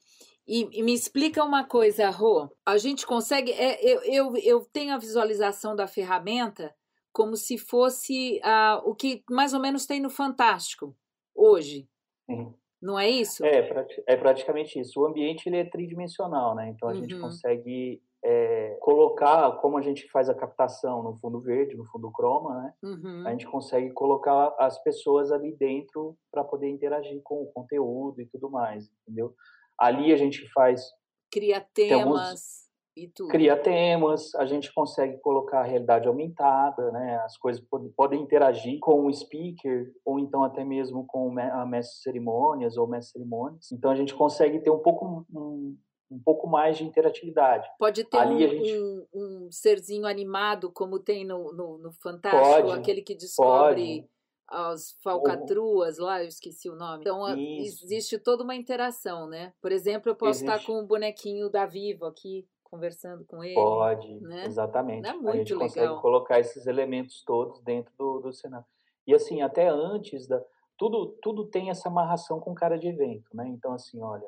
E, 0.48 0.80
e, 0.80 0.84
me 0.84 0.94
explica 0.94 1.44
uma 1.44 1.64
coisa, 1.64 2.10
Rô. 2.10 2.50
A 2.66 2.78
gente 2.78 3.06
consegue. 3.06 3.52
É, 3.52 3.84
eu, 3.84 4.02
eu, 4.04 4.38
eu 4.38 4.66
tenho 4.66 4.94
a 4.94 4.98
visualização 4.98 5.76
da 5.76 5.88
ferramenta 5.88 6.76
como 7.12 7.36
se 7.36 7.58
fosse 7.58 8.40
uh, 8.44 8.90
o 8.90 8.94
que 8.94 9.24
mais 9.30 9.54
ou 9.54 9.60
menos 9.60 9.86
tem 9.86 10.02
no 10.02 10.10
Fantástico 10.10 10.96
hoje. 11.34 11.88
Sim. 12.30 12.54
Não 12.82 13.00
é 13.00 13.10
isso? 13.10 13.44
É, 13.44 13.68
é 14.06 14.16
praticamente 14.16 14.80
isso. 14.80 15.00
O 15.00 15.06
ambiente 15.06 15.48
ele 15.48 15.58
é 15.58 15.66
tridimensional, 15.66 16.54
né? 16.54 16.70
Então 16.70 16.90
a 16.90 16.92
uhum. 16.92 17.00
gente 17.00 17.20
consegue 17.20 18.02
é, 18.28 18.76
colocar, 18.82 19.52
como 19.58 19.78
a 19.78 19.82
gente 19.84 20.10
faz 20.10 20.28
a 20.30 20.34
captação 20.34 21.04
no 21.04 21.16
fundo 21.18 21.40
verde, 21.40 21.78
no 21.78 21.86
fundo 21.86 22.12
croma, 22.12 22.60
né? 22.60 22.74
Uhum. 22.84 23.28
A 23.28 23.30
gente 23.30 23.46
consegue 23.46 23.92
colocar 23.92 24.56
as 24.58 24.82
pessoas 24.82 25.32
ali 25.32 25.56
dentro 25.56 26.18
para 26.32 26.44
poder 26.44 26.68
interagir 26.68 27.22
com 27.24 27.44
o 27.44 27.52
conteúdo 27.52 28.20
e 28.20 28.26
tudo 28.26 28.50
mais, 28.50 28.90
entendeu? 29.04 29.36
Ali 29.80 30.12
a 30.12 30.18
gente 30.18 30.52
faz. 30.54 30.90
Cria 31.32 31.62
temas. 31.62 32.66
E 32.98 33.10
tudo. 33.10 33.28
Cria 33.28 33.58
temas, 33.58 34.34
a 34.36 34.46
gente 34.46 34.74
consegue 34.74 35.18
colocar 35.18 35.60
a 35.60 35.64
realidade 35.64 36.08
aumentada, 36.08 36.92
né? 36.92 37.18
As 37.26 37.38
coisas 37.38 37.62
podem 37.96 38.22
interagir 38.22 38.80
com 38.80 39.06
o 39.06 39.14
speaker 39.14 39.92
ou 40.06 40.18
então 40.18 40.44
até 40.44 40.64
mesmo 40.64 41.06
com 41.06 41.38
a 41.38 41.66
mestre 41.66 42.02
cerimônias 42.02 42.78
ou 42.78 42.88
mestre 42.88 43.20
cerimônias. 43.20 43.70
Então 43.72 43.92
a 43.92 43.96
gente 43.96 44.16
consegue 44.16 44.60
ter 44.62 44.70
um 44.70 44.80
pouco 44.80 45.26
um, 45.30 45.78
um 46.10 46.20
pouco 46.20 46.48
mais 46.48 46.78
de 46.78 46.84
interatividade. 46.84 47.68
Pode 47.80 48.04
ter 48.04 48.18
um, 48.18 48.38
gente... 48.38 48.78
um, 48.78 49.08
um, 49.14 49.52
serzinho 49.52 50.06
animado 50.06 50.72
como 50.72 51.00
tem 51.00 51.26
no, 51.26 51.52
no, 51.54 51.78
no 51.78 51.92
Fantástico, 51.92 52.68
pode, 52.68 52.80
aquele 52.80 53.02
que 53.02 53.16
descobre 53.16 54.02
pode 54.02 54.16
as 54.48 54.92
falcatruas 55.04 55.98
lá, 55.98 56.22
eu 56.22 56.28
esqueci 56.28 56.70
o 56.70 56.76
nome. 56.76 57.02
Então, 57.02 57.28
Isso. 57.36 57.84
existe 57.84 58.20
toda 58.20 58.44
uma 58.44 58.56
interação, 58.56 59.28
né? 59.28 59.54
Por 59.62 59.72
exemplo, 59.72 60.12
eu 60.12 60.16
posso 60.16 60.44
existe. 60.44 60.52
estar 60.52 60.66
com 60.66 60.80
o 60.80 60.86
bonequinho 60.86 61.50
da 61.50 61.66
Vivo 61.66 62.06
aqui, 62.06 62.48
conversando 62.64 63.26
com 63.26 63.44
ele. 63.44 63.56
Pode, 63.56 64.20
né? 64.22 64.46
exatamente. 64.46 65.08
É 65.08 65.14
muito 65.14 65.30
a 65.30 65.38
gente 65.38 65.54
legal. 65.54 65.68
consegue 65.68 66.02
colocar 66.02 66.40
esses 66.40 66.68
elementos 66.68 67.24
todos 67.24 67.60
dentro 67.62 67.92
do, 67.98 68.20
do 68.20 68.34
cenário. 68.34 68.66
E 69.08 69.14
assim, 69.14 69.42
até 69.42 69.68
antes 69.68 70.28
da... 70.28 70.42
Tudo, 70.78 71.18
tudo 71.22 71.46
tem 71.46 71.70
essa 71.70 71.88
amarração 71.88 72.40
com 72.40 72.54
cara 72.54 72.78
de 72.78 72.88
evento, 72.90 73.30
né? 73.34 73.48
Então, 73.48 73.72
assim, 73.72 74.02
olha, 74.02 74.28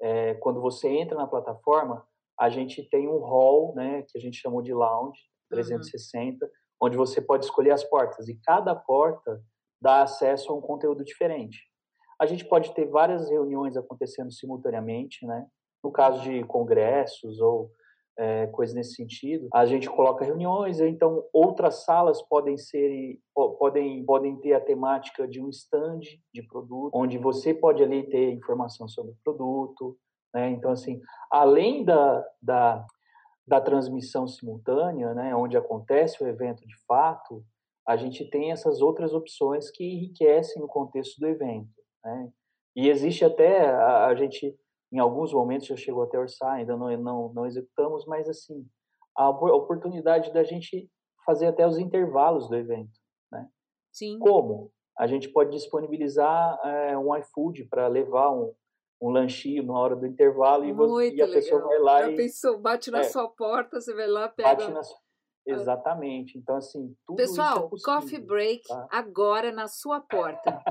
é, 0.00 0.34
quando 0.34 0.60
você 0.60 0.88
entra 0.88 1.16
na 1.16 1.26
plataforma, 1.26 2.06
a 2.38 2.48
gente 2.48 2.82
tem 2.88 3.08
um 3.08 3.18
hall, 3.18 3.74
né, 3.74 4.02
que 4.02 4.16
a 4.16 4.20
gente 4.20 4.40
chamou 4.40 4.62
de 4.62 4.72
lounge 4.72 5.20
360, 5.50 6.44
uhum. 6.44 6.50
onde 6.82 6.96
você 6.96 7.20
pode 7.20 7.44
escolher 7.44 7.72
as 7.72 7.82
portas. 7.84 8.28
E 8.28 8.38
cada 8.44 8.74
porta 8.74 9.42
dá 9.80 10.02
acesso 10.02 10.52
a 10.52 10.56
um 10.56 10.60
conteúdo 10.60 11.04
diferente. 11.04 11.58
A 12.20 12.26
gente 12.26 12.44
pode 12.44 12.74
ter 12.74 12.86
várias 12.86 13.28
reuniões 13.28 13.76
acontecendo 13.76 14.32
simultaneamente, 14.32 15.24
né? 15.26 15.46
No 15.82 15.92
caso 15.92 16.20
de 16.22 16.42
congressos 16.44 17.40
ou 17.40 17.70
é, 18.18 18.48
coisas 18.48 18.74
nesse 18.74 18.94
sentido, 18.94 19.48
a 19.54 19.64
gente 19.64 19.88
coloca 19.88 20.24
reuniões, 20.24 20.80
então 20.80 21.24
outras 21.32 21.84
salas 21.84 22.20
podem 22.22 22.56
ser, 22.56 23.18
podem, 23.58 24.04
podem 24.04 24.36
ter 24.36 24.54
a 24.54 24.60
temática 24.60 25.26
de 25.26 25.40
um 25.40 25.48
stand 25.48 26.00
de 26.34 26.42
produto, 26.42 26.90
onde 26.92 27.16
você 27.16 27.54
pode 27.54 27.82
ali 27.82 28.02
ter 28.08 28.32
informação 28.32 28.88
sobre 28.88 29.12
o 29.12 29.18
produto, 29.22 29.96
né? 30.34 30.50
Então, 30.50 30.70
assim, 30.70 31.00
além 31.30 31.84
da, 31.84 32.24
da, 32.42 32.84
da 33.46 33.60
transmissão 33.60 34.26
simultânea, 34.26 35.14
né, 35.14 35.34
onde 35.34 35.56
acontece 35.56 36.22
o 36.22 36.26
evento 36.26 36.66
de 36.66 36.76
fato, 36.86 37.44
a 37.86 37.96
gente 37.96 38.28
tem 38.28 38.52
essas 38.52 38.82
outras 38.82 39.14
opções 39.14 39.70
que 39.70 39.84
enriquecem 39.84 40.62
o 40.62 40.68
contexto 40.68 41.18
do 41.18 41.26
evento. 41.26 41.70
Né? 42.04 42.30
E 42.76 42.88
existe 42.88 43.24
até, 43.24 43.66
a, 43.70 44.06
a, 44.06 44.14
gente, 44.14 44.54
em 44.92 44.98
alguns 44.98 45.32
momentos, 45.32 45.66
já 45.66 45.76
chegou 45.76 46.02
até 46.02 46.18
orçar, 46.18 46.54
ainda 46.54 46.76
não, 46.76 46.96
não, 46.96 47.32
não 47.32 47.46
executamos, 47.46 48.06
mas 48.06 48.28
assim, 48.28 48.66
a 49.14 49.28
oportunidade 49.28 50.32
da 50.32 50.42
gente 50.42 50.88
fazer 51.24 51.46
até 51.46 51.66
os 51.66 51.78
intervalos 51.78 52.48
do 52.48 52.56
evento. 52.56 52.98
Né? 53.30 53.46
Sim. 53.92 54.18
Como? 54.18 54.70
A 54.98 55.06
gente 55.06 55.28
pode 55.28 55.50
disponibilizar 55.50 56.58
é, 56.64 56.96
um 56.96 57.14
iFood 57.16 57.64
para 57.66 57.86
levar 57.86 58.30
um, 58.32 58.54
um 59.00 59.10
lanchinho 59.10 59.62
na 59.62 59.78
hora 59.78 59.94
do 59.94 60.06
intervalo 60.06 60.64
e, 60.64 60.72
você, 60.72 61.14
e 61.14 61.22
a 61.22 61.26
legal. 61.26 61.30
pessoa 61.30 61.62
vai 61.62 61.78
lá 61.78 62.02
Já 62.02 62.10
e... 62.10 62.16
Pensou, 62.16 62.58
bate 62.58 62.90
na 62.90 63.00
é, 63.00 63.04
sua 63.04 63.28
porta, 63.28 63.80
você 63.80 63.94
vai 63.94 64.06
lá, 64.06 64.28
pega... 64.28 64.48
Bate 64.48 64.72
na 64.72 64.82
sua 64.82 64.98
Exatamente. 65.48 66.36
Então, 66.36 66.56
assim, 66.56 66.94
tudo 67.06 67.16
Pessoal, 67.16 67.56
isso 67.56 67.58
é 67.58 67.68
possível, 67.68 67.94
coffee 67.94 68.20
break 68.20 68.68
tá? 68.68 68.86
agora 68.90 69.50
na 69.50 69.66
sua 69.66 70.00
porta, 70.00 70.62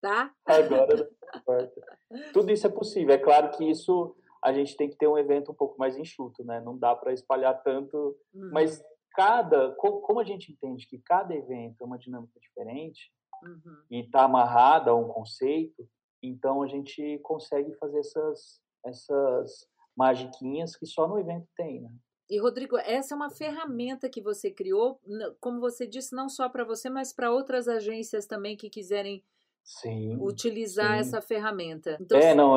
tá? 0.00 0.32
agora 0.46 0.96
na 0.96 0.96
sua 0.96 1.42
porta. 1.44 1.98
Tudo 2.32 2.52
isso 2.52 2.66
é 2.66 2.70
possível. 2.70 3.14
É 3.14 3.18
claro 3.18 3.50
que 3.50 3.68
isso 3.68 4.16
a 4.42 4.52
gente 4.52 4.76
tem 4.76 4.88
que 4.88 4.96
ter 4.96 5.08
um 5.08 5.18
evento 5.18 5.52
um 5.52 5.54
pouco 5.54 5.78
mais 5.78 5.96
enxuto, 5.96 6.44
né? 6.44 6.60
Não 6.60 6.78
dá 6.78 6.94
para 6.94 7.12
espalhar 7.12 7.60
tanto, 7.62 8.16
uhum. 8.32 8.50
mas 8.52 8.82
cada, 9.12 9.72
como 9.74 10.20
a 10.20 10.24
gente 10.24 10.52
entende 10.52 10.86
que 10.86 10.98
cada 10.98 11.34
evento 11.34 11.82
é 11.82 11.84
uma 11.84 11.98
dinâmica 11.98 12.38
diferente 12.40 13.12
uhum. 13.42 13.82
e 13.90 14.00
está 14.00 14.22
amarrada 14.24 14.92
a 14.92 14.94
um 14.94 15.08
conceito, 15.08 15.88
então 16.22 16.62
a 16.62 16.68
gente 16.68 17.18
consegue 17.22 17.74
fazer 17.74 17.98
essas 17.98 18.60
essas 18.86 19.68
magiquinhas 19.96 20.76
que 20.76 20.86
só 20.86 21.08
no 21.08 21.18
evento 21.18 21.48
tem, 21.56 21.80
né? 21.80 21.90
E, 22.30 22.38
Rodrigo, 22.38 22.76
essa 22.76 23.14
é 23.14 23.16
uma 23.16 23.30
ferramenta 23.30 24.08
que 24.08 24.20
você 24.20 24.50
criou, 24.50 25.00
como 25.40 25.60
você 25.60 25.86
disse, 25.86 26.14
não 26.14 26.28
só 26.28 26.48
para 26.48 26.62
você, 26.62 26.90
mas 26.90 27.10
para 27.10 27.32
outras 27.32 27.66
agências 27.66 28.26
também 28.26 28.54
que 28.54 28.68
quiserem 28.68 29.24
Sim, 29.68 30.16
utilizar 30.18 30.94
sim. 30.94 31.00
essa 31.00 31.20
ferramenta. 31.20 31.98
Então, 32.00 32.18
é, 32.18 32.34
não, 32.34 32.56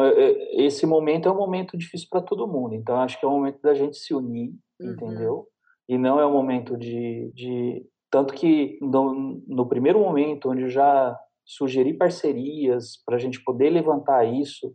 esse 0.54 0.86
momento 0.86 1.28
é 1.28 1.32
um 1.32 1.36
momento 1.36 1.78
difícil 1.78 2.08
para 2.10 2.22
todo 2.22 2.48
mundo. 2.48 2.74
Então, 2.74 2.96
acho 3.02 3.20
que 3.20 3.26
é 3.26 3.28
o 3.28 3.32
momento 3.32 3.62
da 3.62 3.74
gente 3.74 3.98
se 3.98 4.14
unir, 4.14 4.54
uhum. 4.80 4.92
entendeu? 4.94 5.48
E 5.90 5.98
não 5.98 6.22
é 6.22 6.26
o 6.26 6.32
momento 6.32 6.78
de, 6.78 7.30
de 7.36 7.86
tanto 8.10 8.34
que 8.34 8.80
no, 8.82 9.44
no 9.46 9.68
primeiro 9.68 10.00
momento, 10.00 10.50
onde 10.50 10.62
eu 10.62 10.70
já 10.70 11.20
sugeri 11.46 11.94
parcerias 11.94 13.04
para 13.06 13.18
a 13.18 13.20
gente 13.20 13.44
poder 13.44 13.72
levantar 13.72 14.24
isso, 14.24 14.74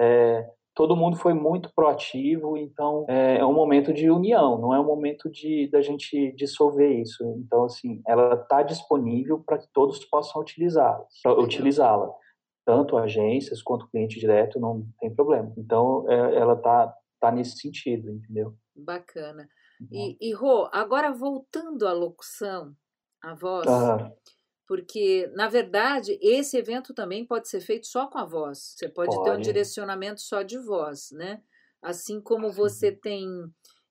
é, 0.00 0.42
todo 0.74 0.96
mundo 0.96 1.16
foi 1.16 1.32
muito 1.32 1.72
proativo, 1.74 2.56
então 2.56 3.06
é, 3.08 3.38
é, 3.38 3.46
um 3.46 3.52
momento 3.52 3.92
de 3.92 4.10
união, 4.10 4.60
não 4.60 4.74
é 4.74 4.80
um 4.80 4.84
momento 4.84 5.30
de 5.30 5.68
da 5.70 5.80
gente 5.80 6.32
dissolver 6.32 7.00
isso. 7.00 7.22
Então, 7.38 7.64
assim, 7.64 8.02
ela 8.06 8.34
está 8.34 8.62
disponível 8.62 9.38
para 9.38 9.58
que 9.58 9.68
todos 9.72 10.04
possam 10.04 10.42
utilizá-la, 10.42 11.06
utilizá-la. 11.38 12.12
Tanto 12.66 12.96
agências 12.96 13.62
quanto 13.62 13.88
cliente 13.88 14.18
direto, 14.18 14.58
não 14.58 14.86
tem 14.98 15.14
problema. 15.14 15.52
Então, 15.56 16.10
é, 16.10 16.36
ela 16.36 16.54
está 16.54 16.94
tá 17.20 17.30
nesse 17.30 17.58
sentido, 17.58 18.10
entendeu? 18.10 18.54
Bacana. 18.74 19.46
E, 19.90 20.08
uhum. 20.08 20.16
e 20.20 20.32
Rô, 20.32 20.68
agora 20.72 21.12
voltando 21.12 21.86
à 21.86 21.92
locução, 21.92 22.74
à 23.22 23.34
voz, 23.34 23.66
ah. 23.68 24.10
Porque, 24.66 25.30
na 25.34 25.48
verdade, 25.48 26.18
esse 26.22 26.56
evento 26.56 26.94
também 26.94 27.26
pode 27.26 27.48
ser 27.48 27.60
feito 27.60 27.86
só 27.86 28.06
com 28.06 28.18
a 28.18 28.24
voz. 28.24 28.74
Você 28.76 28.88
pode, 28.88 29.14
pode. 29.14 29.30
ter 29.30 29.36
um 29.36 29.40
direcionamento 29.40 30.20
só 30.20 30.42
de 30.42 30.58
voz, 30.58 31.10
né? 31.12 31.42
Assim 31.82 32.20
como 32.20 32.50
você 32.50 32.90
tem 32.90 33.28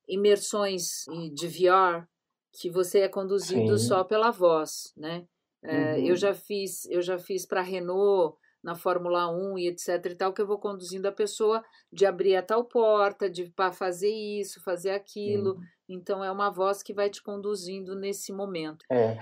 imersões 0.08 1.06
de 1.34 1.48
VR 1.48 2.08
que 2.52 2.70
você 2.70 3.00
é 3.00 3.08
conduzido 3.08 3.78
Sim. 3.78 3.88
só 3.88 4.04
pela 4.04 4.32
voz, 4.32 4.94
né? 4.96 5.26
É, 5.64 5.94
uhum. 5.94 6.08
Eu 6.08 6.16
já 6.16 6.34
fiz, 6.34 6.86
eu 6.90 7.02
já 7.02 7.18
fiz 7.18 7.46
para 7.46 7.62
Renault 7.62 8.38
na 8.64 8.76
Fórmula 8.76 9.30
1 9.30 9.58
e 9.58 9.68
etc 9.68 10.06
e 10.06 10.16
tal, 10.16 10.34
que 10.34 10.42
eu 10.42 10.48
vou 10.48 10.58
conduzindo 10.58 11.06
a 11.06 11.12
pessoa 11.12 11.64
de 11.92 12.06
abrir 12.06 12.36
a 12.36 12.42
tal 12.42 12.64
porta, 12.64 13.30
de 13.30 13.50
para 13.52 13.72
fazer 13.72 14.10
isso, 14.10 14.64
fazer 14.64 14.92
aquilo. 14.92 15.58
Então 15.88 16.24
é 16.24 16.32
uma 16.32 16.50
voz 16.50 16.82
que 16.82 16.94
vai 16.94 17.10
te 17.10 17.22
conduzindo 17.22 17.96
nesse 17.96 18.32
momento. 18.32 18.86
É. 18.90 19.18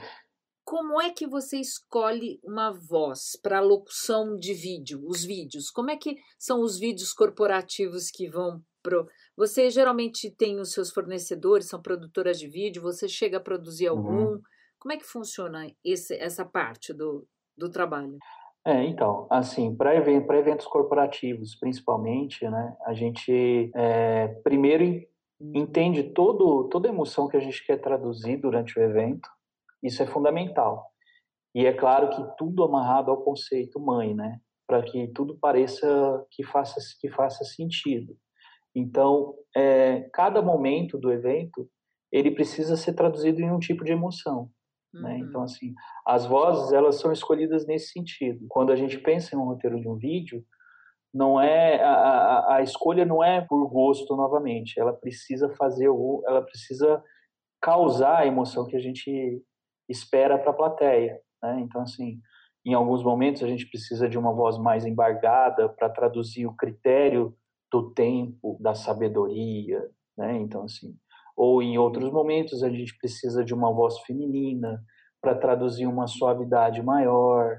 Como 0.63 1.01
é 1.01 1.09
que 1.09 1.27
você 1.27 1.57
escolhe 1.57 2.39
uma 2.43 2.71
voz 2.71 3.37
para 3.41 3.59
locução 3.59 4.37
de 4.37 4.53
vídeo, 4.53 5.01
os 5.05 5.23
vídeos? 5.23 5.69
Como 5.69 5.89
é 5.89 5.97
que 5.97 6.15
são 6.37 6.61
os 6.61 6.79
vídeos 6.79 7.13
corporativos 7.13 8.09
que 8.09 8.29
vão 8.29 8.61
pro 8.81 9.07
Você 9.35 9.69
geralmente 9.69 10.29
tem 10.31 10.59
os 10.59 10.71
seus 10.71 10.91
fornecedores, 10.91 11.67
são 11.67 11.81
produtoras 11.81 12.39
de 12.39 12.47
vídeo, 12.47 12.81
você 12.81 13.07
chega 13.07 13.37
a 13.37 13.41
produzir 13.41 13.89
uhum. 13.89 13.97
algum? 13.97 14.23
Uhum. 14.31 14.41
Como 14.79 14.93
é 14.93 14.97
que 14.97 15.05
funciona 15.05 15.67
esse, 15.83 16.15
essa 16.15 16.43
parte 16.43 16.93
do, 16.93 17.27
do 17.55 17.69
trabalho? 17.69 18.17
É, 18.65 18.83
então, 18.83 19.27
assim, 19.29 19.75
para 19.75 19.95
event, 19.95 20.27
eventos 20.29 20.67
corporativos, 20.67 21.55
principalmente, 21.55 22.47
né, 22.47 22.75
a 22.85 22.93
gente 22.93 23.71
é, 23.75 24.27
primeiro 24.43 25.03
entende 25.39 26.03
todo, 26.03 26.67
toda 26.69 26.87
a 26.87 26.91
emoção 26.91 27.27
que 27.27 27.35
a 27.35 27.39
gente 27.39 27.65
quer 27.65 27.77
traduzir 27.77 28.37
durante 28.37 28.77
o 28.77 28.83
evento, 28.83 29.27
isso 29.83 30.01
é 30.01 30.05
fundamental. 30.05 30.85
E 31.53 31.65
é 31.65 31.73
claro 31.73 32.09
que 32.09 32.37
tudo 32.37 32.63
amarrado 32.63 33.11
ao 33.11 33.23
conceito 33.23 33.79
mãe, 33.79 34.13
né, 34.13 34.39
para 34.67 34.81
que 34.81 35.07
tudo 35.09 35.37
pareça 35.37 36.25
que 36.31 36.43
faça, 36.43 36.79
que 36.99 37.09
faça 37.09 37.43
sentido. 37.43 38.15
Então, 38.73 39.35
é, 39.55 40.09
cada 40.13 40.41
momento 40.41 40.97
do 40.97 41.11
evento, 41.11 41.69
ele 42.11 42.31
precisa 42.31 42.77
ser 42.77 42.93
traduzido 42.93 43.41
em 43.41 43.51
um 43.51 43.59
tipo 43.59 43.83
de 43.83 43.91
emoção. 43.91 44.49
Né? 44.93 45.15
Uhum. 45.15 45.19
Então, 45.19 45.43
assim, 45.43 45.73
as 46.05 46.25
vozes 46.25 46.71
elas 46.71 46.95
são 46.95 47.11
escolhidas 47.11 47.65
nesse 47.65 47.91
sentido. 47.91 48.45
Quando 48.49 48.71
a 48.71 48.75
gente 48.75 48.97
pensa 48.97 49.35
em 49.35 49.39
um 49.39 49.45
roteiro 49.45 49.79
de 49.79 49.87
um 49.87 49.97
vídeo, 49.97 50.43
não 51.13 51.39
é 51.39 51.81
a, 51.83 51.93
a, 51.93 52.55
a 52.55 52.61
escolha 52.61 53.05
não 53.05 53.23
é 53.23 53.41
por 53.41 53.67
gosto 53.69 54.15
novamente. 54.15 54.79
Ela 54.79 54.93
precisa 54.93 55.49
fazer 55.55 55.89
o, 55.89 56.23
ela 56.25 56.41
precisa 56.41 57.03
causar 57.61 58.19
a 58.19 58.25
emoção 58.25 58.65
que 58.65 58.75
a 58.75 58.79
gente 58.79 59.41
espera 59.91 60.37
para 60.37 60.51
a 60.51 60.55
plateia. 60.55 61.19
Né? 61.43 61.59
Então, 61.61 61.81
assim, 61.81 62.19
em 62.65 62.73
alguns 62.73 63.03
momentos 63.03 63.43
a 63.43 63.47
gente 63.47 63.69
precisa 63.69 64.07
de 64.07 64.17
uma 64.17 64.33
voz 64.33 64.57
mais 64.57 64.85
embargada 64.85 65.69
para 65.69 65.89
traduzir 65.89 66.45
o 66.45 66.55
critério 66.55 67.35
do 67.71 67.91
tempo, 67.91 68.57
da 68.59 68.75
sabedoria, 68.75 69.81
né? 70.17 70.37
Então, 70.37 70.63
assim, 70.63 70.95
ou 71.35 71.61
em 71.63 71.77
outros 71.77 72.11
momentos 72.11 72.63
a 72.63 72.69
gente 72.69 72.97
precisa 72.97 73.43
de 73.43 73.53
uma 73.53 73.71
voz 73.73 73.97
feminina 74.01 74.83
para 75.21 75.35
traduzir 75.35 75.87
uma 75.87 76.05
suavidade 76.05 76.81
maior, 76.81 77.57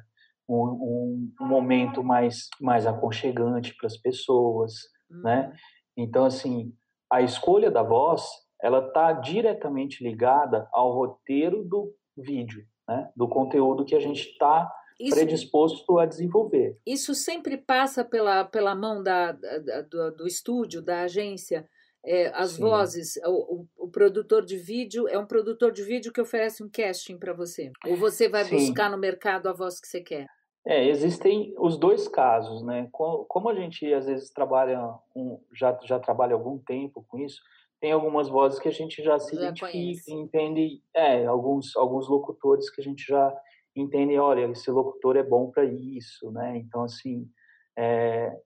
um, 0.48 1.32
um, 1.40 1.46
momento 1.46 2.02
mais, 2.04 2.48
mais 2.60 2.86
aconchegante 2.86 3.74
para 3.76 3.86
as 3.86 3.96
pessoas, 3.96 4.74
uhum. 5.10 5.22
né? 5.22 5.52
Então, 5.96 6.24
assim, 6.24 6.72
a 7.10 7.22
escolha 7.22 7.70
da 7.70 7.82
voz, 7.82 8.24
ela 8.62 8.86
está 8.86 9.12
diretamente 9.12 10.02
ligada 10.04 10.68
ao 10.72 10.92
roteiro 10.92 11.64
do 11.64 11.92
vídeo, 12.16 12.66
né? 12.88 13.10
Do 13.16 13.28
conteúdo 13.28 13.84
que 13.84 13.94
a 13.94 14.00
gente 14.00 14.30
está 14.30 14.70
predisposto 15.10 15.98
a 15.98 16.06
desenvolver. 16.06 16.78
Isso 16.86 17.14
sempre 17.14 17.56
passa 17.56 18.04
pela, 18.04 18.44
pela 18.44 18.74
mão 18.74 19.02
da, 19.02 19.32
da 19.32 19.82
do, 19.82 20.10
do 20.12 20.26
estúdio, 20.26 20.82
da 20.82 21.02
agência, 21.02 21.68
é, 22.04 22.32
as 22.34 22.52
Sim. 22.52 22.62
vozes, 22.62 23.16
o, 23.24 23.30
o, 23.30 23.86
o, 23.86 23.88
produtor 23.88 24.44
de 24.44 24.56
vídeo 24.56 25.06
é 25.06 25.16
um 25.16 25.26
produtor 25.26 25.70
de 25.70 25.84
vídeo 25.84 26.12
que 26.12 26.20
oferece 26.20 26.62
um 26.62 26.68
casting 26.68 27.16
para 27.16 27.32
você. 27.32 27.70
Ou 27.86 27.96
você 27.96 28.28
vai 28.28 28.44
Sim. 28.44 28.56
buscar 28.56 28.90
no 28.90 28.98
mercado 28.98 29.48
a 29.48 29.52
voz 29.52 29.80
que 29.80 29.86
você 29.86 30.00
quer? 30.00 30.26
É, 30.64 30.88
existem 30.88 31.54
os 31.58 31.76
dois 31.76 32.08
casos, 32.08 32.62
né? 32.62 32.88
Como 32.92 33.48
a 33.48 33.54
gente 33.54 33.92
às 33.92 34.06
vezes 34.06 34.30
trabalha, 34.30 34.80
um, 35.14 35.38
já, 35.52 35.78
já 35.84 35.98
trabalha 35.98 36.34
algum 36.34 36.58
tempo 36.58 37.04
com 37.08 37.18
isso, 37.18 37.40
tem 37.82 37.90
algumas 37.90 38.28
vozes 38.28 38.60
que 38.60 38.68
a 38.68 38.72
gente 38.72 39.02
já 39.02 39.18
se 39.18 39.34
já 39.34 39.42
identifica, 39.42 39.72
conhece. 39.72 40.12
entende, 40.14 40.80
é, 40.94 41.26
alguns, 41.26 41.76
alguns 41.76 42.08
locutores 42.08 42.70
que 42.70 42.80
a 42.80 42.84
gente 42.84 43.04
já 43.04 43.36
entende, 43.74 44.16
olha, 44.16 44.48
esse 44.52 44.70
locutor 44.70 45.16
é 45.16 45.22
bom 45.24 45.50
para 45.50 45.64
isso, 45.64 46.30
né? 46.30 46.56
Então, 46.58 46.84
assim, 46.84 47.28
é, 47.76 48.40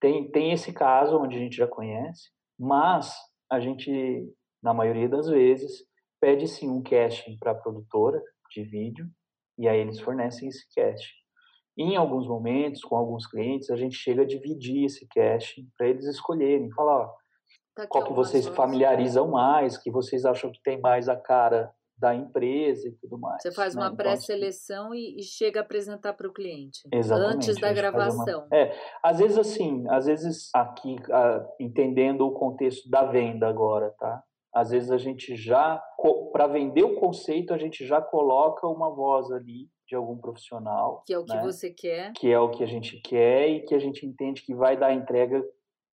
tem, 0.00 0.30
tem 0.30 0.50
esse 0.50 0.72
caso 0.72 1.18
onde 1.18 1.36
a 1.36 1.38
gente 1.38 1.54
já 1.54 1.66
conhece, 1.66 2.30
mas 2.58 3.14
a 3.50 3.60
gente, 3.60 4.32
na 4.62 4.72
maioria 4.72 5.10
das 5.10 5.28
vezes, 5.28 5.84
pede 6.18 6.48
sim 6.48 6.70
um 6.70 6.82
casting 6.82 7.36
para 7.36 7.52
a 7.52 7.54
produtora 7.54 8.22
de 8.50 8.62
vídeo 8.62 9.06
e 9.58 9.68
aí 9.68 9.78
eles 9.78 10.00
fornecem 10.00 10.48
esse 10.48 10.64
casting. 10.74 11.12
Em 11.76 11.96
alguns 11.96 12.26
momentos, 12.26 12.80
com 12.80 12.96
alguns 12.96 13.26
clientes, 13.26 13.68
a 13.68 13.76
gente 13.76 13.94
chega 13.94 14.22
a 14.22 14.26
dividir 14.26 14.86
esse 14.86 15.06
casting 15.08 15.68
para 15.76 15.86
eles 15.88 16.06
escolherem, 16.06 16.72
falar 16.72 17.02
ó, 17.02 17.23
tá 17.74 17.86
qual 17.86 18.04
que 18.04 18.12
vocês 18.12 18.46
familiarizam 18.48 19.28
mais, 19.28 19.76
que 19.76 19.90
vocês 19.90 20.24
acham 20.24 20.50
que 20.50 20.62
tem 20.62 20.80
mais 20.80 21.08
a 21.08 21.16
cara 21.16 21.72
da 21.96 22.14
empresa 22.14 22.88
e 22.88 22.92
tudo 22.92 23.18
mais. 23.18 23.40
Você 23.40 23.52
faz 23.52 23.74
né? 23.74 23.82
uma 23.82 23.94
pré-seleção 23.94 24.94
e, 24.94 25.18
e, 25.18 25.22
chega 25.22 25.60
a 25.60 25.62
apresentar 25.62 26.12
para 26.12 26.28
o 26.28 26.32
cliente 26.32 26.80
exatamente, 26.92 27.36
antes 27.36 27.60
da 27.60 27.72
gravação. 27.72 28.46
Uma, 28.46 28.56
é, 28.56 28.76
às 29.02 29.18
vezes 29.18 29.38
assim, 29.38 29.84
às 29.88 30.06
vezes 30.06 30.50
aqui 30.52 30.96
a, 31.10 31.46
entendendo 31.60 32.26
o 32.26 32.32
contexto 32.32 32.88
da 32.90 33.04
venda 33.04 33.48
agora, 33.48 33.90
tá? 33.98 34.22
Às 34.52 34.70
vezes 34.70 34.90
a 34.90 34.98
gente 34.98 35.36
já 35.36 35.82
para 36.32 36.46
vender 36.46 36.84
o 36.84 36.96
conceito 36.96 37.54
a 37.54 37.58
gente 37.58 37.86
já 37.86 38.00
coloca 38.00 38.66
uma 38.66 38.90
voz 38.90 39.30
ali 39.30 39.68
de 39.86 39.94
algum 39.94 40.16
profissional, 40.16 41.02
que 41.06 41.12
é 41.12 41.18
o 41.18 41.24
que 41.24 41.34
né? 41.34 41.42
você 41.42 41.70
quer, 41.70 42.12
que 42.12 42.30
é 42.30 42.38
o 42.38 42.50
que 42.50 42.62
a 42.62 42.66
gente 42.66 43.00
quer 43.00 43.48
e 43.48 43.64
que 43.64 43.74
a 43.74 43.78
gente 43.78 44.06
entende 44.06 44.42
que 44.42 44.54
vai 44.54 44.76
dar 44.76 44.92
entrega 44.92 45.42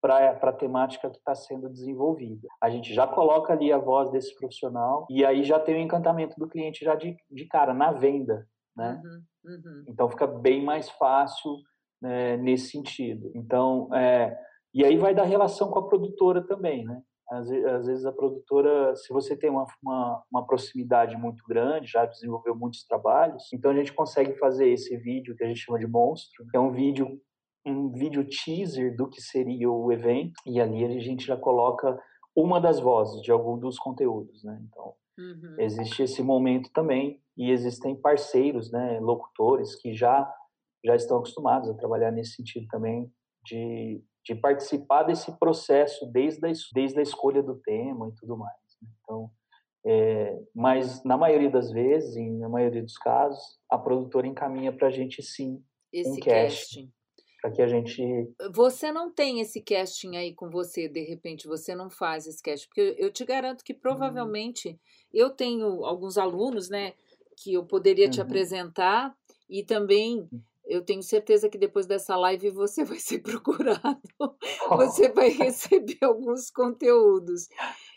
para 0.02 0.32
a 0.32 0.54
temática 0.54 1.10
que 1.10 1.18
está 1.18 1.36
sendo 1.36 1.70
desenvolvida. 1.70 2.48
A 2.60 2.70
gente 2.70 2.94
já 2.94 3.06
coloca 3.06 3.54
ali 3.54 3.72
a 3.72 3.78
voz 3.78 4.10
desse 4.12 4.36
profissional 4.36 5.06
e 5.10 5.24
aí 5.24 5.44
já 5.44 5.60
tem 5.60 5.76
o 5.76 5.80
encantamento 5.80 6.36
do 6.40 6.50
cliente 6.50 6.84
já 6.84 6.96
de, 6.96 7.16
de 7.30 7.46
cara, 7.46 7.74
na 7.74 7.92
venda, 7.92 8.48
né? 8.76 9.00
Uhum, 9.04 9.54
uhum. 9.54 9.86
Então 9.88 10.10
fica 10.10 10.26
bem 10.26 10.64
mais 10.66 10.90
fácil 10.90 11.52
né, 12.02 12.36
nesse 12.38 12.72
sentido. 12.72 13.32
Então, 13.36 13.94
é, 13.94 14.36
e 14.74 14.84
aí 14.84 14.98
vai 14.98 15.14
da 15.14 15.24
relação 15.24 15.70
com 15.70 15.80
a 15.80 15.88
produtora 15.88 16.42
também, 16.42 16.84
né? 16.84 17.00
Às, 17.30 17.50
às 17.50 17.86
vezes 17.86 18.06
a 18.06 18.12
produtora, 18.12 18.94
se 18.96 19.14
você 19.14 19.38
tem 19.38 19.50
uma, 19.50 19.66
uma, 19.82 20.24
uma, 20.30 20.46
proximidade 20.46 21.16
muito 21.16 21.42
grande, 21.48 21.90
já 21.90 22.06
desenvolveu 22.06 22.54
muitos 22.54 22.84
trabalhos, 22.86 23.54
então 23.54 23.72
a 23.72 23.74
gente 23.74 23.94
consegue 23.94 24.34
fazer 24.38 24.68
esse 24.68 24.98
vídeo 24.98 25.34
que 25.38 25.44
a 25.44 25.48
gente 25.48 25.62
chama 25.62 25.80
de 25.80 25.88
monstro, 25.88 26.46
que 26.48 26.58
é 26.58 26.60
um 26.60 26.72
vídeo 26.72 27.22
um 27.66 27.92
vídeo 27.92 28.28
teaser 28.28 28.96
do 28.96 29.08
que 29.08 29.22
seria 29.22 29.70
o 29.70 29.92
evento 29.92 30.34
e 30.46 30.60
ali 30.60 30.84
a 30.84 31.00
gente 31.00 31.26
já 31.26 31.38
coloca 31.38 32.00
uma 32.36 32.60
das 32.60 32.80
vozes 32.80 33.22
de 33.22 33.32
algum 33.32 33.58
dos 33.58 33.78
conteúdos, 33.78 34.44
né? 34.44 34.60
Então 34.68 34.94
uhum. 35.18 35.56
existe 35.60 36.04
esse 36.04 36.24
momento 36.24 36.72
também 36.74 37.22
e 37.38 37.52
existem 37.52 37.96
parceiros, 37.96 38.72
né, 38.72 39.00
locutores 39.00 39.76
que 39.76 39.94
já 39.94 40.32
já 40.84 40.96
estão 40.96 41.18
acostumados 41.18 41.70
a 41.70 41.76
trabalhar 41.76 42.12
nesse 42.12 42.36
sentido 42.36 42.68
também 42.68 43.12
de, 43.46 44.04
de 44.26 44.36
participar 44.36 45.04
desse 45.04 45.32
processo 45.38 46.06
desde 46.12 46.46
a, 46.48 46.52
desde 46.74 47.00
a 47.00 47.04
escolha 47.04 47.44
do 47.44 47.56
tema 47.60 48.10
e 48.10 48.16
tudo 48.16 48.36
mais. 48.38 48.58
Né? 48.82 48.90
Então, 49.04 49.32
é, 49.86 50.40
mas 50.56 51.04
na 51.04 51.18
maioria 51.18 51.50
das 51.50 51.72
vezes, 51.72 52.16
e 52.16 52.30
na 52.32 52.50
maioria 52.50 52.82
dos 52.82 52.98
casos, 52.98 53.42
a 53.70 53.78
produtora 53.78 54.28
encaminha 54.28 54.72
para 54.72 54.88
a 54.88 54.92
gente 54.92 55.22
sim 55.24 55.64
esse 55.92 56.10
um 56.10 56.16
casting. 56.16 56.28
casting. 56.30 56.94
Para 57.42 57.52
que 57.52 57.62
a 57.62 57.68
gente. 57.68 58.02
Você 58.54 58.92
não 58.92 59.12
tem 59.12 59.40
esse 59.40 59.62
casting 59.62 60.16
aí 60.16 60.34
com 60.34 60.50
você, 60.50 60.88
de 60.88 61.02
repente, 61.04 61.48
você 61.48 61.74
não 61.76 61.90
faz 61.90 62.28
esse 62.28 62.42
casting. 62.42 62.68
Porque 62.68 62.96
eu 62.98 63.12
te 63.12 63.26
garanto 63.26 63.64
que 63.64 63.74
provavelmente 63.74 64.80
eu 65.14 65.30
tenho 65.30 65.84
alguns 65.86 66.18
alunos, 66.18 66.70
né, 66.70 66.94
que 67.38 67.54
eu 67.54 67.66
poderia 67.66 68.10
te 68.10 68.20
Uhum. 68.20 68.26
apresentar 68.28 69.16
e 69.50 69.64
também 69.64 70.30
eu 70.66 70.84
tenho 70.86 71.02
certeza 71.02 71.50
que 71.50 71.58
depois 71.58 71.86
dessa 71.88 72.16
live 72.16 72.50
você 72.52 72.84
vai 72.86 73.00
ser 73.00 73.20
procurado, 73.20 74.00
você 74.70 75.12
vai 75.12 75.30
receber 75.30 75.98
alguns 76.04 76.50
conteúdos. 76.52 77.48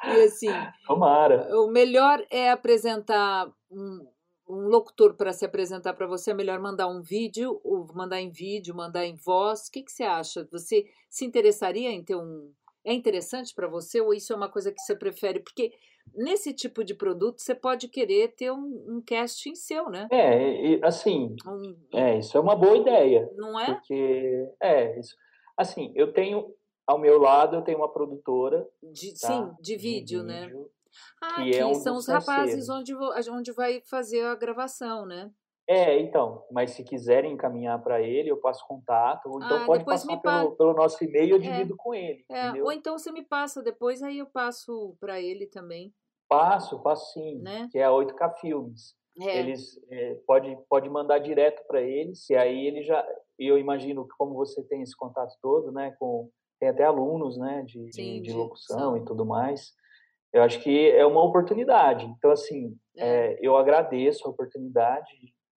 E 0.05 0.23
assim, 0.23 0.49
Tomara. 0.87 1.49
o 1.59 1.69
melhor 1.71 2.25
é 2.31 2.51
apresentar 2.51 3.51
um, 3.71 4.07
um 4.49 4.69
locutor 4.69 5.15
para 5.15 5.33
se 5.33 5.45
apresentar 5.45 5.95
para 5.95 6.07
você, 6.07 6.31
é 6.31 6.35
melhor 6.35 6.59
mandar 6.61 6.87
um 6.89 7.01
vídeo, 7.01 7.61
ou 7.65 7.87
mandar 7.95 8.21
em 8.21 8.31
vídeo, 8.31 8.75
mandar 8.75 9.05
em 9.07 9.15
voz. 9.15 9.69
O 9.69 9.73
que, 9.73 9.83
que 9.83 9.93
você 9.93 10.03
acha? 10.03 10.47
Você 10.53 10.87
se 11.09 11.25
interessaria 11.25 11.91
em 11.91 12.03
ter 12.05 12.15
um. 12.17 12.53
É 12.85 12.93
interessante 12.93 13.55
para 13.55 13.67
você 13.67 14.01
ou 14.01 14.13
isso 14.13 14.33
é 14.33 14.37
uma 14.37 14.51
coisa 14.51 14.71
que 14.71 14.81
você 14.81 14.95
prefere? 14.95 15.41
Porque 15.41 15.73
nesse 16.15 16.53
tipo 16.53 16.85
de 16.85 16.95
produto 16.95 17.41
você 17.41 17.55
pode 17.55 17.89
querer 17.89 18.35
ter 18.35 18.51
um, 18.53 18.85
um 18.87 19.03
casting 19.05 19.55
seu, 19.55 19.89
né? 19.89 20.07
É, 20.13 20.79
assim, 20.87 21.35
Um- 21.47 21.77
é, 21.95 22.19
isso 22.19 22.37
é 22.37 22.41
uma 22.41 22.55
boa 22.55 22.77
ideia. 22.77 23.31
não 23.37 23.59
é? 23.59 23.73
Porque, 23.75 24.47
é, 24.61 25.01
isso. 25.01 25.17
Assim, 25.57 25.93
eu 25.95 26.13
tenho, 26.13 26.53
ao 26.87 26.99
meu 26.99 27.19
lado, 27.19 27.57
eu 27.57 27.63
tenho 27.63 27.79
uma 27.79 27.91
produtora. 27.91 28.69
De, 28.83 29.19
tá? 29.19 29.29
Sim, 29.29 29.51
de 29.63 29.77
vídeo, 29.79 30.23
né? 30.23 30.43
vídeo. 30.43 30.71
Ah, 31.21 31.43
que 31.43 31.43
aqui 31.43 31.61
é 31.61 31.67
um 31.67 31.75
são 31.75 31.97
os 31.97 32.07
rapazes 32.07 32.69
onde, 32.69 32.95
onde 33.31 33.53
vai 33.53 33.81
fazer 33.83 34.25
a 34.27 34.35
gravação, 34.35 35.07
né? 35.07 35.33
É, 35.67 35.99
então, 35.99 36.45
mas 36.53 36.73
se 36.73 36.85
quiserem 36.85 37.33
encaminhar 37.33 37.83
para 37.83 38.03
ele, 38.03 38.31
eu 38.31 38.37
passo 38.39 38.67
contato, 38.67 39.31
ou 39.31 39.41
então 39.41 39.57
Ah, 39.59 39.65
pode 39.65 39.87
passar 39.87 40.19
pelo, 40.19 40.55
pelo 40.57 40.75
nosso 40.75 41.03
e-mail, 41.03 41.37
eu 41.37 41.39
É. 41.41 41.41
divido 41.41 41.75
com 41.77 41.95
ele, 41.95 42.23
É, 42.31 42.53
ou 42.63 42.73
então 42.73 42.99
você 42.99 43.13
me 43.13 43.23
passa 43.25 43.63
depois, 43.63 44.03
aí 44.03 44.19
eu 44.19 44.27
passo 44.27 44.97
para 45.01 45.21
ele 45.21 45.47
também, 45.47 45.95
Passo, 46.29 46.83
passo 46.83 47.13
sim, 47.13 47.43
Né? 47.43 47.69
que 47.71 47.79
é 47.79 47.85
a 47.85 47.93
8K 47.93 48.31
Filmes. 48.31 48.95
É, 49.21 49.39
Eles 49.39 49.79
é, 49.91 50.15
pode, 50.27 50.57
pode 50.69 50.89
mandar 50.89 51.19
direto 51.19 51.67
para 51.67 51.83
eles, 51.83 52.29
e 52.31 52.35
aí 52.37 52.67
ele 52.67 52.83
já, 52.83 53.05
eu 53.39 53.59
imagino 53.59 54.07
que 54.07 54.15
como 54.17 54.35
você 54.35 54.63
tem 54.65 54.83
esse 54.83 54.97
contato 54.97 55.35
todo, 55.43 55.73
né, 55.73 55.93
com 55.99 56.31
tem 56.61 56.69
até 56.69 56.85
alunos, 56.85 57.37
né, 57.37 57.63
de, 57.63 57.91
Sim, 57.91 58.21
de, 58.21 58.23
de 58.23 58.33
locução 58.33 58.97
locução. 58.97 58.97
e 58.97 59.05
tudo 59.05 59.27
mais. 59.27 59.73
Eu 60.35 60.43
acho 60.43 60.61
que 60.61 60.91
é 60.91 61.07
uma 61.07 61.23
oportunidade. 61.23 62.05
Então 62.07 62.33
assim, 62.33 62.77
É. 62.97 63.35
é, 63.35 63.39
eu 63.41 63.57
agradeço 63.57 64.27
a 64.27 64.31
oportunidade 64.31 65.09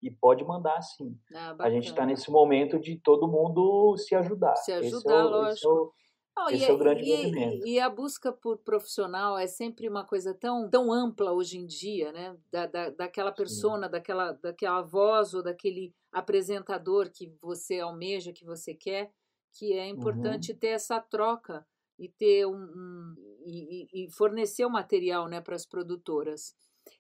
e 0.03 0.11
pode 0.11 0.43
mandar 0.45 0.79
sim. 0.83 1.17
ah, 1.33 1.55
A 1.59 1.69
gente 1.71 1.89
está 1.89 2.05
nesse 2.05 2.29
momento 2.29 2.79
de 2.79 2.95
todo 2.99 3.27
mundo 3.27 3.97
se 3.97 4.13
ajudar. 4.13 4.55
Se 4.55 4.71
é 4.71 4.75
ajudar, 4.75 5.15
o- 5.15 5.17
é 5.17 5.23
lógico. 5.23 5.67
o- 5.67 5.91
Não, 6.37 6.49
esse 6.51 6.65
e, 6.65 6.69
é 6.69 6.71
o 6.73 6.77
grande 6.77 7.03
e- 7.03 7.17
movimento. 7.17 7.65
e 7.67 7.79
a 7.79 7.89
busca 7.89 8.31
por 8.31 8.59
profissional 8.59 9.35
é 9.35 9.47
sempre 9.47 9.89
uma 9.89 10.05
coisa 10.05 10.35
tão, 10.35 10.69
tão 10.69 10.93
ampla 10.93 11.31
hoje 11.31 11.57
em 11.57 11.65
dia, 11.65 12.11
né? 12.11 12.37
Da, 12.51 12.67
da, 12.67 12.89
daquela 12.91 13.31
persona, 13.31 13.89
daquela, 13.89 14.33
daquela 14.33 14.83
voz 14.83 15.33
ou 15.33 15.41
daquele 15.41 15.91
apresentador 16.11 17.09
que 17.11 17.33
você 17.41 17.79
almeja, 17.79 18.31
que 18.31 18.45
você 18.45 18.75
quer, 18.75 19.09
que 19.57 19.73
Uhum. 19.73 19.79
é 19.79 19.87
importante 19.87 20.53
ter 20.53 20.67
essa 20.67 20.99
troca 21.01 21.65
e 21.99 22.09
ter 22.09 22.45
um, 22.45 22.55
um- 22.55 23.15
e, 23.45 23.87
e- 24.05 24.11
fornecer 24.11 24.65
o 24.65 24.69
material 24.69 25.27
né, 25.27 25.41
para 25.41 25.55
as 25.55 25.65
produtoras. 25.65 26.55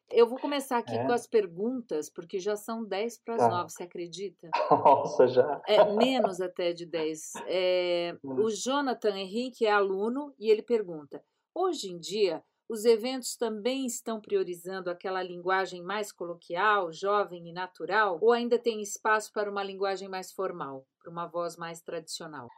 Eu 0.09 0.27
vou 0.27 0.37
começar 0.39 0.77
aqui 0.77 0.95
É. 0.95 1.05
com 1.05 1.11
as 1.11 1.27
perguntas, 1.27 2.09
porque 2.09 2.39
já 2.39 2.55
são 2.55 2.83
10 2.83 3.17
para 3.17 3.35
as 3.35 3.41
Tá. 3.41 3.49
9, 3.49 3.69
você 3.71 3.83
acredita? 3.83 4.49
Nossa, 4.71 5.27
já. 5.27 5.61
É, 5.67 5.85
menos 5.93 6.41
até 6.41 6.73
de 6.73 6.85
10. 6.85 7.33
É, 7.45 8.17
Hum. 8.23 8.43
o 8.43 8.49
Jonathan 8.49 9.17
Henrique 9.17 9.65
é 9.65 9.71
aluno 9.71 10.33
e 10.39 10.49
ele 10.49 10.61
pergunta: 10.61 11.23
hoje 11.53 11.89
em 11.91 11.97
dia, 11.99 12.43
os 12.69 12.83
eventos 12.83 13.37
também 13.37 13.85
estão 13.85 14.19
priorizando 14.19 14.89
aquela 14.89 15.23
linguagem 15.23 15.81
mais 15.81 16.11
coloquial, 16.11 16.91
jovem 16.91 17.47
e 17.47 17.53
natural, 17.53 18.17
ou 18.21 18.33
ainda 18.33 18.59
tem 18.59 18.81
espaço 18.81 19.31
para 19.31 19.49
uma 19.49 19.63
linguagem 19.63 20.09
mais 20.09 20.33
formal, 20.33 20.85
para 21.01 21.09
uma 21.11 21.27
voz 21.27 21.55
mais 21.55 21.81
tradicional? 21.81 22.49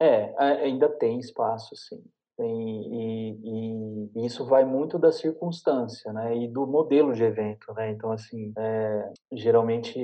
É, 0.00 0.32
ainda 0.62 0.88
tem 0.88 1.18
espaço, 1.18 1.74
sim. 1.76 2.02
Tem, 2.36 2.46
e, 2.46 3.32
e- 3.42 4.10
e 4.22 4.26
isso 4.26 4.46
vai 4.46 4.64
muito 4.64 4.96
da 4.98 5.10
circunstância, 5.10 6.12
né? 6.12 6.36
E 6.36 6.46
do 6.48 6.66
modelo 6.66 7.12
de 7.12 7.24
evento, 7.24 7.72
né? 7.74 7.90
Então, 7.90 8.12
assim, 8.12 8.52
é, 8.56 9.12
geralmente 9.32 9.98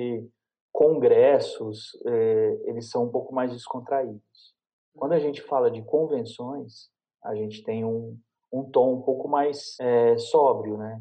congressos, 0.72 1.90
é, 2.06 2.58
eles 2.64 2.90
são 2.90 3.04
um 3.04 3.10
pouco 3.10 3.32
mais 3.32 3.52
descontraídos. 3.52 4.20
Quando 4.96 5.12
a 5.12 5.20
gente 5.20 5.42
fala 5.42 5.70
de 5.70 5.82
convenções, 5.82 6.88
a 7.24 7.34
gente 7.36 7.62
tem 7.62 7.84
um, 7.84 8.18
um 8.52 8.64
tom 8.64 8.94
um 8.94 9.02
pouco 9.02 9.28
mais 9.28 9.76
é, 9.80 10.18
sóbrio, 10.18 10.76
né? 10.76 11.00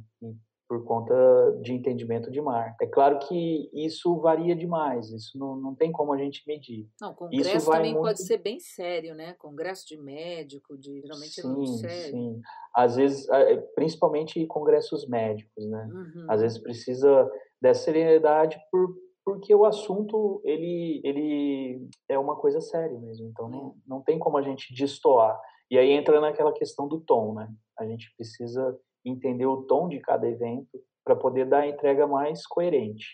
Por 0.73 0.83
conta 0.85 1.13
de 1.61 1.71
entendimento 1.71 2.31
de 2.31 2.41
marca. 2.41 2.83
É 2.83 2.87
claro 2.87 3.19
que 3.19 3.69
isso 3.71 4.19
varia 4.19 4.55
demais, 4.55 5.11
isso 5.11 5.37
não, 5.37 5.55
não 5.55 5.75
tem 5.75 5.91
como 5.91 6.11
a 6.11 6.17
gente 6.17 6.41
medir. 6.47 6.89
Não, 6.99 7.13
congresso 7.13 7.69
também 7.69 7.93
pode 7.93 8.05
muito- 8.05 8.23
ser 8.23 8.37
bem 8.39 8.59
sério, 8.59 9.13
né? 9.13 9.33
Congresso 9.33 9.85
de 9.87 9.97
médico, 10.01 10.75
de, 10.75 10.99
geralmente 11.01 11.39
é 11.39 11.43
muito 11.43 11.67
Sim, 11.73 11.77
sério. 11.77 12.11
sim. 12.11 12.41
Às 12.75 12.95
vezes, 12.95 13.29
eh, 13.29 13.57
principalmente 13.75 14.43
congressos 14.47 15.07
médicos, 15.07 15.63
né? 15.69 15.87
Uhum. 15.93 16.25
Às 16.27 16.41
vezes 16.41 16.57
precisa 16.57 17.31
dessa 17.61 17.83
serenidade 17.83 18.57
por, 18.71 18.95
porque 19.23 19.53
o 19.53 19.65
assunto 19.65 20.41
ele, 20.43 21.01
ele 21.03 21.87
é 22.09 22.17
uma 22.17 22.35
coisa 22.35 22.59
séria 22.61 22.97
mesmo. 22.99 23.27
Então 23.27 23.47
não, 23.47 23.75
não 23.85 24.01
tem 24.01 24.17
como 24.17 24.39
a 24.39 24.41
gente 24.41 24.73
destoar. 24.73 25.39
E 25.69 25.77
aí 25.77 25.91
entra 25.91 26.19
naquela 26.19 26.51
questão 26.51 26.87
do 26.87 26.99
tom, 26.99 27.35
né? 27.35 27.47
A 27.77 27.85
gente 27.85 28.11
precisa 28.17 28.75
entender 29.05 29.45
o 29.45 29.63
tom 29.63 29.87
de 29.89 29.99
cada 29.99 30.27
evento 30.27 30.81
para 31.03 31.15
poder 31.15 31.45
dar 31.47 31.59
a 31.61 31.67
entrega 31.67 32.07
mais 32.07 32.45
coerente. 32.47 33.05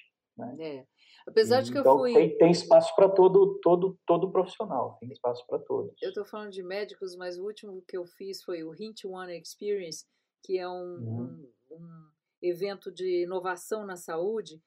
É. 0.60 0.86
Apesar 1.28 1.62
de 1.62 1.72
que 1.72 1.78
então 1.78 1.94
eu 1.94 2.00
fui. 2.00 2.14
tem, 2.14 2.38
tem 2.38 2.52
espaço 2.52 2.96
para 2.96 3.10
todo, 3.10 3.60
todo, 3.62 4.00
todo 4.06 4.32
profissional, 4.32 4.98
tem 5.00 5.12
espaço 5.12 5.46
para 5.48 5.60
todos. 5.60 5.94
Eu 6.02 6.10
estou 6.10 6.26
falando 6.26 6.52
de 6.52 6.64
médicos, 6.64 7.16
mas 7.16 7.38
o 7.38 7.44
último 7.46 7.84
que 7.88 7.98
eu 7.98 8.06
fiz 8.06 8.42
foi 8.44 8.64
o 8.64 8.74
Hint 8.74 9.04
One 9.06 9.38
Experience, 9.38 10.06
que 10.44 10.58
é 10.58 10.68
um, 10.68 10.96
Uhum. 10.96 11.52
um, 11.72 11.76
um 11.76 12.08
evento 12.42 12.90
de 12.92 13.24
inovação 13.24 13.86
na 13.86 13.96
saúde. 13.98 14.62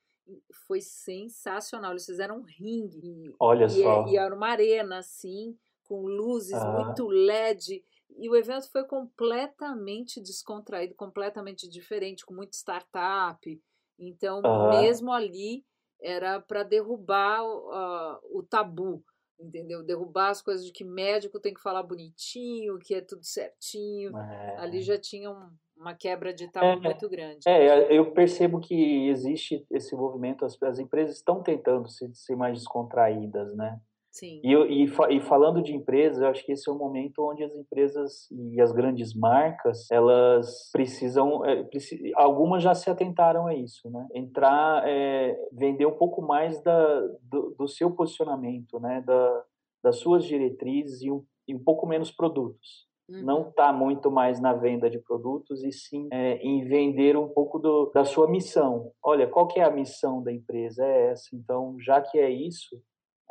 Foi 0.68 0.80
sensacional. 0.80 1.92
Eles 1.92 2.06
fizeram 2.06 2.38
um 2.38 2.42
ringue. 2.42 3.34
Olha 3.40 3.64
e, 3.64 3.70
só. 3.70 4.06
é- 4.06 4.10
e 4.10 4.16
era 4.16 4.34
uma 4.34 4.48
arena, 4.48 4.98
assim, 4.98 5.56
com 5.84 6.02
luzes, 6.06 6.52
Aham. 6.52 6.84
muito 6.84 7.08
LED. 7.08 7.82
E 8.18 8.28
o 8.28 8.36
evento 8.36 8.70
foi 8.70 8.84
completamente 8.84 10.20
descontraído, 10.20 10.94
completamente 10.94 11.68
diferente, 11.68 12.24
com 12.24 12.34
muito 12.34 12.54
startup. 12.54 13.60
Então, 13.98 14.40
Aham. 14.44 14.70
mesmo 14.70 15.12
ali, 15.12 15.64
era 16.00 16.40
para 16.40 16.62
derrubar 16.62 17.42
o- 17.44 17.70
a- 17.70 18.20
o 18.32 18.42
tabu, 18.42 19.04
entendeu? 19.38 19.82
Derrubar 19.84 20.30
as 20.30 20.42
coisas 20.42 20.64
de 20.66 20.72
que 20.72 20.84
médico 20.84 21.38
tem 21.40 21.54
que 21.54 21.60
falar 21.62 21.82
bonitinho, 21.82 22.78
que 22.78 22.94
é 22.94 23.00
tudo 23.00 23.24
certinho. 23.24 24.16
É. 24.16 24.56
Ali 24.58 24.82
já 24.82 24.98
tinha 24.98 25.30
um- 25.30 25.50
uma 25.76 25.94
quebra 25.94 26.32
de 26.34 26.50
tabu 26.50 26.66
É. 26.66 26.76
muito 26.80 27.08
grande. 27.08 27.48
É, 27.48 27.96
eu 27.96 28.12
percebo 28.12 28.60
que 28.60 29.08
existe 29.08 29.64
esse 29.70 29.94
movimento, 29.94 30.44
as, 30.44 30.60
as 30.62 30.78
empresas 30.78 31.16
estão 31.16 31.42
tentando 31.42 31.88
se- 31.88 32.12
ser 32.14 32.36
mais 32.36 32.58
descontraídas, 32.58 33.54
né? 33.56 33.80
Sim. 34.12 34.40
E, 34.44 34.52
e, 34.52 34.84
e 34.84 35.20
falando 35.22 35.62
de 35.62 35.74
empresas, 35.74 36.20
eu 36.20 36.28
acho 36.28 36.44
que 36.44 36.52
esse 36.52 36.68
é 36.68 36.72
o 36.72 36.76
momento 36.76 37.22
onde 37.26 37.42
as 37.42 37.54
empresas 37.54 38.30
e 38.30 38.60
as 38.60 38.70
grandes 38.70 39.14
marcas, 39.14 39.90
elas 39.90 40.68
precisam, 40.70 41.42
é, 41.46 41.62
preci- 41.64 42.12
algumas 42.14 42.62
já 42.62 42.74
se 42.74 42.90
atentaram 42.90 43.46
a 43.46 43.54
isso, 43.54 43.90
né? 43.90 44.06
Entrar, 44.14 44.86
é, 44.86 45.34
vender 45.50 45.86
um 45.86 45.96
pouco 45.96 46.20
mais 46.20 46.62
da, 46.62 47.00
do, 47.22 47.54
do 47.58 47.66
seu 47.66 47.90
posicionamento, 47.90 48.78
né? 48.78 49.00
Da, 49.00 49.44
das 49.82 49.96
suas 49.96 50.24
diretrizes 50.26 51.00
e 51.02 51.10
um, 51.10 51.24
e 51.48 51.54
um 51.54 51.58
pouco 51.64 51.86
menos 51.86 52.10
produtos 52.10 52.86
Uhum. 53.08 53.22
não 53.24 53.48
está 53.48 53.72
muito 53.72 54.12
mais 54.12 54.40
na 54.40 54.52
venda 54.54 54.88
de 54.88 54.96
produtos 54.98 55.64
e 55.64 55.72
sim 55.72 56.08
é, 56.12 56.36
em 56.36 56.64
vender 56.64 57.16
um 57.16 57.28
pouco 57.28 57.58
do, 57.58 57.90
da 57.92 58.04
sua 58.04 58.30
missão. 58.30 58.92
Olha, 59.02 59.26
qual 59.26 59.48
que 59.48 59.58
é 59.58 59.64
a 59.64 59.70
missão 59.70 60.22
da 60.22 60.32
empresa? 60.32 60.84
É 60.86 61.10
essa. 61.10 61.34
Então, 61.34 61.76
já 61.80 62.00
que 62.00 62.16
é 62.16 62.30
isso, 62.30 62.80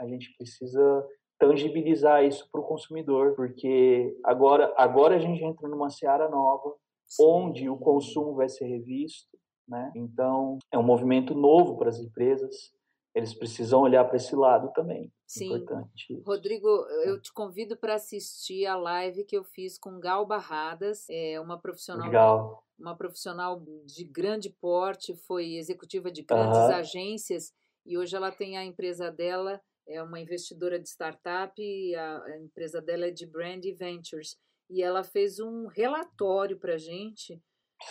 a 0.02 0.08
gente 0.08 0.36
precisa 0.36 1.08
tangibilizar 1.40 2.24
isso 2.26 2.48
para 2.52 2.60
o 2.60 2.66
consumidor, 2.66 3.36
porque 3.36 4.16
agora, 4.24 4.74
agora 4.78 5.16
a 5.16 5.20
gente 5.20 5.44
entra 5.44 5.68
numa 5.68 5.90
seara 5.90 6.28
nova, 6.28 6.76
Sim. 7.08 7.24
onde 7.24 7.70
o 7.70 7.78
consumo 7.78 8.36
vai 8.36 8.50
ser 8.50 8.66
revisto, 8.66 9.38
né? 9.68 9.92
Então, 9.96 10.58
é 10.72 10.78
um 10.78 10.84
movimento 10.84 11.34
novo 11.34 11.78
para 11.78 11.90
as 11.90 12.00
empresas. 12.00 12.72
Eles 13.14 13.34
precisam 13.34 13.82
olhar 13.82 14.06
para 14.06 14.18
esse 14.18 14.36
lado 14.36 14.72
também. 14.74 15.12
Sim. 15.28 15.46
Importante. 15.46 16.22
Rodrigo, 16.26 16.68
eu 17.06 17.20
te 17.22 17.34
convido 17.34 17.76
para 17.76 17.96
assistir 17.96 18.66
a 18.66 18.76
live 18.76 19.26
que 19.26 19.38
eu 19.38 19.44
fiz 19.44 19.78
com 19.78 20.00
Gal 20.00 20.26
Barradas, 20.26 21.06
é 21.10 21.40
uma 21.40 21.60
profissional 21.60 22.06
Legal. 22.06 22.64
uma 22.80 22.96
profissional 22.96 23.62
de 23.86 24.04
grande 24.04 24.50
porte, 24.50 25.16
foi 25.16 25.56
executiva 25.56 26.12
de 26.12 26.22
grandes 26.24 26.58
Aham. 26.58 26.76
agências 26.76 27.54
e 27.86 27.98
hoje 27.98 28.16
ela 28.16 28.32
tem 28.32 28.58
a 28.58 28.64
empresa 28.64 29.12
dela 29.12 29.62
é 29.92 30.02
uma 30.02 30.20
investidora 30.20 30.80
de 30.80 30.88
startup, 30.90 31.96
a, 31.96 32.24
a 32.24 32.40
empresa 32.40 32.82
dela 32.82 33.08
é 33.08 33.12
de 33.12 33.26
Brand 33.26 33.64
Ventures, 33.78 34.38
e 34.70 34.82
ela 34.82 35.04
fez 35.04 35.40
um 35.40 35.68
relatório 35.68 36.58
para 36.58 36.76
a 36.76 36.78
gente 36.78 37.42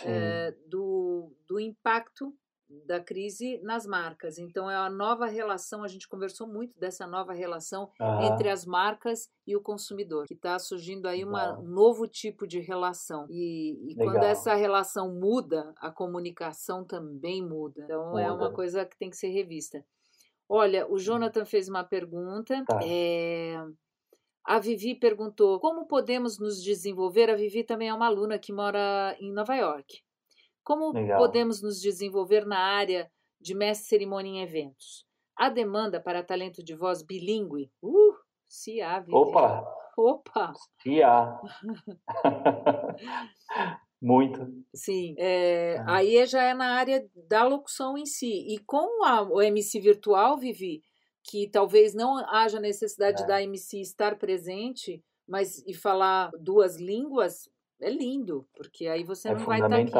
é, 0.03 0.51
do, 0.67 1.31
do 1.47 1.59
impacto 1.59 2.33
da 2.85 2.99
crise 2.99 3.59
nas 3.63 3.85
marcas. 3.85 4.37
Então, 4.37 4.69
é 4.69 4.75
a 4.75 4.89
nova 4.89 5.25
relação, 5.25 5.83
a 5.83 5.87
gente 5.87 6.07
conversou 6.07 6.47
muito 6.47 6.77
dessa 6.79 7.05
nova 7.05 7.33
relação 7.33 7.91
Ah, 7.99 8.19
entre 8.23 8.49
as 8.49 8.65
marcas 8.65 9.29
e 9.45 9.55
o 9.55 9.61
consumidor, 9.61 10.25
que 10.25 10.33
está 10.33 10.57
surgindo 10.57 11.07
aí 11.07 11.23
uma, 11.23 11.59
um 11.59 11.67
novo 11.67 12.07
tipo 12.07 12.47
de 12.47 12.59
relação. 12.59 13.27
E, 13.29 13.91
e 13.91 13.95
quando 13.95 14.23
essa 14.23 14.55
relação 14.55 15.13
muda, 15.13 15.73
a 15.77 15.91
comunicação 15.91 16.85
também 16.85 17.45
muda. 17.45 17.83
Então, 17.83 18.17
é 18.17 18.31
uma 18.31 18.45
Muda. 18.45 18.55
coisa 18.55 18.85
que 18.85 18.97
tem 18.97 19.09
que 19.09 19.17
ser 19.17 19.29
revista. 19.29 19.85
Olha, 20.53 20.85
o 20.91 20.99
Jonathan 20.99 21.45
fez 21.45 21.69
uma 21.69 21.81
pergunta. 21.81 22.61
Tá. 22.65 22.81
é, 22.83 23.55
A 24.43 24.59
Vivi 24.59 24.95
perguntou 24.95 25.61
como 25.61 25.87
podemos 25.87 26.37
nos 26.37 26.61
desenvolver. 26.61 27.29
A 27.29 27.35
Vivi 27.37 27.63
também 27.63 27.87
é 27.87 27.93
uma 27.93 28.07
aluna 28.07 28.37
que 28.37 28.51
mora 28.51 29.15
em 29.17 29.31
Nova 29.31 29.55
York. 29.55 30.03
Como 30.61 30.91
Legal. 30.91 31.17
podemos 31.17 31.61
nos 31.61 31.79
desenvolver 31.79 32.45
na 32.45 32.59
área 32.59 33.09
de 33.39 33.55
mestre 33.55 33.87
cerimônia 33.87 34.29
em 34.29 34.41
eventos? 34.43 35.05
A 35.37 35.47
demanda 35.47 36.01
para 36.01 36.21
talento 36.21 36.61
de 36.61 36.75
voz 36.75 37.01
bilíngue? 37.01 37.71
Uh, 37.81 38.13
se 38.45 38.81
há, 38.81 38.99
Vivi. 38.99 39.15
Opa, 39.15 39.63
Opa! 39.97 40.51
se 40.83 41.01
há. 41.01 41.39
Muito. 44.01 44.39
Sim, 44.73 45.15
é, 45.17 45.77
Ah. 45.79 45.97
aí 45.97 46.25
já 46.25 46.43
é 46.43 46.53
na 46.53 46.73
área 46.75 47.07
da 47.27 47.43
locução 47.43 47.97
em 47.97 48.05
si. 48.05 48.47
E 48.53 48.57
com 48.59 49.03
a, 49.05 49.21
o 49.21 49.41
MC 49.41 49.79
virtual, 49.79 50.37
Vivi, 50.37 50.81
que 51.23 51.47
talvez 51.49 51.93
não 51.93 52.17
haja 52.33 52.59
necessidade 52.59 53.23
É. 53.23 53.27
da 53.27 53.41
MC 53.43 53.79
estar 53.81 54.17
presente, 54.17 55.03
mas 55.27 55.59
e 55.67 55.73
falar 55.73 56.31
duas 56.39 56.77
línguas, 56.77 57.49
é 57.81 57.89
lindo, 57.89 58.47
porque 58.55 58.87
aí 58.87 59.03
você 59.03 59.29
É 59.29 59.33
não 59.35 59.45
vai 59.45 59.61
estar 59.61 59.77
aqui. 59.77 59.91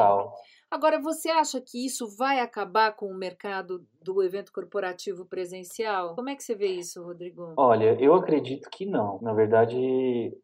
Agora, 0.72 0.98
você 0.98 1.28
acha 1.28 1.60
que 1.60 1.84
isso 1.84 2.08
vai 2.16 2.40
acabar 2.40 2.96
com 2.96 3.04
o 3.06 3.14
mercado 3.14 3.84
do 4.02 4.22
evento 4.22 4.50
corporativo 4.50 5.26
presencial? 5.26 6.14
Como 6.14 6.30
é 6.30 6.34
que 6.34 6.42
você 6.42 6.54
vê 6.54 6.68
isso, 6.68 7.04
Rodrigo? 7.04 7.52
Olha, 7.58 7.94
eu 8.00 8.14
acredito 8.14 8.70
que 8.70 8.86
não. 8.86 9.18
Na 9.20 9.34
verdade, 9.34 9.76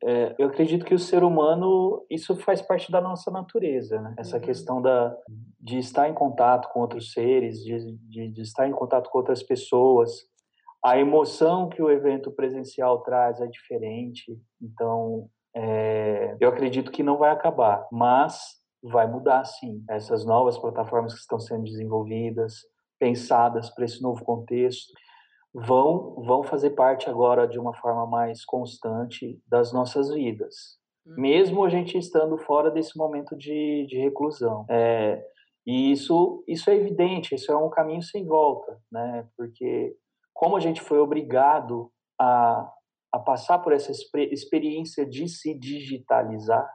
é, 0.05 0.35
eu 0.39 0.49
acredito 0.49 0.85
que 0.85 0.95
o 0.95 0.99
ser 0.99 1.25
humano, 1.25 2.05
isso 2.11 2.37
faz 2.37 2.61
parte 2.61 2.93
da 2.93 3.01
nossa 3.01 3.31
natureza, 3.31 4.03
né? 4.03 4.15
Essa 4.19 4.37
Uhum. 4.37 4.43
questão 4.43 4.83
da, 4.83 5.17
de 5.59 5.79
estar 5.79 6.11
em 6.11 6.15
contato 6.15 6.69
com 6.75 6.81
outros 6.81 7.11
seres, 7.13 7.65
de, 7.65 7.97
de, 8.03 8.29
de 8.29 8.43
estar 8.43 8.69
em 8.69 8.73
contato 8.73 9.09
com 9.09 9.17
outras 9.17 9.43
pessoas. 9.43 10.11
A 10.85 10.99
emoção 10.99 11.71
que 11.71 11.81
o 11.83 11.91
evento 11.91 12.31
presencial 12.33 13.01
traz 13.03 13.41
é 13.41 13.47
diferente. 13.47 14.39
Então, 14.61 15.31
é, 15.57 16.37
eu 16.39 16.51
acredito 16.51 16.91
que 16.93 17.03
não 17.03 17.17
vai 17.17 17.31
acabar, 17.31 17.89
mas 17.91 18.58
vai 18.83 19.07
mudar 19.07 19.45
sim. 19.45 19.85
Essas 19.89 20.25
novas 20.25 20.59
plataformas 20.59 21.15
que 21.15 21.21
estão 21.21 21.39
sendo 21.39 21.65
desenvolvidas, 21.65 22.55
pensadas 22.99 23.71
para 23.71 23.85
esse 23.85 24.03
novo 24.03 24.25
contexto, 24.25 24.93
vão 25.55 26.15
vão 26.25 26.43
fazer 26.43 26.71
parte 26.71 27.09
agora 27.09 27.47
de 27.49 27.59
uma 27.59 27.75
forma 27.75 28.07
mais 28.07 28.45
constante 28.45 29.41
das 29.47 29.73
nossas 29.73 30.11
vidas, 30.13 30.79
Hum. 31.07 31.15
mesmo 31.17 31.65
a 31.65 31.69
gente 31.71 31.97
estando 31.97 32.37
fora 32.39 32.71
desse 32.71 32.97
momento 32.99 33.35
de, 33.37 33.87
de 33.89 33.99
reclusão. 33.99 34.67
É, 34.69 35.25
e 35.67 35.91
isso 35.93 36.45
isso 36.47 36.69
é 36.71 36.77
evidente, 36.77 37.35
isso 37.35 37.51
é 37.53 37.57
um 37.57 37.71
caminho 37.71 38.03
sem 38.03 38.27
volta, 38.27 38.79
né? 38.93 39.27
Porque 39.37 39.97
como 40.35 40.57
a 40.57 40.61
gente 40.61 40.81
foi 40.81 40.99
obrigado 40.99 41.91
a, 42.21 42.71
a 43.13 43.19
passar 43.19 43.59
por 43.61 43.73
essa 43.73 43.91
expe- 43.91 44.29
experiência 44.33 45.07
de 45.07 45.29
se 45.29 45.55
digitalizar, 45.59 46.69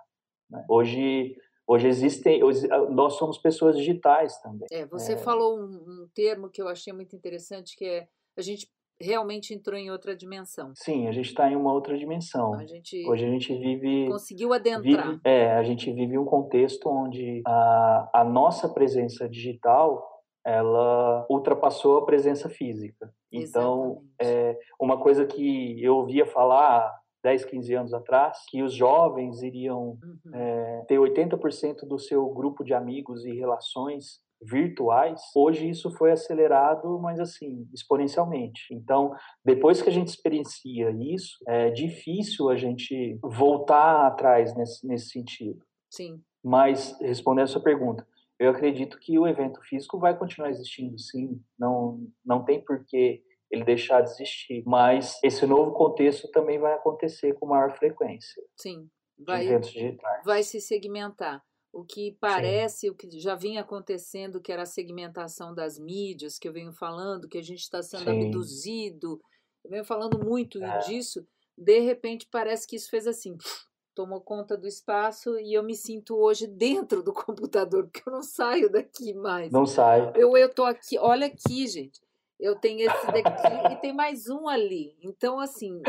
né? 0.49 0.65
hoje 0.69 1.35
hoje 1.67 1.87
existem 1.87 2.43
hoje, 2.43 2.67
nós 2.89 3.13
somos 3.13 3.37
pessoas 3.37 3.77
digitais 3.77 4.39
também. 4.41 4.67
É, 4.71 4.85
você 4.85 5.13
É. 5.13 5.17
falou 5.17 5.57
um, 5.59 5.63
um 6.03 6.07
termo 6.13 6.49
que 6.49 6.61
eu 6.61 6.67
achei 6.67 6.91
muito 6.93 7.15
interessante, 7.15 7.75
que 7.75 7.85
é 7.85 8.07
a 8.37 8.41
gente 8.41 8.67
realmente 9.01 9.53
entrou 9.53 9.77
em 9.77 9.91
outra 9.91 10.15
dimensão. 10.15 10.71
Sim, 10.75 11.07
a 11.07 11.11
gente 11.11 11.25
está 11.27 11.49
em 11.51 11.55
uma 11.55 11.73
outra 11.73 11.97
dimensão. 11.97 12.53
A 12.53 12.65
gente 12.65 13.05
Hoje 13.07 13.25
a 13.25 13.29
gente 13.29 13.53
vive 13.57 14.07
conseguiu 14.07 14.53
adentrar. 14.53 15.07
vive, 15.09 15.21
é, 15.23 15.51
a 15.55 15.63
gente 15.63 15.91
vive 15.91 16.17
um 16.17 16.25
contexto 16.25 16.87
onde 16.89 17.41
a, 17.45 18.09
a 18.13 18.23
nossa 18.23 18.69
presença 18.69 19.27
digital 19.27 20.09
ela 20.45 21.25
ultrapassou 21.29 21.97
a 21.97 22.05
presença 22.05 22.49
física. 22.49 23.13
Então, 23.31 24.01
Exatamente. 24.19 24.55
é, 24.55 24.59
uma 24.79 24.99
coisa 25.01 25.25
que 25.25 25.81
eu 25.83 25.95
ouvia 25.97 26.25
falar 26.25 26.93
10, 27.23 27.45
15 27.45 27.73
anos 27.73 27.93
atrás, 27.93 28.43
que 28.49 28.61
os 28.61 28.73
jovens 28.73 29.41
iriam 29.41 29.97
Uhum. 30.03 30.33
é, 30.33 30.85
ter 30.87 30.99
80% 30.99 31.87
do 31.87 31.97
seu 31.97 32.27
grupo 32.29 32.63
de 32.63 32.73
amigos 32.73 33.25
e 33.25 33.31
relações 33.33 34.21
virtuais, 34.41 35.21
hoje 35.33 35.69
isso 35.69 35.89
foi 35.91 36.11
acelerado, 36.11 36.99
mas 36.99 37.19
assim, 37.19 37.65
exponencialmente. 37.73 38.73
Então, 38.73 39.15
depois 39.43 39.81
que 39.81 39.87
a 39.89 39.91
gente 39.91 40.09
experiencia 40.09 40.91
isso, 40.91 41.37
é 41.47 41.69
difícil 41.69 42.49
a 42.49 42.57
gente 42.57 43.17
voltar 43.23 44.05
atrás 44.05 44.53
nesse, 44.55 44.85
nesse 44.85 45.09
sentido. 45.09 45.63
Sim, 45.89 46.21
Mas, 46.43 46.97
respondendo 46.99 47.45
a 47.45 47.47
sua 47.47 47.61
pergunta, 47.61 48.05
eu 48.37 48.49
acredito 48.49 48.99
que 48.99 49.17
o 49.17 49.25
evento 49.25 49.61
físico 49.61 49.97
vai 49.97 50.17
continuar 50.17 50.49
existindo, 50.49 50.99
sim. 50.99 51.39
Não, 51.57 52.05
não 52.25 52.43
tem 52.43 52.59
por 52.59 52.83
que 52.83 53.23
ele 53.53 53.63
deixar 53.63 54.01
de 54.01 54.09
existir. 54.11 54.63
Mas 54.65 55.19
esse 55.23 55.45
novo 55.45 55.71
contexto 55.71 56.29
também 56.31 56.59
vai 56.59 56.73
acontecer 56.73 57.33
com 57.33 57.45
maior 57.45 57.71
frequência. 57.77 58.41
sim. 58.57 58.89
Vai, 59.25 59.47
vai 60.25 60.41
se 60.43 60.59
segmentar. 60.59 61.41
O 61.71 61.83
que 61.85 62.17
parece, 62.19 62.89
o 62.89 62.95
que 62.95 63.07
já 63.19 63.35
vinha 63.35 63.61
acontecendo, 63.61 64.41
que 64.41 64.51
era 64.51 64.63
a 64.63 64.65
segmentação 64.65 65.53
das 65.53 65.79
mídias, 65.79 66.37
que 66.37 66.47
eu 66.47 66.53
venho 66.53 66.73
falando, 66.73 67.27
que 67.27 67.37
a 67.37 67.41
gente 67.41 67.61
está 67.61 67.81
sendo 67.81 68.03
Sim. 68.03 68.25
abduzido, 68.25 69.19
eu 69.63 69.71
venho 69.71 69.85
falando 69.85 70.23
muito 70.23 70.61
É. 70.63 70.79
disso, 70.79 71.25
de 71.57 71.79
repente 71.79 72.27
parece 72.29 72.67
que 72.67 72.75
isso 72.75 72.89
fez 72.89 73.07
assim, 73.07 73.37
tomou 73.95 74.21
conta 74.21 74.57
do 74.57 74.67
espaço 74.67 75.39
e 75.39 75.53
eu 75.53 75.63
me 75.63 75.75
sinto 75.75 76.15
hoje 76.15 76.47
dentro 76.47 77.01
do 77.01 77.13
computador, 77.51 77.83
porque 77.85 78.07
eu 78.07 78.13
não 78.13 78.23
saio 78.23 78.69
daqui 78.71 79.13
mais. 79.13 79.51
Não 79.51 79.65
sai. 79.65 80.11
Eu, 80.15 80.53
tô 80.53 80.63
aqui, 80.63 80.97
olha 80.99 81.27
aqui, 81.27 81.67
gente. 81.67 81.99
Eu 82.39 82.55
tenho 82.59 82.79
esse 82.81 83.05
daqui 83.07 83.73
e 83.73 83.75
tem 83.77 83.93
mais 83.93 84.27
um 84.27 84.47
ali. 84.47 84.97
Então, 85.01 85.39
assim, 85.39 85.81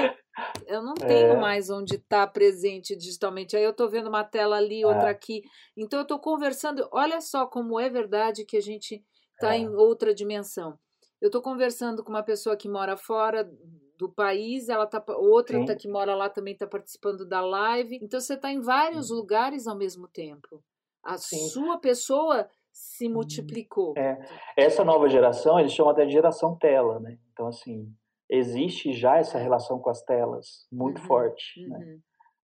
eu 0.67 0.83
não 0.83 0.95
tenho 0.95 1.33
É. 1.33 1.37
mais 1.41 1.71
onde 1.71 1.97
estar 1.97 2.27
presente 2.29 2.95
digitalmente. 2.97 3.57
Aí 3.57 3.65
eu 3.65 3.73
tô 3.73 3.89
vendo 3.89 4.09
uma 4.09 4.23
tela 4.25 4.57
ali, 4.57 4.85
outra 4.85 5.09
É. 5.09 5.11
aqui. 5.11 5.43
Então, 5.77 5.99
eu 6.01 6.07
tô 6.07 6.19
conversando. 6.19 6.89
Olha 6.93 7.21
só 7.21 7.47
como 7.47 7.81
é 7.81 7.89
verdade 7.89 8.45
que 8.45 8.57
a 8.57 8.61
gente 8.63 9.03
está 9.33 9.55
É. 9.55 9.59
em 9.59 9.69
outra 9.69 10.15
dimensão. 10.15 10.79
Eu 11.21 11.31
tô 11.31 11.41
conversando 11.41 12.05
com 12.05 12.11
uma 12.11 12.23
pessoa 12.23 12.57
que 12.57 12.69
mora 12.69 12.97
fora 12.97 13.51
do 13.97 14.13
país, 14.13 14.69
ela 14.69 14.87
tá 14.87 15.03
outra 15.17 15.59
Sim. 15.59 15.65
tá, 15.65 15.75
que 15.75 15.89
mora 15.89 16.15
lá 16.15 16.29
também 16.29 16.53
está 16.53 16.67
participando 16.67 17.25
da 17.27 17.41
live. 17.41 17.99
Então 18.03 18.21
você 18.21 18.35
está 18.35 18.53
em 18.53 18.61
vários 18.61 19.09
lugares 19.11 19.67
ao 19.67 19.77
mesmo 19.77 20.07
tempo. 20.09 20.63
A 21.03 21.17
Sim. 21.17 21.49
sua 21.49 21.79
pessoa 21.79 22.49
se 22.75 23.09
multiplicou. 23.09 23.95
É. 23.97 24.19
Essa 24.57 24.85
nova 24.85 25.09
geração, 25.09 25.59
eles 25.61 25.73
chamam 25.73 25.93
até 25.93 26.05
de 26.05 26.13
geração 26.13 26.57
tela, 26.59 26.99
né? 26.99 27.17
Então, 27.33 27.47
assim, 27.47 27.89
existe 28.29 28.93
já 28.93 29.17
essa 29.17 29.39
relação 29.39 29.79
com 29.79 29.91
as 29.91 30.03
telas 30.03 30.67
muito 30.73 31.01
Uhum, 31.01 31.07
forte, 31.07 31.67
né? 31.69 31.79
Uhum. 31.79 32.01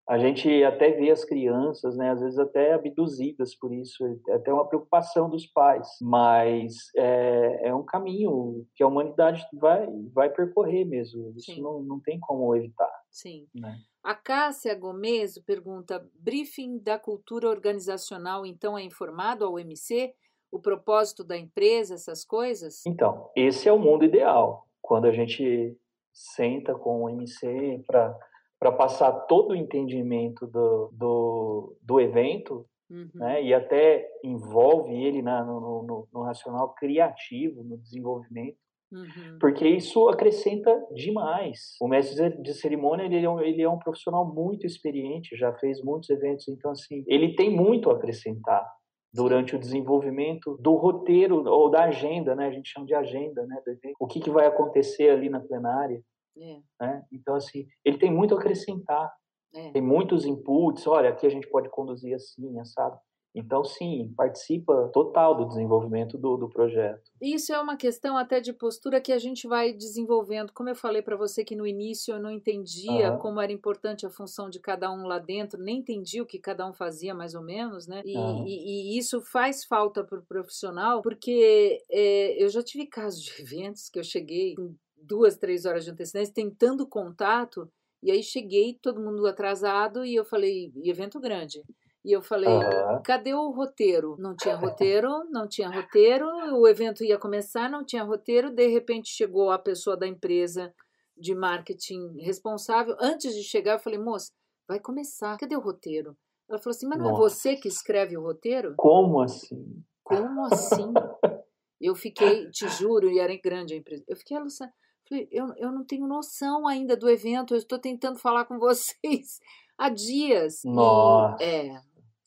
A 0.08 0.16
gente 0.18 0.64
até 0.64 0.90
vê 0.90 1.10
as 1.10 1.22
crianças, 1.22 1.94
né, 1.94 2.10
às 2.10 2.20
vezes 2.22 2.38
até 2.38 2.72
abduzidas 2.72 3.54
por 3.54 3.70
isso, 3.74 4.02
é 4.28 4.36
até 4.36 4.50
uma 4.50 4.66
preocupação 4.66 5.28
dos 5.28 5.46
pais, 5.46 5.86
mas 6.00 6.76
é, 6.96 7.68
é 7.68 7.74
um 7.74 7.84
caminho 7.84 8.66
que 8.74 8.82
a 8.82 8.86
humanidade 8.86 9.46
vai, 9.52 9.86
vai 10.14 10.30
percorrer 10.30 10.86
mesmo, 10.86 11.34
isso 11.36 11.52
Sim. 11.52 11.60
não, 11.60 11.82
não 11.82 12.00
tem 12.00 12.18
como 12.18 12.56
evitar, 12.56 12.90
Sim. 13.10 13.46
né? 13.54 13.76
A 14.08 14.14
Cássia 14.14 14.74
Gomes 14.74 15.38
pergunta: 15.40 16.02
briefing 16.14 16.78
da 16.78 16.98
cultura 16.98 17.46
organizacional 17.46 18.46
então 18.46 18.78
é 18.78 18.82
informado 18.82 19.44
ao 19.44 19.58
MC? 19.58 20.14
O 20.50 20.58
propósito 20.58 21.22
da 21.22 21.36
empresa, 21.36 21.92
essas 21.92 22.24
coisas? 22.24 22.86
Então, 22.86 23.30
esse 23.36 23.68
é 23.68 23.72
o 23.72 23.78
mundo 23.78 24.06
ideal, 24.06 24.66
quando 24.80 25.04
a 25.04 25.12
gente 25.12 25.76
senta 26.10 26.74
com 26.74 27.02
o 27.02 27.10
MC 27.10 27.84
para 27.86 28.18
para 28.58 28.72
passar 28.72 29.12
todo 29.26 29.50
o 29.50 29.54
entendimento 29.54 30.46
do, 30.46 30.90
do, 30.92 31.76
do 31.82 32.00
evento, 32.00 32.66
Uhum. 32.90 33.10
né? 33.14 33.42
E 33.44 33.52
até 33.52 34.08
envolve 34.24 34.94
ele 34.94 35.20
na, 35.20 35.44
no, 35.44 35.82
no, 35.82 36.08
no 36.10 36.22
racional 36.22 36.72
criativo, 36.72 37.62
no 37.62 37.76
desenvolvimento, 37.76 38.56
Uhum. 38.90 39.38
porque 39.38 39.68
isso 39.68 40.08
acrescenta 40.08 40.74
demais. 40.94 41.76
O 41.80 41.86
mestre 41.86 42.40
de 42.42 42.54
cerimônia 42.54 43.04
ele 43.04 43.24
é, 43.24 43.28
um, 43.28 43.40
ele 43.40 43.62
é 43.62 43.68
um 43.68 43.78
profissional 43.78 44.26
muito 44.32 44.66
experiente, 44.66 45.36
já 45.36 45.52
fez 45.54 45.82
muitos 45.82 46.08
eventos, 46.08 46.48
então 46.48 46.70
assim 46.70 47.04
ele 47.06 47.34
tem 47.34 47.50
muito 47.50 47.90
a 47.90 47.94
acrescentar 47.94 48.66
durante 49.12 49.56
o 49.56 49.58
desenvolvimento 49.58 50.56
do 50.60 50.74
roteiro 50.74 51.46
ou 51.48 51.70
da 51.70 51.84
agenda, 51.84 52.34
né? 52.34 52.46
A 52.46 52.50
gente 52.50 52.70
chama 52.70 52.86
de 52.86 52.94
agenda, 52.94 53.46
né? 53.46 53.60
O 53.98 54.06
que, 54.06 54.20
que 54.20 54.30
vai 54.30 54.46
acontecer 54.46 55.10
ali 55.10 55.28
na 55.28 55.40
plenária? 55.40 56.02
É. 56.36 56.60
Né? 56.80 57.02
Então, 57.12 57.34
assim, 57.34 57.66
ele 57.84 57.98
tem 57.98 58.12
muito 58.12 58.34
a 58.34 58.38
acrescentar. 58.38 59.12
É. 59.54 59.70
Tem 59.72 59.82
muitos 59.82 60.24
inputs. 60.24 60.86
Olha, 60.86 61.10
aqui 61.10 61.26
a 61.26 61.30
gente 61.30 61.48
pode 61.48 61.68
conduzir 61.70 62.14
assim, 62.14 62.58
assado. 62.60 62.98
Então, 63.34 63.62
sim, 63.62 64.12
participa 64.16 64.90
total 64.92 65.36
do 65.36 65.46
desenvolvimento 65.46 66.16
do, 66.16 66.36
do 66.36 66.48
projeto. 66.48 67.10
Isso 67.20 67.52
é 67.52 67.60
uma 67.60 67.76
questão 67.76 68.16
até 68.16 68.40
de 68.40 68.52
postura 68.52 69.00
que 69.00 69.12
a 69.12 69.18
gente 69.18 69.46
vai 69.46 69.72
desenvolvendo. 69.72 70.52
Como 70.52 70.68
eu 70.68 70.74
falei 70.74 71.02
para 71.02 71.16
você 71.16 71.44
que 71.44 71.54
no 71.54 71.66
início 71.66 72.14
eu 72.14 72.20
não 72.20 72.30
entendia 72.30 73.12
uhum. 73.12 73.18
como 73.18 73.40
era 73.40 73.52
importante 73.52 74.06
a 74.06 74.10
função 74.10 74.48
de 74.48 74.58
cada 74.58 74.90
um 74.90 75.06
lá 75.06 75.18
dentro, 75.18 75.62
nem 75.62 75.78
entendia 75.78 76.22
o 76.22 76.26
que 76.26 76.38
cada 76.38 76.68
um 76.68 76.72
fazia 76.72 77.14
mais 77.14 77.34
ou 77.34 77.42
menos, 77.42 77.86
né? 77.86 78.02
E, 78.04 78.16
uhum. 78.16 78.44
e, 78.46 78.94
e 78.94 78.98
isso 78.98 79.20
faz 79.20 79.64
falta 79.64 80.02
para 80.02 80.18
o 80.18 80.26
profissional, 80.26 81.02
porque 81.02 81.82
é, 81.90 82.42
eu 82.42 82.48
já 82.48 82.62
tive 82.62 82.86
casos 82.86 83.22
de 83.22 83.30
eventos 83.42 83.88
que 83.88 83.98
eu 83.98 84.04
cheguei 84.04 84.54
com 84.54 84.74
duas, 84.96 85.36
três 85.36 85.64
horas 85.64 85.84
de 85.84 85.90
antecedência 85.90 86.34
tentando 86.34 86.86
contato, 86.86 87.70
e 88.02 88.10
aí 88.10 88.22
cheguei, 88.22 88.78
todo 88.80 89.00
mundo 89.00 89.26
atrasado, 89.26 90.04
e 90.04 90.14
eu 90.14 90.24
falei, 90.24 90.72
evento 90.84 91.18
grande. 91.18 91.62
E 92.04 92.12
eu 92.12 92.22
falei, 92.22 92.48
uhum. 92.48 93.02
cadê 93.04 93.34
o 93.34 93.50
roteiro? 93.50 94.16
Não 94.18 94.34
tinha 94.36 94.54
roteiro, 94.56 95.10
não 95.30 95.48
tinha 95.48 95.68
roteiro, 95.68 96.26
o 96.56 96.66
evento 96.66 97.04
ia 97.04 97.18
começar, 97.18 97.68
não 97.68 97.84
tinha 97.84 98.04
roteiro, 98.04 98.50
de 98.50 98.66
repente 98.68 99.10
chegou 99.10 99.50
a 99.50 99.58
pessoa 99.58 99.96
da 99.96 100.06
empresa 100.06 100.72
de 101.16 101.34
marketing 101.34 102.20
responsável. 102.20 102.96
Antes 103.00 103.34
de 103.34 103.42
chegar, 103.42 103.74
eu 103.74 103.78
falei, 103.78 103.98
moça, 103.98 104.32
vai 104.66 104.78
começar, 104.78 105.36
cadê 105.36 105.56
o 105.56 105.60
roteiro? 105.60 106.16
Ela 106.48 106.58
falou 106.58 106.74
assim, 106.74 106.86
mas 106.86 106.98
não 106.98 107.08
é 107.08 107.10
Nossa. 107.10 107.22
é 107.22 107.28
você 107.28 107.56
que 107.56 107.68
escreve 107.68 108.16
o 108.16 108.22
roteiro? 108.22 108.74
Como 108.76 109.20
assim? 109.20 109.82
Como 110.02 110.44
assim? 110.46 110.92
eu 111.80 111.94
fiquei, 111.94 112.48
te 112.50 112.66
juro, 112.68 113.10
e 113.10 113.18
era 113.18 113.36
grande 113.36 113.74
a 113.74 113.76
empresa, 113.76 114.04
eu 114.08 114.16
fiquei 114.16 114.36
alucinada. 114.36 114.72
Falei, 115.08 115.28
eu, 115.30 115.46
eu 115.56 115.72
não 115.72 115.84
tenho 115.84 116.06
noção 116.06 116.66
ainda 116.66 116.96
do 116.96 117.08
evento, 117.08 117.54
eu 117.54 117.58
estou 117.58 117.78
tentando 117.78 118.18
falar 118.18 118.44
com 118.44 118.58
vocês 118.58 119.40
há 119.78 119.88
dias. 119.88 120.62
Nossa. 120.64 121.42
E, 121.42 121.46
é, 121.46 121.82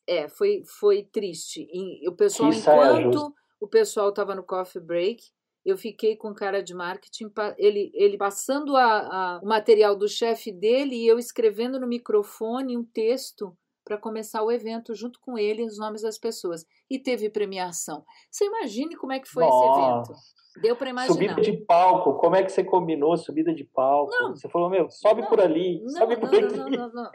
é, 0.08 0.28
foi, 0.30 0.64
foi 0.80 1.04
triste. 1.04 1.68
E 1.72 2.08
o 2.08 2.14
pessoal, 2.14 2.52
enquanto 2.52 3.34
o 3.60 3.68
pessoal 3.68 4.10
estava 4.10 4.34
no 4.34 4.44
coffee 4.44 4.82
break, 4.82 5.24
eu 5.64 5.78
fiquei 5.78 6.16
com 6.16 6.34
cara 6.34 6.64
de 6.64 6.74
marketing, 6.74 7.32
ele, 7.58 7.92
ele 7.94 8.18
passando 8.18 8.76
a, 8.76 8.84
a, 8.84 9.40
o 9.44 9.48
material 9.48 9.96
do 9.96 10.08
chefe 10.08 10.52
dele 10.52 10.96
e 10.96 11.08
eu 11.08 11.20
escrevendo 11.20 11.80
no 11.80 11.88
microfone 11.88 12.76
um 12.76 12.84
texto 12.84 13.56
para 13.84 13.98
começar 13.98 14.44
o 14.44 14.52
evento 14.52 14.94
junto 14.96 15.20
com 15.20 15.38
ele, 15.38 15.64
os 15.64 15.78
nomes 15.78 16.02
das 16.02 16.18
pessoas. 16.18 16.66
E 16.90 16.98
teve 16.98 17.30
premiação. 17.30 18.04
Você 18.30 18.46
imagine 18.46 18.96
como 18.96 19.12
é 19.12 19.20
que 19.20 19.30
foi 19.30 19.44
Nossa. 19.44 19.66
esse 19.66 19.92
evento. 19.92 20.14
Deu 20.62 20.76
para 20.76 20.90
imaginar. 20.90 21.14
Subida 21.14 21.42
de 21.42 21.58
palco, 21.66 22.16
como 22.16 22.36
é 22.36 22.44
que 22.44 22.52
você 22.52 22.64
combinou 22.64 23.16
subida 23.16 23.54
de 23.54 23.64
palco? 23.64 24.12
Não, 24.12 24.36
você 24.36 24.50
falou, 24.50 24.70
meu, 24.70 24.90
sobe 24.90 25.22
não, 25.22 25.30
por 25.30 25.40
ali, 25.40 25.82
não, 25.82 25.90
sobe 25.90 26.18
por 26.18 26.32
não, 26.32 26.38
ali. 26.38 26.58
Não, 26.58 26.70
não, 26.70 26.70
não, 26.70 26.94
não, 26.94 27.12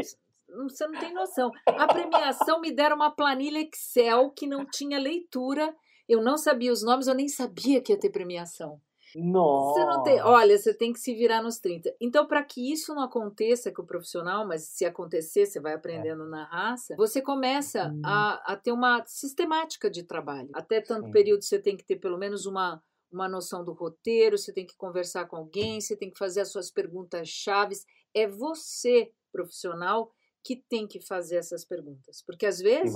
você 0.65 0.87
não 0.87 0.99
tem 0.99 1.13
noção. 1.13 1.51
A 1.67 1.87
premiação 1.87 2.61
me 2.61 2.71
deram 2.71 2.97
uma 2.97 3.11
planilha 3.11 3.61
Excel 3.61 4.31
que 4.31 4.47
não 4.47 4.65
tinha 4.65 4.99
leitura. 4.99 5.75
Eu 6.09 6.23
não 6.23 6.37
sabia 6.37 6.73
os 6.73 6.83
nomes, 6.83 7.07
eu 7.07 7.15
nem 7.15 7.29
sabia 7.29 7.81
que 7.81 7.93
ia 7.93 7.99
ter 7.99 8.11
premiação. 8.11 8.81
Nossa. 9.15 9.81
Você 9.81 9.87
não 9.87 10.03
tem, 10.03 10.21
olha, 10.21 10.59
você 10.59 10.75
tem 10.75 10.93
que 10.93 10.99
se 10.99 11.15
virar 11.15 11.43
nos 11.43 11.59
30. 11.59 11.95
Então, 12.01 12.27
para 12.27 12.43
que 12.43 12.73
isso 12.73 12.95
não 12.95 13.03
aconteça 13.03 13.73
com 13.73 13.83
o 13.83 13.87
profissional, 13.87 14.47
mas 14.47 14.69
se 14.69 14.85
acontecer, 14.85 15.47
você 15.47 15.61
vai 15.61 15.75
aprendendo 15.75 16.25
é. 16.25 16.29
na 16.29 16.45
raça, 16.45 16.95
você 16.97 17.23
começa 17.23 17.89
hum. 17.89 18.03
a, 18.05 18.53
a 18.53 18.57
ter 18.57 18.73
uma 18.73 19.03
sistemática 19.07 19.89
de 19.89 20.03
trabalho. 20.03 20.51
Até 20.53 20.81
tanto 20.81 21.07
Sim. 21.07 21.13
período 21.13 21.43
você 21.43 21.59
tem 21.59 21.77
que 21.77 21.85
ter 21.85 21.97
pelo 21.97 22.19
menos 22.19 22.47
uma 22.47 22.83
uma 23.13 23.29
noção 23.29 23.65
do 23.65 23.73
roteiro, 23.73 24.37
você 24.37 24.53
tem 24.53 24.67
que 24.67 24.77
conversar 24.77 25.27
com 25.27 25.37
alguém, 25.37 25.81
você 25.81 25.97
tem 25.97 26.11
que 26.11 26.19
fazer 26.19 26.41
as 26.41 26.51
suas 26.51 26.71
perguntas 26.71 27.29
chaves. 27.29 27.85
É 28.15 28.27
você, 28.27 29.11
profissional, 29.33 30.11
que 30.47 30.55
tem 30.55 30.87
que 30.87 31.01
fazer 31.01 31.39
essas 31.39 31.65
perguntas. 31.65 32.23
Porque 32.23 32.47
às 32.47 32.61
vezes 32.61 32.95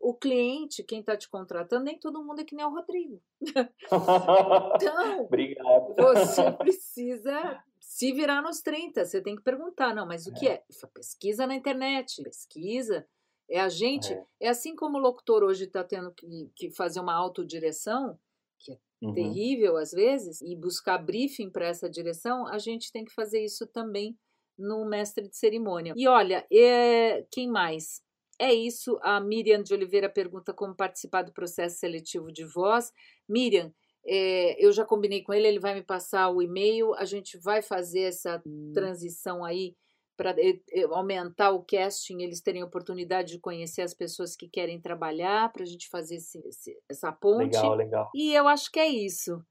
o 0.00 0.12
cliente, 0.12 0.82
quem 0.82 0.98
está 0.98 1.16
te 1.16 1.28
contratando, 1.28 1.84
nem 1.84 1.96
todo 1.96 2.24
mundo 2.24 2.40
é 2.40 2.44
que 2.44 2.56
nem 2.56 2.64
o 2.66 2.74
Rodrigo. 2.74 3.22
então, 3.86 5.22
Obrigado. 5.22 5.94
você 5.96 6.50
precisa 6.50 7.62
se 7.78 8.12
virar 8.12 8.42
nos 8.42 8.60
30. 8.60 9.04
Você 9.04 9.22
tem 9.22 9.36
que 9.36 9.42
perguntar, 9.42 9.94
não, 9.94 10.04
mas 10.04 10.26
o 10.26 10.30
é. 10.30 10.34
que 10.34 10.48
é? 10.48 10.64
Pesquisa 10.92 11.46
na 11.46 11.54
internet, 11.54 12.20
pesquisa. 12.24 13.06
É 13.48 13.60
a 13.60 13.68
gente, 13.68 14.12
é, 14.12 14.26
é 14.40 14.48
assim 14.48 14.74
como 14.74 14.98
o 14.98 15.00
locutor 15.00 15.44
hoje 15.44 15.66
está 15.66 15.84
tendo 15.84 16.10
que, 16.10 16.50
que 16.56 16.70
fazer 16.72 16.98
uma 16.98 17.14
autodireção, 17.14 18.18
que 18.58 18.72
é 18.72 18.78
uhum. 19.00 19.14
terrível 19.14 19.76
às 19.76 19.92
vezes, 19.92 20.42
e 20.42 20.56
buscar 20.56 20.98
briefing 20.98 21.50
para 21.50 21.66
essa 21.66 21.88
direção, 21.88 22.48
a 22.48 22.58
gente 22.58 22.90
tem 22.90 23.04
que 23.04 23.14
fazer 23.14 23.44
isso 23.44 23.64
também 23.64 24.18
no 24.58 24.84
mestre 24.84 25.28
de 25.28 25.36
cerimônia. 25.36 25.92
E 25.96 26.06
olha, 26.06 26.46
é, 26.52 27.24
quem 27.30 27.48
mais? 27.48 28.02
É 28.38 28.52
isso. 28.52 28.98
A 29.02 29.20
Miriam 29.20 29.62
de 29.62 29.72
Oliveira 29.72 30.08
pergunta 30.08 30.52
como 30.52 30.74
participar 30.74 31.22
do 31.22 31.32
processo 31.32 31.78
seletivo 31.78 32.32
de 32.32 32.44
voz. 32.44 32.92
Miriam, 33.28 33.72
é, 34.06 34.64
eu 34.64 34.72
já 34.72 34.84
combinei 34.84 35.22
com 35.22 35.32
ele, 35.32 35.48
ele 35.48 35.60
vai 35.60 35.74
me 35.74 35.82
passar 35.82 36.28
o 36.30 36.42
e-mail, 36.42 36.94
a 36.94 37.04
gente 37.04 37.38
vai 37.38 37.62
fazer 37.62 38.02
essa 38.02 38.42
transição 38.72 39.44
aí 39.44 39.74
para 40.16 40.30
eh, 40.38 40.60
aumentar 40.90 41.50
o 41.50 41.64
casting, 41.64 42.22
eles 42.22 42.40
terem 42.40 42.62
oportunidade 42.62 43.32
de 43.32 43.40
conhecer 43.40 43.82
as 43.82 43.92
pessoas 43.92 44.36
que 44.36 44.48
querem 44.48 44.80
trabalhar, 44.80 45.52
para 45.52 45.62
a 45.62 45.66
gente 45.66 45.88
fazer 45.88 46.16
esse, 46.16 46.38
esse, 46.46 46.78
essa 46.88 47.10
ponte. 47.10 47.56
Legal, 47.56 47.74
legal. 47.74 48.10
E 48.14 48.32
eu 48.32 48.46
acho 48.46 48.70
que 48.70 48.78
é 48.78 48.88
isso. 48.88 49.42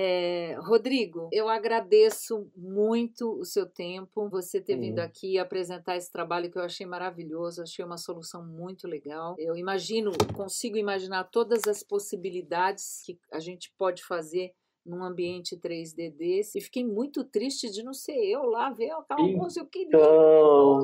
É, 0.00 0.56
Rodrigo, 0.60 1.28
eu 1.32 1.48
agradeço 1.48 2.48
muito 2.56 3.32
o 3.32 3.44
seu 3.44 3.66
tempo, 3.66 4.28
você 4.28 4.60
ter 4.60 4.76
vindo 4.78 5.00
aqui 5.00 5.40
apresentar 5.40 5.96
esse 5.96 6.08
trabalho 6.12 6.48
que 6.48 6.56
eu 6.56 6.62
achei 6.62 6.86
maravilhoso, 6.86 7.62
achei 7.62 7.84
uma 7.84 7.96
solução 7.96 8.46
muito 8.46 8.86
legal. 8.86 9.34
Eu 9.36 9.56
imagino, 9.56 10.12
consigo 10.36 10.76
imaginar 10.76 11.24
todas 11.24 11.66
as 11.66 11.82
possibilidades 11.82 13.02
que 13.04 13.18
a 13.32 13.40
gente 13.40 13.74
pode 13.76 14.04
fazer 14.04 14.52
num 14.86 15.02
ambiente 15.02 15.56
3D 15.56 16.14
desse. 16.14 16.58
E 16.58 16.62
fiquei 16.62 16.84
muito 16.84 17.24
triste 17.24 17.68
de 17.68 17.82
não 17.82 17.92
ser 17.92 18.16
eu 18.24 18.44
lá 18.44 18.70
ver 18.70 18.92
aquela 18.92 19.20
então... 19.20 19.42
moça, 19.42 19.58
eu 19.58 19.66
queria. 19.66 19.88
Então... 19.88 20.80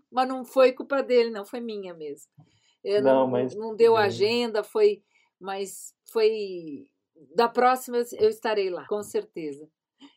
Mas 0.10 0.26
não 0.26 0.42
foi 0.42 0.72
culpa 0.72 1.02
dele, 1.02 1.28
não, 1.28 1.44
foi 1.44 1.60
minha 1.60 1.92
mesmo. 1.92 2.30
Eu 2.82 3.02
não, 3.02 3.20
não, 3.20 3.26
mas... 3.26 3.54
não 3.54 3.76
deu 3.76 3.94
agenda, 3.94 4.64
foi. 4.64 5.02
Mas 5.38 5.94
foi. 6.10 6.86
Da 7.34 7.48
próxima 7.48 7.98
eu 8.18 8.28
estarei 8.28 8.70
lá, 8.70 8.86
com 8.86 9.02
certeza. 9.02 9.68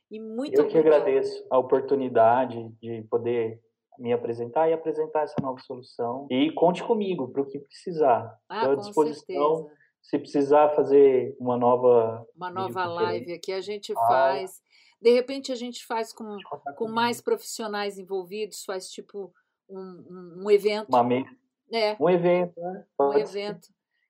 E 0.10 0.20
muito 0.20 0.60
Eu 0.60 0.68
que 0.68 0.78
agradeço 0.78 1.46
a 1.50 1.58
oportunidade 1.58 2.70
de 2.82 3.04
poder 3.10 3.62
me 4.00 4.14
apresentar 4.14 4.70
e 4.70 4.74
apresentar 4.74 5.24
essa 5.24 5.36
nova 5.42 5.60
solução. 5.60 6.28
E 6.30 6.52
conte 6.52 6.84
comigo 6.84 7.28
para 7.30 7.42
o 7.42 7.46
que 7.46 7.60
precisar. 7.60 8.38
Ah, 8.48 8.58
Estou 8.58 8.72
à 8.72 8.76
disposição. 8.76 9.56
Certeza 9.58 9.78
se 10.08 10.18
precisar 10.18 10.70
fazer 10.70 11.36
uma 11.40 11.58
nova 11.58 12.26
uma 12.36 12.50
nova 12.50 12.86
live 12.86 13.34
aqui 13.34 13.52
a 13.52 13.60
gente 13.60 13.92
ah, 13.92 14.08
faz 14.08 14.62
de 15.02 15.12
repente 15.12 15.52
a 15.52 15.56
gente 15.56 15.86
faz 15.86 16.14
com, 16.14 16.38
com 16.78 16.88
mais 16.88 17.22
profissionais 17.22 17.98
envolvidos 17.98 18.64
faz 18.64 18.90
tipo 18.90 19.34
um, 19.70 19.78
um, 19.78 20.44
um 20.46 20.52
evento 20.52 20.88
uma 20.88 21.04
me... 21.04 21.26
é. 21.74 21.98
um 22.00 22.10
evento 22.10 22.60
né? 22.60 22.86
um 23.00 23.14
evento 23.14 23.68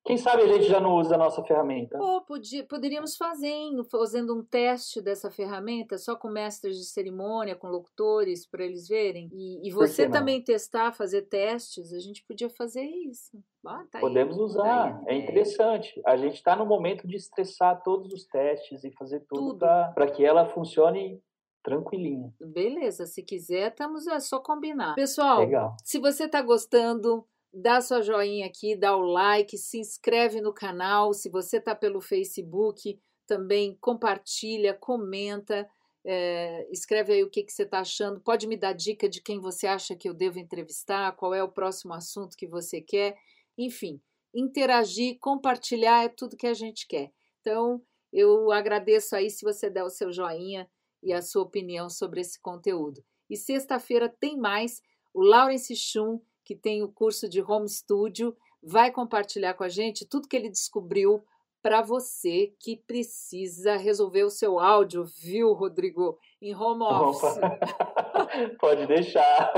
quem 0.08 0.18
sabe 0.18 0.44
a 0.44 0.48
gente 0.48 0.64
já 0.64 0.80
não 0.80 0.96
usa 0.96 1.16
a 1.16 1.18
nossa 1.18 1.44
ferramenta? 1.44 2.00
Oh, 2.02 2.22
podia, 2.22 2.64
poderíamos 2.64 3.18
fazer, 3.18 3.54
fazendo 3.92 4.34
um 4.34 4.42
teste 4.42 5.02
dessa 5.02 5.30
ferramenta, 5.30 5.98
só 5.98 6.16
com 6.16 6.30
mestres 6.30 6.78
de 6.78 6.86
cerimônia, 6.86 7.58
com 7.58 7.68
locutores, 7.68 8.46
para 8.46 8.64
eles 8.64 8.88
verem. 8.88 9.30
E, 9.34 9.68
e 9.68 9.72
você 9.72 10.10
também 10.10 10.42
testar, 10.42 10.94
fazer 10.94 11.24
testes, 11.24 11.92
a 11.92 12.00
gente 12.00 12.24
podia 12.26 12.50
fazer 12.50 12.86
isso. 12.86 13.38
Ah, 13.66 13.84
tá 13.92 14.00
Podemos 14.00 14.38
aí, 14.38 14.44
usar, 14.44 15.04
é 15.08 15.16
interessante. 15.16 16.02
A 16.06 16.16
gente 16.16 16.36
está 16.36 16.56
no 16.56 16.66
momento 16.66 17.06
de 17.06 17.18
estressar 17.18 17.84
todos 17.84 18.14
os 18.14 18.26
testes 18.26 18.86
e 18.86 18.92
fazer 18.92 19.26
tudo, 19.28 19.60
tudo. 19.60 19.94
para 19.94 20.10
que 20.10 20.24
ela 20.24 20.46
funcione 20.46 21.22
tranquilinha. 21.62 22.34
Beleza, 22.40 23.06
se 23.06 23.22
quiser, 23.22 23.72
estamos 23.72 24.08
é 24.08 24.22
só 24.22 24.40
combinar. 24.40 24.96
Pessoal, 24.96 25.40
Legal. 25.40 25.76
se 25.84 26.00
você 26.00 26.24
está 26.24 26.42
gostando, 26.42 27.28
dá 27.58 27.82
sua 27.82 28.02
joinha 28.02 28.46
aqui, 28.46 28.76
dá 28.76 28.96
o 28.96 29.02
like, 29.02 29.58
se 29.58 29.80
inscreve 29.80 30.40
no 30.40 30.54
canal. 30.54 31.14
Se 31.14 31.28
você 31.30 31.58
está 31.58 31.74
pelo 31.74 32.00
Facebook, 32.00 33.00
também 33.26 33.76
compartilha, 33.82 34.76
comenta, 34.76 35.68
é, 36.06 36.68
escreve 36.72 37.14
aí 37.14 37.24
o 37.24 37.30
que, 37.30 37.44
que 37.44 37.52
você 37.52 37.64
está 37.64 37.80
achando. 37.80 38.22
Pode 38.22 38.48
me 38.48 38.56
dar 38.56 38.74
dica 38.74 39.10
de 39.10 39.22
quem 39.22 39.40
você 39.40 39.66
acha 39.66 39.96
que 39.96 40.08
eu 40.08 40.14
devo 40.14 40.40
entrevistar, 40.40 41.16
qual 41.16 41.34
é 41.34 41.44
o 41.44 41.52
próximo 41.52 41.94
assunto 41.94 42.38
que 42.38 42.48
você 42.48 42.80
quer. 42.80 43.18
Enfim, 43.58 44.00
interagir, 44.34 45.18
compartilhar 45.20 46.06
é 46.06 46.10
tudo 46.10 46.38
que 46.38 46.48
a 46.48 46.54
gente 46.54 46.88
quer. 46.88 47.12
Então, 47.42 47.82
eu 48.14 48.52
agradeço 48.52 49.16
aí 49.16 49.32
se 49.32 49.44
você 49.44 49.70
der 49.70 49.84
o 49.84 49.90
seu 49.90 50.12
joinha 50.12 50.70
e 51.02 51.12
a 51.12 51.22
sua 51.22 51.42
opinião 51.42 51.90
sobre 51.90 52.22
esse 52.22 52.40
conteúdo. 52.40 53.04
E 53.30 53.36
sexta-feira 53.36 54.08
tem 54.08 54.38
mais. 54.38 54.82
O 55.14 55.24
Lawrence 55.24 55.76
Chum 55.76 56.22
que 56.48 56.56
tem 56.56 56.82
o 56.82 56.88
curso 56.88 57.28
de 57.28 57.42
home 57.42 57.68
studio, 57.68 58.34
vai 58.64 58.90
compartilhar 58.90 59.54
com 59.54 59.66
a 59.66 59.68
gente 59.70 60.06
tudo 60.06 60.30
que 60.30 60.36
ele 60.38 60.50
descobriu 60.50 61.22
para 61.62 61.82
você 61.82 62.54
que 62.58 62.78
precisa 62.78 63.76
resolver 63.76 64.24
o 64.24 64.30
seu 64.30 64.58
áudio, 64.58 65.04
viu, 65.04 65.52
Rodrigo, 65.52 66.18
em 66.42 66.56
home 66.56 66.84
office. 66.84 67.38
Pode 68.62 68.88
deixar. 68.88 69.52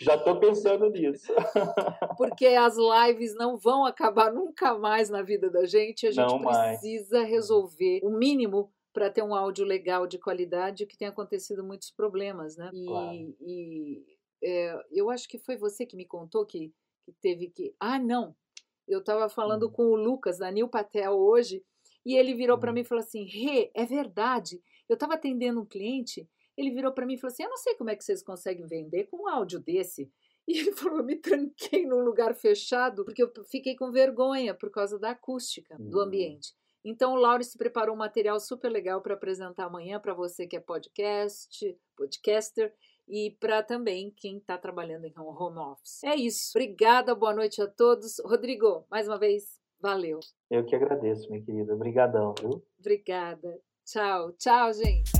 Já 0.00 0.16
estou 0.16 0.40
pensando 0.40 0.90
nisso. 0.90 1.32
Porque 2.18 2.46
as 2.46 2.74
lives 2.76 3.32
não 3.36 3.56
vão 3.56 3.86
acabar 3.86 4.32
nunca 4.32 4.76
mais 4.76 5.08
na 5.08 5.22
vida 5.22 5.48
da 5.48 5.64
gente. 5.64 6.08
A 6.08 6.10
gente 6.10 6.26
não 6.26 6.40
precisa 6.40 7.18
mais. 7.18 7.30
resolver 7.30 8.00
o 8.02 8.10
mínimo 8.10 8.68
para 8.92 9.08
ter 9.08 9.22
um 9.22 9.32
áudio 9.32 9.64
legal 9.64 10.08
de 10.08 10.18
qualidade 10.18 10.86
que 10.86 10.98
tem 10.98 11.06
acontecido 11.06 11.62
muitos 11.62 11.92
problemas, 11.92 12.56
né? 12.56 12.68
E, 12.74 12.86
Claro. 12.86 13.34
e, 13.40 14.19
é, 14.42 14.74
eu 14.90 15.10
acho 15.10 15.28
que 15.28 15.38
foi 15.38 15.56
você 15.56 15.84
que 15.86 15.96
me 15.96 16.06
contou 16.06 16.44
que, 16.46 16.72
que 17.04 17.12
teve 17.20 17.48
que. 17.50 17.74
Ah, 17.80 17.98
não! 17.98 18.34
Eu 18.88 19.00
estava 19.00 19.28
falando 19.28 19.68
Hum. 19.68 19.70
com 19.70 19.84
o 19.86 19.96
Lucas, 19.96 20.38
da 20.38 20.50
Nil 20.50 20.68
Patel, 20.68 21.12
hoje, 21.12 21.64
e 22.04 22.16
ele 22.16 22.34
virou 22.34 22.58
para 22.58 22.70
Hum. 22.70 22.74
mim 22.74 22.80
e 22.80 22.84
falou 22.84 23.02
assim: 23.04 23.24
Rê, 23.24 23.70
é 23.74 23.84
verdade. 23.84 24.62
Eu 24.88 24.94
estava 24.94 25.14
atendendo 25.14 25.60
um 25.60 25.66
cliente, 25.66 26.28
ele 26.56 26.70
virou 26.70 26.92
para 26.92 27.06
mim 27.06 27.14
e 27.14 27.18
falou 27.18 27.32
assim: 27.32 27.44
Eu 27.44 27.50
não 27.50 27.56
sei 27.56 27.74
como 27.76 27.90
é 27.90 27.96
que 27.96 28.04
vocês 28.04 28.22
conseguem 28.22 28.66
vender 28.66 29.04
com 29.06 29.24
um 29.24 29.28
áudio 29.28 29.60
desse. 29.60 30.10
E 30.48 30.58
ele 30.58 30.72
falou: 30.72 30.98
Eu 31.00 31.04
me 31.04 31.14
tranquei 31.16 31.86
num 31.86 32.00
lugar 32.02 32.34
fechado 32.34 33.04
porque 33.04 33.22
eu 33.22 33.30
fiquei 33.50 33.76
com 33.76 33.92
vergonha 33.92 34.52
por 34.54 34.70
causa 34.70 34.98
da 34.98 35.10
acústica 35.10 35.76
do 35.78 35.98
Hum. 35.98 36.02
ambiente. 36.02 36.54
Então, 36.82 37.12
o 37.12 37.16
Laurence 37.16 37.56
preparou 37.58 37.94
um 37.94 37.98
material 37.98 38.40
super 38.40 38.70
legal 38.70 39.02
para 39.02 39.12
apresentar 39.14 39.66
amanhã 39.66 40.00
para 40.00 40.14
você 40.14 40.46
que 40.48 40.56
é 40.56 40.60
podcast, 40.60 41.78
podcaster 41.94 42.74
e 43.08 43.36
para 43.40 43.62
também 43.62 44.12
quem 44.16 44.38
está 44.38 44.56
trabalhando 44.56 45.04
em 45.04 45.14
home 45.16 45.58
office. 45.58 46.02
É 46.04 46.14
isso. 46.14 46.50
Obrigada, 46.54 47.14
boa 47.14 47.34
noite 47.34 47.60
a 47.60 47.66
todos. 47.66 48.20
Rodrigo, 48.24 48.86
mais 48.90 49.08
uma 49.08 49.18
vez, 49.18 49.60
valeu. 49.80 50.20
Eu 50.50 50.64
que 50.64 50.74
agradeço, 50.74 51.30
minha 51.30 51.42
querida. 51.42 51.74
Obrigadão, 51.74 52.34
viu? 52.40 52.62
Obrigada. 52.78 53.58
Tchau, 53.84 54.32
tchau, 54.32 54.72
gente. 54.72 55.10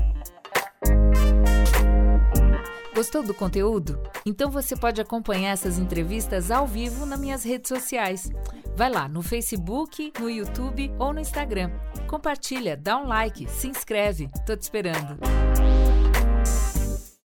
Gostou 2.93 3.23
do 3.23 3.33
conteúdo? 3.33 4.01
Então 4.25 4.51
você 4.51 4.75
pode 4.75 4.99
acompanhar 5.01 5.51
essas 5.51 5.79
entrevistas 5.79 6.51
ao 6.51 6.67
vivo 6.67 7.05
nas 7.05 7.19
minhas 7.19 7.43
redes 7.43 7.69
sociais. 7.69 8.29
Vai 8.75 8.89
lá 8.89 9.07
no 9.07 9.21
Facebook, 9.21 10.13
no 10.19 10.29
YouTube 10.29 10.91
ou 10.99 11.13
no 11.13 11.19
Instagram. 11.19 11.71
Compartilha, 12.07 12.75
dá 12.75 12.97
um 12.97 13.07
like, 13.07 13.49
se 13.49 13.67
inscreve. 13.67 14.29
Tô 14.45 14.55
te 14.55 14.63
esperando. 14.63 15.17